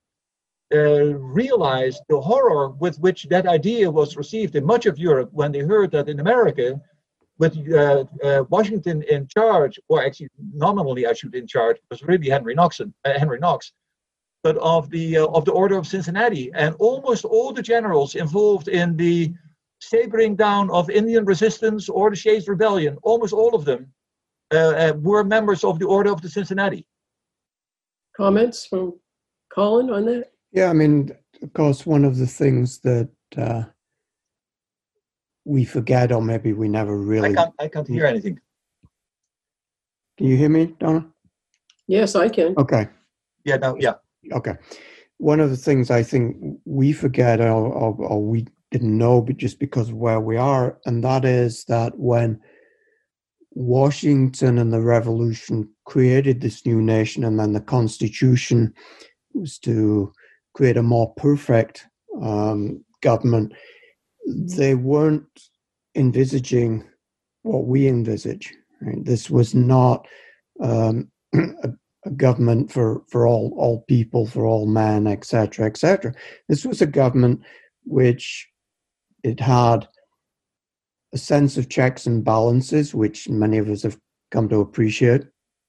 uh, 0.74 1.14
realized 1.14 2.02
the 2.08 2.20
horror 2.20 2.70
with 2.70 2.98
which 2.98 3.24
that 3.24 3.46
idea 3.46 3.88
was 3.90 4.16
received 4.16 4.56
in 4.56 4.64
much 4.64 4.86
of 4.86 4.98
Europe 4.98 5.30
when 5.32 5.52
they 5.52 5.60
heard 5.60 5.92
that 5.92 6.08
in 6.08 6.18
America, 6.18 6.80
with 7.38 7.56
uh, 7.72 8.04
uh, 8.24 8.44
Washington 8.48 9.02
in 9.02 9.28
charge, 9.28 9.78
or 9.88 10.04
actually 10.04 10.30
nominally 10.54 11.06
I 11.06 11.12
should 11.12 11.34
in 11.34 11.46
charge, 11.46 11.76
was 11.90 12.02
really 12.02 12.30
Henry 12.30 12.54
Knox, 12.54 12.80
uh, 12.80 12.88
Henry 13.04 13.38
Knox, 13.38 13.72
but 14.42 14.56
of 14.56 14.90
the 14.90 15.18
uh, 15.18 15.26
of 15.26 15.44
the 15.44 15.52
Order 15.52 15.76
of 15.76 15.86
Cincinnati, 15.86 16.50
and 16.54 16.74
almost 16.78 17.24
all 17.24 17.52
the 17.52 17.62
generals 17.62 18.14
involved 18.14 18.68
in 18.68 18.96
the 18.96 19.32
sabering 19.80 20.34
down 20.34 20.70
of 20.70 20.88
Indian 20.90 21.24
resistance 21.24 21.88
or 21.88 22.10
the 22.10 22.16
Shays 22.16 22.48
Rebellion, 22.48 22.96
almost 23.02 23.34
all 23.34 23.54
of 23.54 23.64
them 23.64 23.92
uh, 24.50 24.94
were 24.96 25.22
members 25.22 25.62
of 25.62 25.78
the 25.78 25.86
Order 25.86 26.10
of 26.10 26.22
the 26.22 26.30
Cincinnati 26.30 26.86
comments 28.16 28.66
from 28.66 28.98
Colin 29.52 29.90
on 29.90 30.06
that? 30.06 30.32
Yeah, 30.52 30.70
I 30.70 30.72
mean, 30.72 31.10
of 31.42 31.52
course, 31.52 31.84
one 31.84 32.04
of 32.04 32.16
the 32.16 32.26
things 32.26 32.78
that 32.80 33.10
uh, 33.36 33.64
we 35.44 35.64
forget, 35.64 36.12
or 36.12 36.22
maybe 36.22 36.52
we 36.52 36.68
never 36.68 36.96
really. 36.96 37.30
I 37.30 37.34
can't, 37.34 37.54
I 37.58 37.68
can't 37.68 37.88
hear 37.88 38.06
anything. 38.06 38.40
Can 40.16 40.28
you 40.28 40.36
hear 40.36 40.48
me, 40.48 40.74
Donna? 40.78 41.06
Yes, 41.86 42.16
I 42.16 42.28
can. 42.28 42.54
Okay. 42.56 42.88
Yeah, 43.44 43.56
no, 43.56 43.76
yeah. 43.78 43.94
Okay. 44.32 44.54
One 45.18 45.40
of 45.40 45.50
the 45.50 45.56
things 45.56 45.90
I 45.90 46.02
think 46.02 46.58
we 46.64 46.92
forget, 46.92 47.40
or, 47.40 47.52
or, 47.52 47.94
or 47.98 48.22
we 48.22 48.46
didn't 48.70 48.96
know, 48.96 49.20
but 49.20 49.36
just 49.36 49.58
because 49.60 49.90
of 49.90 49.96
where 49.96 50.20
we 50.20 50.36
are, 50.36 50.78
and 50.86 51.04
that 51.04 51.24
is 51.24 51.64
that 51.66 51.96
when 51.98 52.40
Washington 53.56 54.58
and 54.58 54.70
the 54.70 54.82
revolution 54.82 55.66
created 55.86 56.42
this 56.42 56.66
new 56.66 56.82
nation, 56.82 57.24
and 57.24 57.40
then 57.40 57.54
the 57.54 57.60
Constitution 57.60 58.74
was 59.32 59.58
to 59.60 60.12
create 60.52 60.76
a 60.76 60.82
more 60.82 61.14
perfect 61.14 61.86
um, 62.20 62.84
government. 63.00 63.54
They 64.26 64.74
weren't 64.74 65.26
envisaging 65.94 66.84
what 67.44 67.66
we 67.66 67.88
envisage. 67.88 68.52
Right? 68.82 69.02
This 69.02 69.30
was 69.30 69.54
not 69.54 70.06
um, 70.60 71.10
a, 71.34 71.70
a, 72.04 72.10
government 72.10 72.70
for, 72.70 73.02
for 73.08 73.26
all, 73.26 73.54
all 73.56 73.84
people, 73.88 74.26
for 74.26 74.44
all 74.44 74.66
men, 74.66 75.06
etc., 75.06 75.64
etc. 75.64 76.12
This 76.50 76.66
was 76.66 76.82
a 76.82 76.86
government 76.86 77.40
which 77.84 78.46
it 79.22 79.40
had 79.40 79.88
a 81.12 81.18
sense 81.18 81.56
of 81.56 81.68
checks 81.68 82.06
and 82.06 82.24
balances, 82.24 82.94
which 82.94 83.28
many 83.28 83.58
of 83.58 83.68
us 83.68 83.82
have 83.82 83.98
come 84.30 84.48
to 84.48 84.60
appreciate 84.60 85.22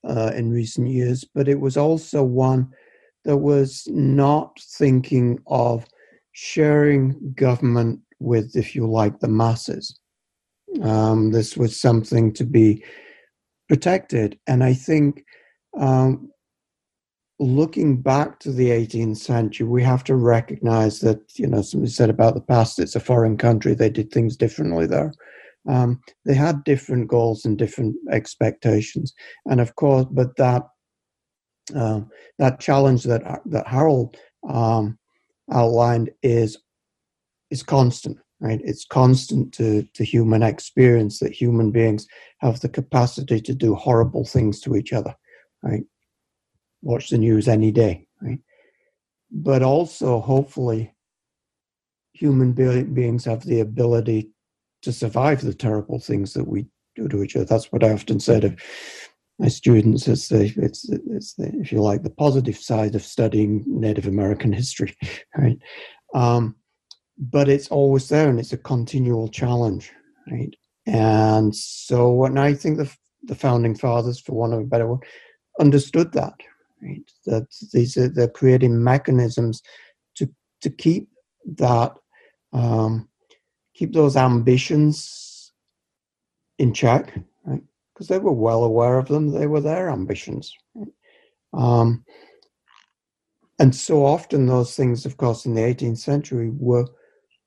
uh, 0.08 0.32
in 0.36 0.52
recent 0.52 0.88
years, 0.88 1.24
but 1.24 1.48
it 1.48 1.60
was 1.60 1.78
also 1.78 2.24
one 2.24 2.70
that 3.26 3.38
was 3.38 3.88
not 3.92 4.58
thinking 4.60 5.40
of 5.48 5.86
sharing 6.32 7.34
government 7.36 8.00
with, 8.20 8.56
if 8.56 8.76
you 8.76 8.88
like, 8.88 9.20
the 9.20 9.28
masses. 9.28 10.00
Um, 10.82 11.32
this 11.32 11.58
was 11.58 11.80
something 11.80 12.34
to 12.34 12.44
be 12.44 12.84
protected. 13.68 14.40
And 14.48 14.64
I 14.64 14.74
think 14.74 15.26
um, 15.78 16.32
looking 17.40 18.02
back 18.02 18.40
to 18.40 18.52
the 18.52 18.70
18th 18.70 19.18
century, 19.18 19.68
we 19.68 19.84
have 19.84 20.04
to 20.06 20.16
recognize 20.16 21.00
that, 21.02 21.20
you 21.36 21.48
know, 21.48 21.62
somebody 21.62 21.92
said 21.92 22.10
about 22.10 22.34
the 22.34 22.42
past, 22.42 22.80
it's 22.80 22.96
a 22.96 23.00
foreign 23.00 23.38
country, 23.38 23.74
they 23.74 23.90
did 23.90 24.12
things 24.12 24.38
differently 24.38 24.88
there. 24.88 25.14
Um, 25.68 26.02
they 26.26 26.34
had 26.34 26.64
different 26.64 27.08
goals 27.08 27.46
and 27.46 27.58
different 27.58 27.96
expectations. 28.12 29.14
And 29.46 29.60
of 29.60 29.76
course, 29.76 30.06
but 30.10 30.36
that 30.38 30.64
uh, 31.76 32.02
that 32.40 32.60
challenge 32.60 33.04
that 33.04 33.42
that 33.46 33.68
Harald 33.68 34.16
um, 34.48 34.98
outlined 35.52 36.12
is 36.24 36.58
is 37.50 37.64
constant 37.64 38.18
right? 38.40 38.62
It's 38.64 38.86
constant 38.86 39.54
to 39.56 39.84
to 39.94 40.04
human 40.04 40.44
experience 40.44 41.20
that 41.20 41.34
human 41.34 41.72
beings 41.72 42.08
have 42.40 42.60
the 42.60 42.70
capacity 42.70 43.42
to 43.42 43.54
do 43.54 43.76
horrible 43.76 44.26
things 44.26 44.62
to 44.62 44.76
each 44.76 44.94
other 44.94 45.16
right? 45.64 45.84
Watch 46.82 47.10
the 47.10 47.18
news 47.18 47.48
any 47.48 47.72
day 47.72 48.08
right? 48.22 48.40
But 49.32 49.64
also 49.64 50.22
hopefully 50.22 50.94
human 52.14 52.54
be- 52.54 52.84
beings 52.84 53.26
have 53.26 53.44
the 53.44 53.60
ability 53.60 54.32
to 54.82 54.92
survive 54.92 55.42
the 55.42 55.54
terrible 55.54 56.00
things 56.00 56.34
that 56.34 56.48
we 56.48 56.66
do 56.96 57.08
to 57.08 57.24
each 57.24 57.36
other 57.36 57.46
that's 57.46 57.72
what 57.72 57.84
i 57.84 57.92
often 57.92 58.20
said 58.20 58.44
of 58.44 58.60
my 59.40 59.48
students 59.48 60.08
it's 60.08 60.30
the 60.30 60.52
it's 60.58 60.90
it's 60.90 61.34
the, 61.36 61.52
if 61.60 61.72
you 61.72 61.82
like 61.82 62.04
the 62.04 62.10
positive 62.10 62.58
side 62.58 62.96
of 62.96 63.04
studying 63.04 63.64
native 63.68 64.08
american 64.08 64.52
history 64.52 64.96
right 65.38 65.60
um, 66.14 66.56
but 67.18 67.50
it's 67.50 67.68
always 67.70 68.10
there 68.10 68.30
and 68.30 68.40
it's 68.40 68.54
a 68.54 68.58
continual 68.58 69.28
challenge, 69.28 69.92
right? 70.32 70.56
And 70.86 71.56
so, 71.56 72.26
and 72.26 72.40
I 72.40 72.54
think 72.54 72.78
the 72.78 72.92
the 73.24 73.36
founding 73.36 73.76
fathers, 73.76 74.20
for 74.20 74.34
want 74.34 74.54
of 74.54 74.60
a 74.60 74.64
better 74.64 74.88
word, 74.88 75.04
understood 75.60 76.14
that, 76.14 76.34
right? 76.82 77.12
That 77.26 77.48
these 77.74 77.98
are 77.98 78.08
they're 78.08 78.28
creating 78.28 78.84
mechanisms 78.84 79.62
to 80.16 80.30
to 80.62 80.70
keep 80.70 81.10
that 81.58 81.94
um, 82.54 83.10
keep 83.78 83.94
those 83.94 84.18
ambitions 84.18 85.52
in 86.58 86.74
check, 86.74 87.14
right? 87.46 87.62
Because 87.94 88.08
they 88.08 88.18
were 88.18 88.32
well 88.32 88.64
aware 88.64 88.98
of 88.98 89.08
them; 89.08 89.32
they 89.32 89.48
were 89.48 89.62
their 89.62 89.90
ambitions. 89.90 90.54
Right? 90.74 90.88
Um, 91.54 92.04
and 93.60 93.74
so 93.76 94.06
often, 94.06 94.46
those 94.46 94.76
things, 94.76 95.06
of 95.06 95.18
course, 95.18 95.46
in 95.46 95.54
the 95.54 95.62
18th 95.62 96.00
century 96.00 96.52
were 96.58 96.88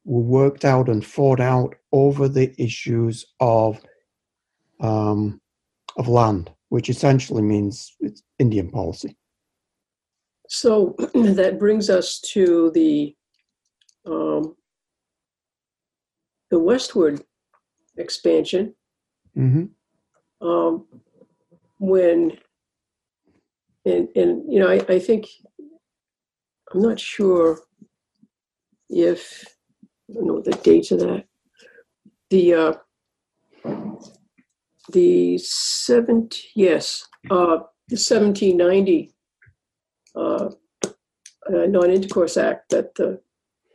were 0.04 0.22
worked 0.22 0.64
out 0.64 0.88
and 0.88 1.04
fought 1.04 1.40
out 1.40 1.74
over 1.92 2.28
the 2.28 2.54
issues 2.62 3.26
of 3.40 3.80
um, 4.80 5.40
of 5.96 6.08
land, 6.08 6.50
which 6.68 6.88
essentially 6.88 7.42
means 7.42 7.94
it's 8.00 8.22
Indian 8.38 8.70
policy. 8.70 9.16
So 10.48 10.94
that 11.14 11.58
brings 11.58 11.90
us 11.90 12.20
to 12.32 12.70
the 12.72 13.14
um, 14.06 14.56
the 16.50 16.58
westward 16.58 17.22
expansion. 17.96 18.74
Mm-hmm. 19.36 20.46
Um, 20.46 20.86
when 21.78 22.38
and 23.84 24.08
and 24.14 24.52
you 24.52 24.58
know, 24.58 24.68
I, 24.68 24.84
I 24.88 24.98
think 24.98 25.26
I'm 26.72 26.82
not 26.82 27.00
sure 27.00 27.60
if 28.88 29.44
I 30.10 30.14
don't 30.14 30.26
know 30.26 30.40
the 30.40 30.52
dates 30.52 30.90
of 30.90 31.00
that. 31.00 31.24
The 32.30 32.54
uh, 32.54 32.72
the 34.92 35.38
seventh 35.38 36.38
yes, 36.54 37.06
uh, 37.30 37.58
the 37.88 37.96
1790 37.96 39.14
uh, 40.14 40.20
uh, 40.20 40.50
Non-Intercourse 41.46 42.36
Act 42.36 42.70
that 42.70 42.94
the 42.94 43.20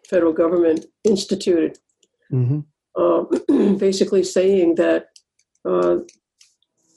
federal 0.10 0.34
government 0.34 0.86
instituted, 1.04 1.78
mm-hmm. 2.32 2.60
uh, 2.96 3.74
basically 3.78 4.24
saying 4.24 4.76
that 4.76 5.08
uh, 5.66 5.98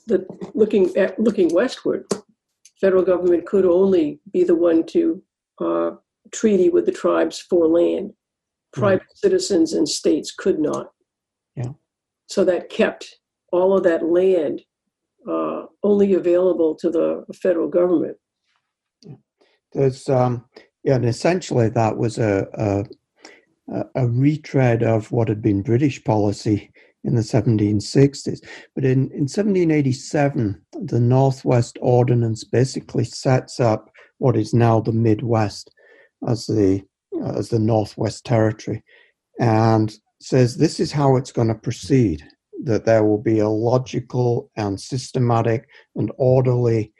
that 0.07 0.25
looking 0.55 0.95
at 0.95 1.19
looking 1.19 1.53
westward, 1.53 2.05
federal 2.79 3.03
government 3.03 3.45
could 3.45 3.65
only 3.65 4.19
be 4.31 4.43
the 4.43 4.55
one 4.55 4.85
to 4.87 5.21
uh, 5.61 5.91
treaty 6.31 6.69
with 6.69 6.85
the 6.85 6.91
tribes 6.91 7.39
for 7.39 7.67
land 7.67 8.13
private 8.71 9.03
mm. 9.03 9.17
citizens 9.17 9.73
and 9.73 9.87
states 9.87 10.31
could 10.31 10.59
not. 10.59 10.91
Yeah. 11.55 11.71
So 12.27 12.43
that 12.45 12.69
kept 12.69 13.17
all 13.51 13.75
of 13.75 13.83
that 13.83 14.05
land 14.05 14.61
uh, 15.27 15.63
only 15.83 16.13
available 16.13 16.75
to 16.75 16.89
the 16.89 17.25
federal 17.33 17.67
government. 17.67 18.17
There's, 19.73 20.09
um, 20.09 20.45
yeah, 20.83 20.95
and 20.95 21.05
essentially 21.05 21.69
that 21.69 21.97
was 21.97 22.17
a, 22.17 22.47
a, 22.53 22.85
a 23.95 24.07
retread 24.07 24.83
of 24.83 25.11
what 25.11 25.27
had 25.27 25.41
been 25.41 25.61
British 25.61 26.03
policy 26.03 26.71
in 27.03 27.15
the 27.15 27.21
1760s. 27.21 28.39
But 28.75 28.85
in, 28.85 29.11
in 29.11 29.27
1787, 29.27 30.61
the 30.81 30.99
Northwest 30.99 31.77
Ordinance 31.81 32.43
basically 32.43 33.05
sets 33.05 33.59
up 33.59 33.89
what 34.17 34.35
is 34.35 34.53
now 34.53 34.79
the 34.79 34.91
Midwest 34.91 35.71
as 36.27 36.45
the 36.47 36.83
as 37.35 37.49
the 37.49 37.59
Northwest 37.59 38.25
Territory, 38.25 38.83
and 39.39 39.93
says 40.21 40.55
this 40.57 40.79
is 40.79 40.91
how 40.91 41.15
it's 41.15 41.31
going 41.31 41.47
to 41.47 41.55
proceed 41.55 42.23
that 42.63 42.85
there 42.85 43.03
will 43.03 43.21
be 43.21 43.39
a 43.39 43.49
logical 43.49 44.51
and 44.55 44.79
systematic 44.79 45.67
and 45.95 46.11
orderly 46.17 46.93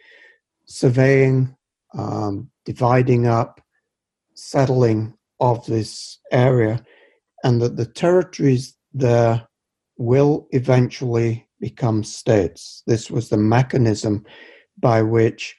surveying, 0.65 1.55
um, 1.97 2.49
dividing 2.65 3.27
up, 3.27 3.61
settling 4.35 5.13
of 5.39 5.65
this 5.65 6.19
area, 6.31 6.83
and 7.43 7.61
that 7.61 7.77
the 7.77 7.85
territories 7.85 8.75
there 8.93 9.47
will 9.97 10.47
eventually 10.51 11.47
become 11.59 12.03
states. 12.03 12.83
This 12.87 13.11
was 13.11 13.29
the 13.29 13.37
mechanism 13.37 14.25
by 14.77 15.01
which 15.01 15.55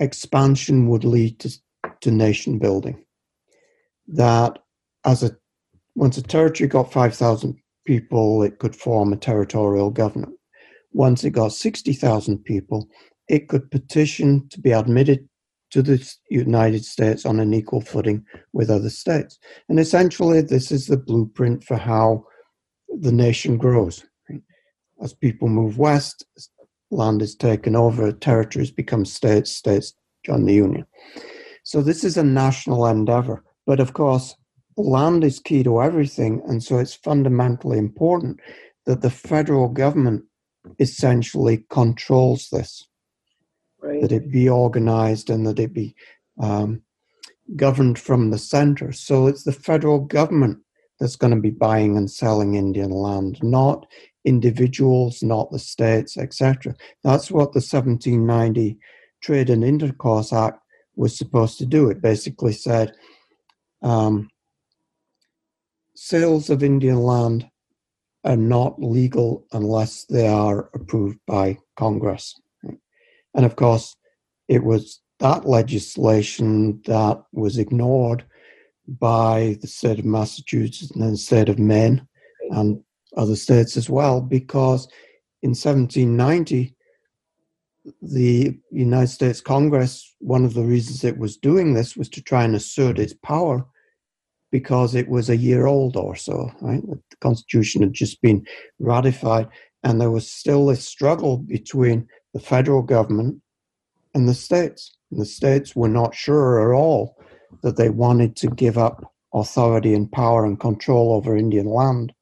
expansion 0.00 0.88
would 0.88 1.04
lead 1.04 1.38
to, 1.40 1.52
to 2.00 2.10
nation 2.10 2.58
building 2.58 3.04
that 4.08 4.58
as 5.04 5.22
a 5.22 5.36
once 5.94 6.16
a 6.16 6.22
territory 6.22 6.68
got 6.68 6.92
5,000 6.92 7.56
people, 7.84 8.42
it 8.42 8.60
could 8.60 8.76
form 8.76 9.12
a 9.12 9.16
territorial 9.16 9.90
government. 9.90 10.34
Once 10.92 11.24
it 11.24 11.30
got 11.30 11.52
60,000 11.52 12.38
people, 12.44 12.88
it 13.28 13.48
could 13.48 13.68
petition 13.70 14.48
to 14.50 14.60
be 14.60 14.70
admitted 14.70 15.28
to 15.70 15.82
the 15.82 16.04
United 16.30 16.84
States 16.84 17.26
on 17.26 17.40
an 17.40 17.52
equal 17.52 17.80
footing 17.80 18.24
with 18.52 18.70
other 18.70 18.90
states. 18.90 19.38
And 19.68 19.78
essentially, 19.78 20.40
this 20.40 20.70
is 20.70 20.86
the 20.86 20.96
blueprint 20.96 21.64
for 21.64 21.76
how 21.76 22.24
the 23.00 23.12
nation 23.12 23.58
grows. 23.58 24.04
As 25.02 25.12
people 25.12 25.48
move 25.48 25.78
west, 25.78 26.24
land 26.90 27.22
is 27.22 27.34
taken 27.34 27.76
over, 27.76 28.10
territories 28.12 28.70
become 28.70 29.04
states, 29.04 29.52
states 29.52 29.94
join 30.24 30.46
the 30.46 30.54
Union. 30.54 30.86
So, 31.62 31.82
this 31.82 32.02
is 32.02 32.16
a 32.16 32.24
national 32.24 32.86
endeavor. 32.86 33.44
But 33.68 33.80
of 33.80 33.92
course, 33.92 34.34
land 34.78 35.24
is 35.24 35.40
key 35.40 35.62
to 35.64 35.82
everything. 35.82 36.40
And 36.46 36.62
so 36.64 36.78
it's 36.78 36.94
fundamentally 36.94 37.76
important 37.76 38.40
that 38.86 39.02
the 39.02 39.10
federal 39.10 39.68
government 39.68 40.24
essentially 40.78 41.66
controls 41.68 42.48
this, 42.50 42.88
right. 43.80 44.02
that 44.02 44.12
it 44.12 44.30
be 44.30 44.48
organized 44.48 45.30
and 45.30 45.46
that 45.46 45.58
it 45.58 45.72
be 45.72 45.94
um, 46.40 46.82
governed 47.56 47.98
from 47.98 48.30
the 48.30 48.38
center. 48.38 48.92
So 48.92 49.26
it's 49.26 49.44
the 49.44 49.52
federal 49.52 50.00
government 50.00 50.58
that's 51.00 51.16
going 51.16 51.34
to 51.34 51.40
be 51.40 51.50
buying 51.50 51.96
and 51.96 52.10
selling 52.10 52.54
Indian 52.54 52.90
land, 52.90 53.42
not 53.42 53.86
individuals, 54.24 55.22
not 55.22 55.50
the 55.50 55.58
states, 55.58 56.16
etc. 56.16 56.74
That's 57.04 57.30
what 57.30 57.52
the 57.52 57.60
1790 57.60 58.78
Trade 59.20 59.50
and 59.50 59.64
Intercourse 59.64 60.32
Act 60.32 60.60
was 60.96 61.16
supposed 61.16 61.58
to 61.58 61.66
do. 61.66 61.88
It 61.88 62.02
basically 62.02 62.52
said 62.52 62.92
um, 63.82 64.28
sales 65.94 66.50
of 66.50 66.62
Indian 66.62 66.98
land 66.98 67.48
are 68.24 68.36
not 68.36 68.82
legal 68.82 69.46
unless 69.52 70.04
they 70.04 70.26
are 70.26 70.70
approved 70.74 71.18
by 71.26 71.58
Congress. 71.76 72.38
And 73.38 73.46
of 73.46 73.54
course, 73.54 73.94
it 74.48 74.64
was 74.64 75.00
that 75.20 75.46
legislation 75.46 76.82
that 76.86 77.22
was 77.32 77.56
ignored 77.56 78.24
by 78.88 79.56
the 79.60 79.68
state 79.68 80.00
of 80.00 80.04
Massachusetts 80.04 80.90
and 80.90 81.12
the 81.12 81.16
state 81.16 81.48
of 81.48 81.56
Maine 81.56 82.04
and 82.50 82.82
other 83.16 83.36
states 83.36 83.76
as 83.76 83.88
well, 83.88 84.20
because 84.20 84.88
in 85.44 85.50
1790, 85.50 86.74
the 88.02 88.58
United 88.72 89.06
States 89.06 89.40
Congress, 89.40 90.16
one 90.18 90.44
of 90.44 90.54
the 90.54 90.64
reasons 90.64 91.04
it 91.04 91.18
was 91.18 91.36
doing 91.36 91.74
this 91.74 91.96
was 91.96 92.08
to 92.08 92.20
try 92.20 92.42
and 92.42 92.56
assert 92.56 92.98
its 92.98 93.14
power 93.22 93.64
because 94.50 94.96
it 94.96 95.08
was 95.08 95.30
a 95.30 95.36
year 95.36 95.66
old 95.66 95.96
or 95.96 96.16
so, 96.16 96.50
right? 96.60 96.82
The 96.84 97.16
Constitution 97.20 97.82
had 97.82 97.92
just 97.92 98.20
been 98.20 98.44
ratified, 98.80 99.46
and 99.84 100.00
there 100.00 100.10
was 100.10 100.28
still 100.28 100.66
this 100.66 100.84
struggle 100.84 101.36
between 101.36 102.08
the 102.34 102.40
federal 102.40 102.82
government 102.82 103.40
and 104.14 104.28
the 104.28 104.34
states. 104.34 104.96
And 105.10 105.20
the 105.20 105.26
states 105.26 105.74
were 105.74 105.88
not 105.88 106.14
sure 106.14 106.70
at 106.70 106.76
all 106.76 107.16
that 107.62 107.76
they 107.76 107.88
wanted 107.88 108.36
to 108.36 108.48
give 108.48 108.76
up 108.76 109.12
authority 109.32 109.94
and 109.94 110.10
power 110.10 110.44
and 110.44 110.58
control 110.60 111.14
over 111.14 111.36
Indian 111.36 111.66
land 111.66 112.12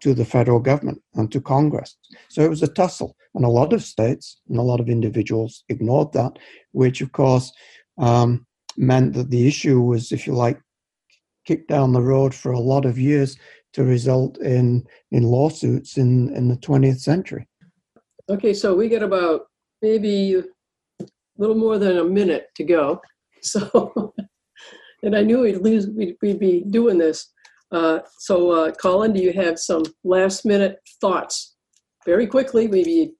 to 0.00 0.14
the 0.14 0.24
federal 0.24 0.60
government 0.60 1.02
and 1.14 1.30
to 1.32 1.40
Congress. 1.40 1.96
So 2.28 2.42
it 2.42 2.50
was 2.50 2.62
a 2.62 2.68
tussle. 2.68 3.16
And 3.34 3.44
a 3.44 3.48
lot 3.48 3.72
of 3.72 3.82
states 3.82 4.40
and 4.48 4.58
a 4.58 4.62
lot 4.62 4.80
of 4.80 4.88
individuals 4.88 5.64
ignored 5.68 6.12
that, 6.12 6.38
which 6.72 7.00
of 7.00 7.12
course 7.12 7.52
um, 7.98 8.46
meant 8.76 9.14
that 9.14 9.30
the 9.30 9.48
issue 9.48 9.80
was, 9.80 10.12
if 10.12 10.26
you 10.26 10.34
like, 10.34 10.60
kicked 11.44 11.68
down 11.68 11.92
the 11.92 12.02
road 12.02 12.34
for 12.34 12.52
a 12.52 12.60
lot 12.60 12.84
of 12.84 12.98
years 12.98 13.36
to 13.72 13.84
result 13.84 14.38
in 14.38 14.86
in 15.10 15.24
lawsuits 15.24 15.98
in 15.98 16.34
in 16.34 16.48
the 16.48 16.56
20th 16.56 17.00
century. 17.00 17.46
Okay, 18.28 18.54
so 18.54 18.74
we 18.74 18.88
got 18.88 19.02
about 19.02 19.42
maybe 19.82 20.36
a 20.36 21.04
little 21.36 21.56
more 21.56 21.78
than 21.78 21.98
a 21.98 22.04
minute 22.04 22.48
to 22.56 22.64
go. 22.64 23.00
So, 23.46 24.14
and 25.02 25.14
I 25.14 25.20
knew 25.20 25.40
we'd 25.40 25.58
lose, 25.58 25.86
we'd, 25.86 26.16
we'd 26.22 26.38
be 26.38 26.64
doing 26.70 26.96
this. 26.96 27.30
Uh, 27.70 27.98
so, 28.20 28.50
uh, 28.52 28.72
Colin, 28.72 29.12
do 29.12 29.20
you 29.20 29.34
have 29.34 29.58
some 29.58 29.82
last 30.02 30.46
minute 30.46 30.78
thoughts? 30.98 31.54
Very 32.06 32.26
quickly, 32.26 32.68
maybe 32.68 33.12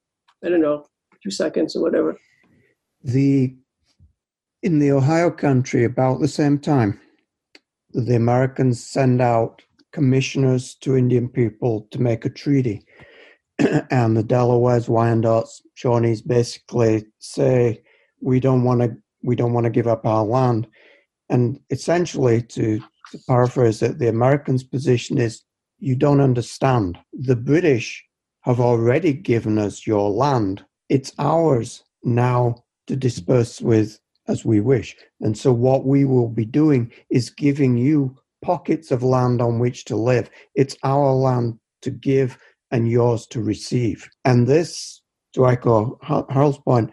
I 0.42 0.48
don't 0.48 0.62
know, 0.62 0.86
two 1.22 1.30
seconds 1.30 1.76
or 1.76 1.82
whatever. 1.82 2.16
The 3.02 3.54
in 4.62 4.78
the 4.78 4.92
Ohio 4.92 5.30
country 5.30 5.84
about 5.84 6.20
the 6.20 6.28
same 6.28 6.58
time 6.58 6.98
the 7.94 8.16
Americans 8.16 8.84
send 8.84 9.20
out 9.20 9.62
commissioners 9.92 10.74
to 10.74 10.96
Indian 10.96 11.28
people 11.28 11.86
to 11.92 12.00
make 12.00 12.24
a 12.24 12.30
treaty. 12.30 12.84
and 13.90 14.16
the 14.16 14.24
Delawares, 14.24 14.88
Wyandots, 14.88 15.60
Shawnees 15.74 16.22
basically 16.26 17.06
say, 17.18 17.82
we 18.20 18.40
don't 18.40 18.64
want 18.64 18.80
to 18.80 18.96
we 19.22 19.34
don't 19.34 19.54
want 19.54 19.64
to 19.64 19.70
give 19.70 19.86
up 19.86 20.04
our 20.04 20.22
land. 20.22 20.68
And 21.30 21.58
essentially, 21.70 22.42
to, 22.42 22.78
to 23.10 23.18
paraphrase 23.26 23.82
it, 23.82 23.98
the 23.98 24.08
Americans' 24.08 24.62
position 24.62 25.18
is 25.18 25.42
you 25.78 25.96
don't 25.96 26.20
understand. 26.20 26.98
The 27.12 27.36
British 27.36 28.04
have 28.42 28.60
already 28.60 29.14
given 29.14 29.58
us 29.58 29.86
your 29.86 30.10
land. 30.10 30.64
It's 30.90 31.12
ours 31.18 31.82
now 32.02 32.64
to 32.86 32.96
disperse 32.96 33.62
with 33.62 33.98
as 34.28 34.44
we 34.44 34.60
wish. 34.60 34.94
And 35.20 35.36
so, 35.36 35.52
what 35.52 35.86
we 35.86 36.04
will 36.04 36.28
be 36.28 36.44
doing 36.44 36.92
is 37.10 37.30
giving 37.30 37.76
you 37.78 38.16
pockets 38.42 38.90
of 38.90 39.02
land 39.02 39.40
on 39.40 39.58
which 39.58 39.86
to 39.86 39.96
live. 39.96 40.28
It's 40.54 40.76
our 40.82 41.12
land 41.12 41.58
to 41.82 41.90
give 41.90 42.38
and 42.70 42.90
yours 42.90 43.26
to 43.28 43.42
receive. 43.42 44.08
And 44.24 44.46
this, 44.46 45.02
to 45.34 45.46
echo 45.46 45.98
Harald's 46.02 46.58
point, 46.58 46.90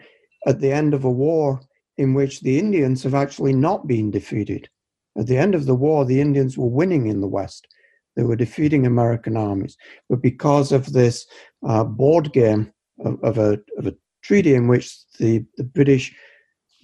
at 0.47 0.59
the 0.59 0.71
end 0.71 0.93
of 0.93 1.03
a 1.03 1.11
war 1.11 1.61
in 1.97 2.13
which 2.13 2.41
the 2.41 2.57
Indians 2.57 3.03
have 3.03 3.13
actually 3.13 3.53
not 3.53 3.87
been 3.87 4.11
defeated. 4.11 4.69
At 5.17 5.27
the 5.27 5.37
end 5.37 5.55
of 5.55 5.65
the 5.65 5.75
war, 5.75 6.05
the 6.05 6.21
Indians 6.21 6.57
were 6.57 6.67
winning 6.67 7.07
in 7.07 7.21
the 7.21 7.27
West. 7.27 7.67
They 8.15 8.23
were 8.23 8.35
defeating 8.35 8.85
American 8.85 9.37
armies. 9.37 9.77
But 10.09 10.21
because 10.21 10.71
of 10.71 10.93
this 10.93 11.25
uh, 11.65 11.83
board 11.83 12.33
game 12.33 12.71
of, 12.99 13.23
of, 13.23 13.37
a, 13.37 13.59
of 13.77 13.87
a 13.87 13.95
treaty 14.23 14.55
in 14.55 14.67
which 14.67 14.97
the, 15.19 15.45
the 15.57 15.63
British 15.63 16.13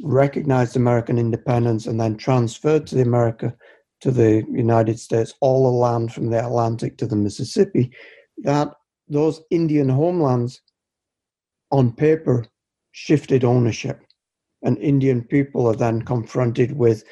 recognized 0.02 0.76
American 0.76 1.18
independence 1.18 1.88
and 1.88 2.00
then 2.00 2.18
transferred 2.18 2.86
to 2.88 2.96
the 2.96 3.02
America 3.02 3.56
to 4.02 4.12
the 4.12 4.44
United 4.52 5.00
States 5.00 5.34
all 5.42 5.64
the 5.64 5.78
land 5.78 6.14
from 6.14 6.30
the 6.30 6.40
Atlantic 6.40 6.98
to 6.98 7.08
the 7.08 7.16
Mississippi, 7.16 7.92
that 8.40 8.74
those 9.08 9.42
Indian 9.50 9.90
homelands 9.90 10.62
on 11.72 11.92
paper 11.92 12.46
shifted 12.92 13.44
ownership. 13.44 14.02
And 14.64 14.78
Indian 14.80 15.24
people 15.24 15.68
are 15.68 15.76
then 15.76 16.02
confronted 16.02 16.76
with 16.76 17.04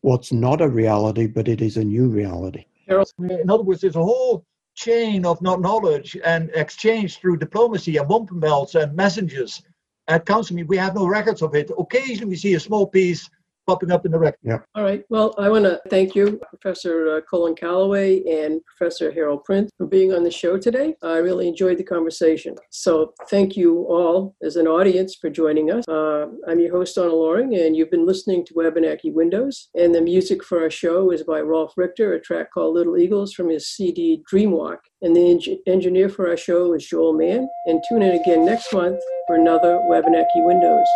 what's 0.00 0.32
not 0.32 0.60
a 0.60 0.68
reality, 0.68 1.26
but 1.26 1.48
it 1.48 1.60
is 1.60 1.76
a 1.76 1.84
new 1.84 2.08
reality. 2.08 2.64
In 2.88 3.50
other 3.50 3.62
words, 3.62 3.82
there's 3.82 3.96
a 3.96 4.02
whole 4.02 4.46
chain 4.74 5.26
of 5.26 5.42
knowledge 5.42 6.16
and 6.24 6.50
exchange 6.54 7.18
through 7.18 7.36
diplomacy 7.36 7.96
and 7.96 8.08
wampum 8.08 8.40
belts 8.40 8.76
and 8.76 8.94
messengers 8.94 9.62
at 10.06 10.24
council 10.24 10.56
meeting. 10.56 10.68
We 10.68 10.78
have 10.78 10.94
no 10.94 11.06
records 11.06 11.42
of 11.42 11.54
it. 11.54 11.70
Occasionally, 11.78 12.30
we 12.30 12.36
see 12.36 12.54
a 12.54 12.60
small 12.60 12.86
piece 12.86 13.28
popping 13.68 13.90
up 13.90 14.06
in 14.06 14.12
the 14.12 14.18
record. 14.18 14.40
Yeah. 14.42 14.60
All 14.74 14.82
right. 14.82 15.04
Well, 15.10 15.34
I 15.38 15.50
want 15.50 15.64
to 15.64 15.80
thank 15.90 16.14
you, 16.14 16.40
Professor 16.48 17.16
uh, 17.16 17.20
Colin 17.28 17.54
Calloway 17.54 18.22
and 18.24 18.60
Professor 18.64 19.12
Harald 19.12 19.44
Prins, 19.44 19.70
for 19.76 19.86
being 19.86 20.12
on 20.14 20.24
the 20.24 20.30
show 20.30 20.56
today. 20.56 20.94
I 21.02 21.18
really 21.18 21.48
enjoyed 21.48 21.76
the 21.76 21.84
conversation. 21.84 22.56
So 22.70 23.12
thank 23.28 23.56
you 23.56 23.82
all 23.82 24.34
as 24.42 24.56
an 24.56 24.66
audience 24.66 25.16
for 25.20 25.28
joining 25.28 25.70
us. 25.70 25.86
Uh, 25.86 26.28
I'm 26.48 26.60
your 26.60 26.72
host, 26.72 26.96
Donna 26.96 27.12
Loring, 27.12 27.56
and 27.56 27.76
you've 27.76 27.90
been 27.90 28.06
listening 28.06 28.46
to 28.46 28.54
Wabanaki 28.54 29.10
Windows. 29.10 29.68
And 29.74 29.94
the 29.94 30.00
music 30.00 30.42
for 30.42 30.62
our 30.62 30.70
show 30.70 31.10
is 31.10 31.22
by 31.22 31.40
Rolf 31.42 31.74
Richter, 31.76 32.14
a 32.14 32.20
track 32.20 32.50
called 32.52 32.74
Little 32.74 32.96
Eagles 32.96 33.34
from 33.34 33.50
his 33.50 33.68
CD 33.68 34.22
Dreamwalk. 34.32 34.78
And 35.02 35.14
the 35.14 35.30
en- 35.30 35.58
engineer 35.66 36.08
for 36.08 36.26
our 36.28 36.38
show 36.38 36.72
is 36.72 36.86
Joel 36.86 37.12
Mann. 37.12 37.46
And 37.66 37.82
tune 37.88 38.02
in 38.02 38.18
again 38.18 38.46
next 38.46 38.72
month 38.72 38.98
for 39.26 39.36
another 39.36 39.78
Wabanaki 39.88 40.40
Windows. 40.46 40.86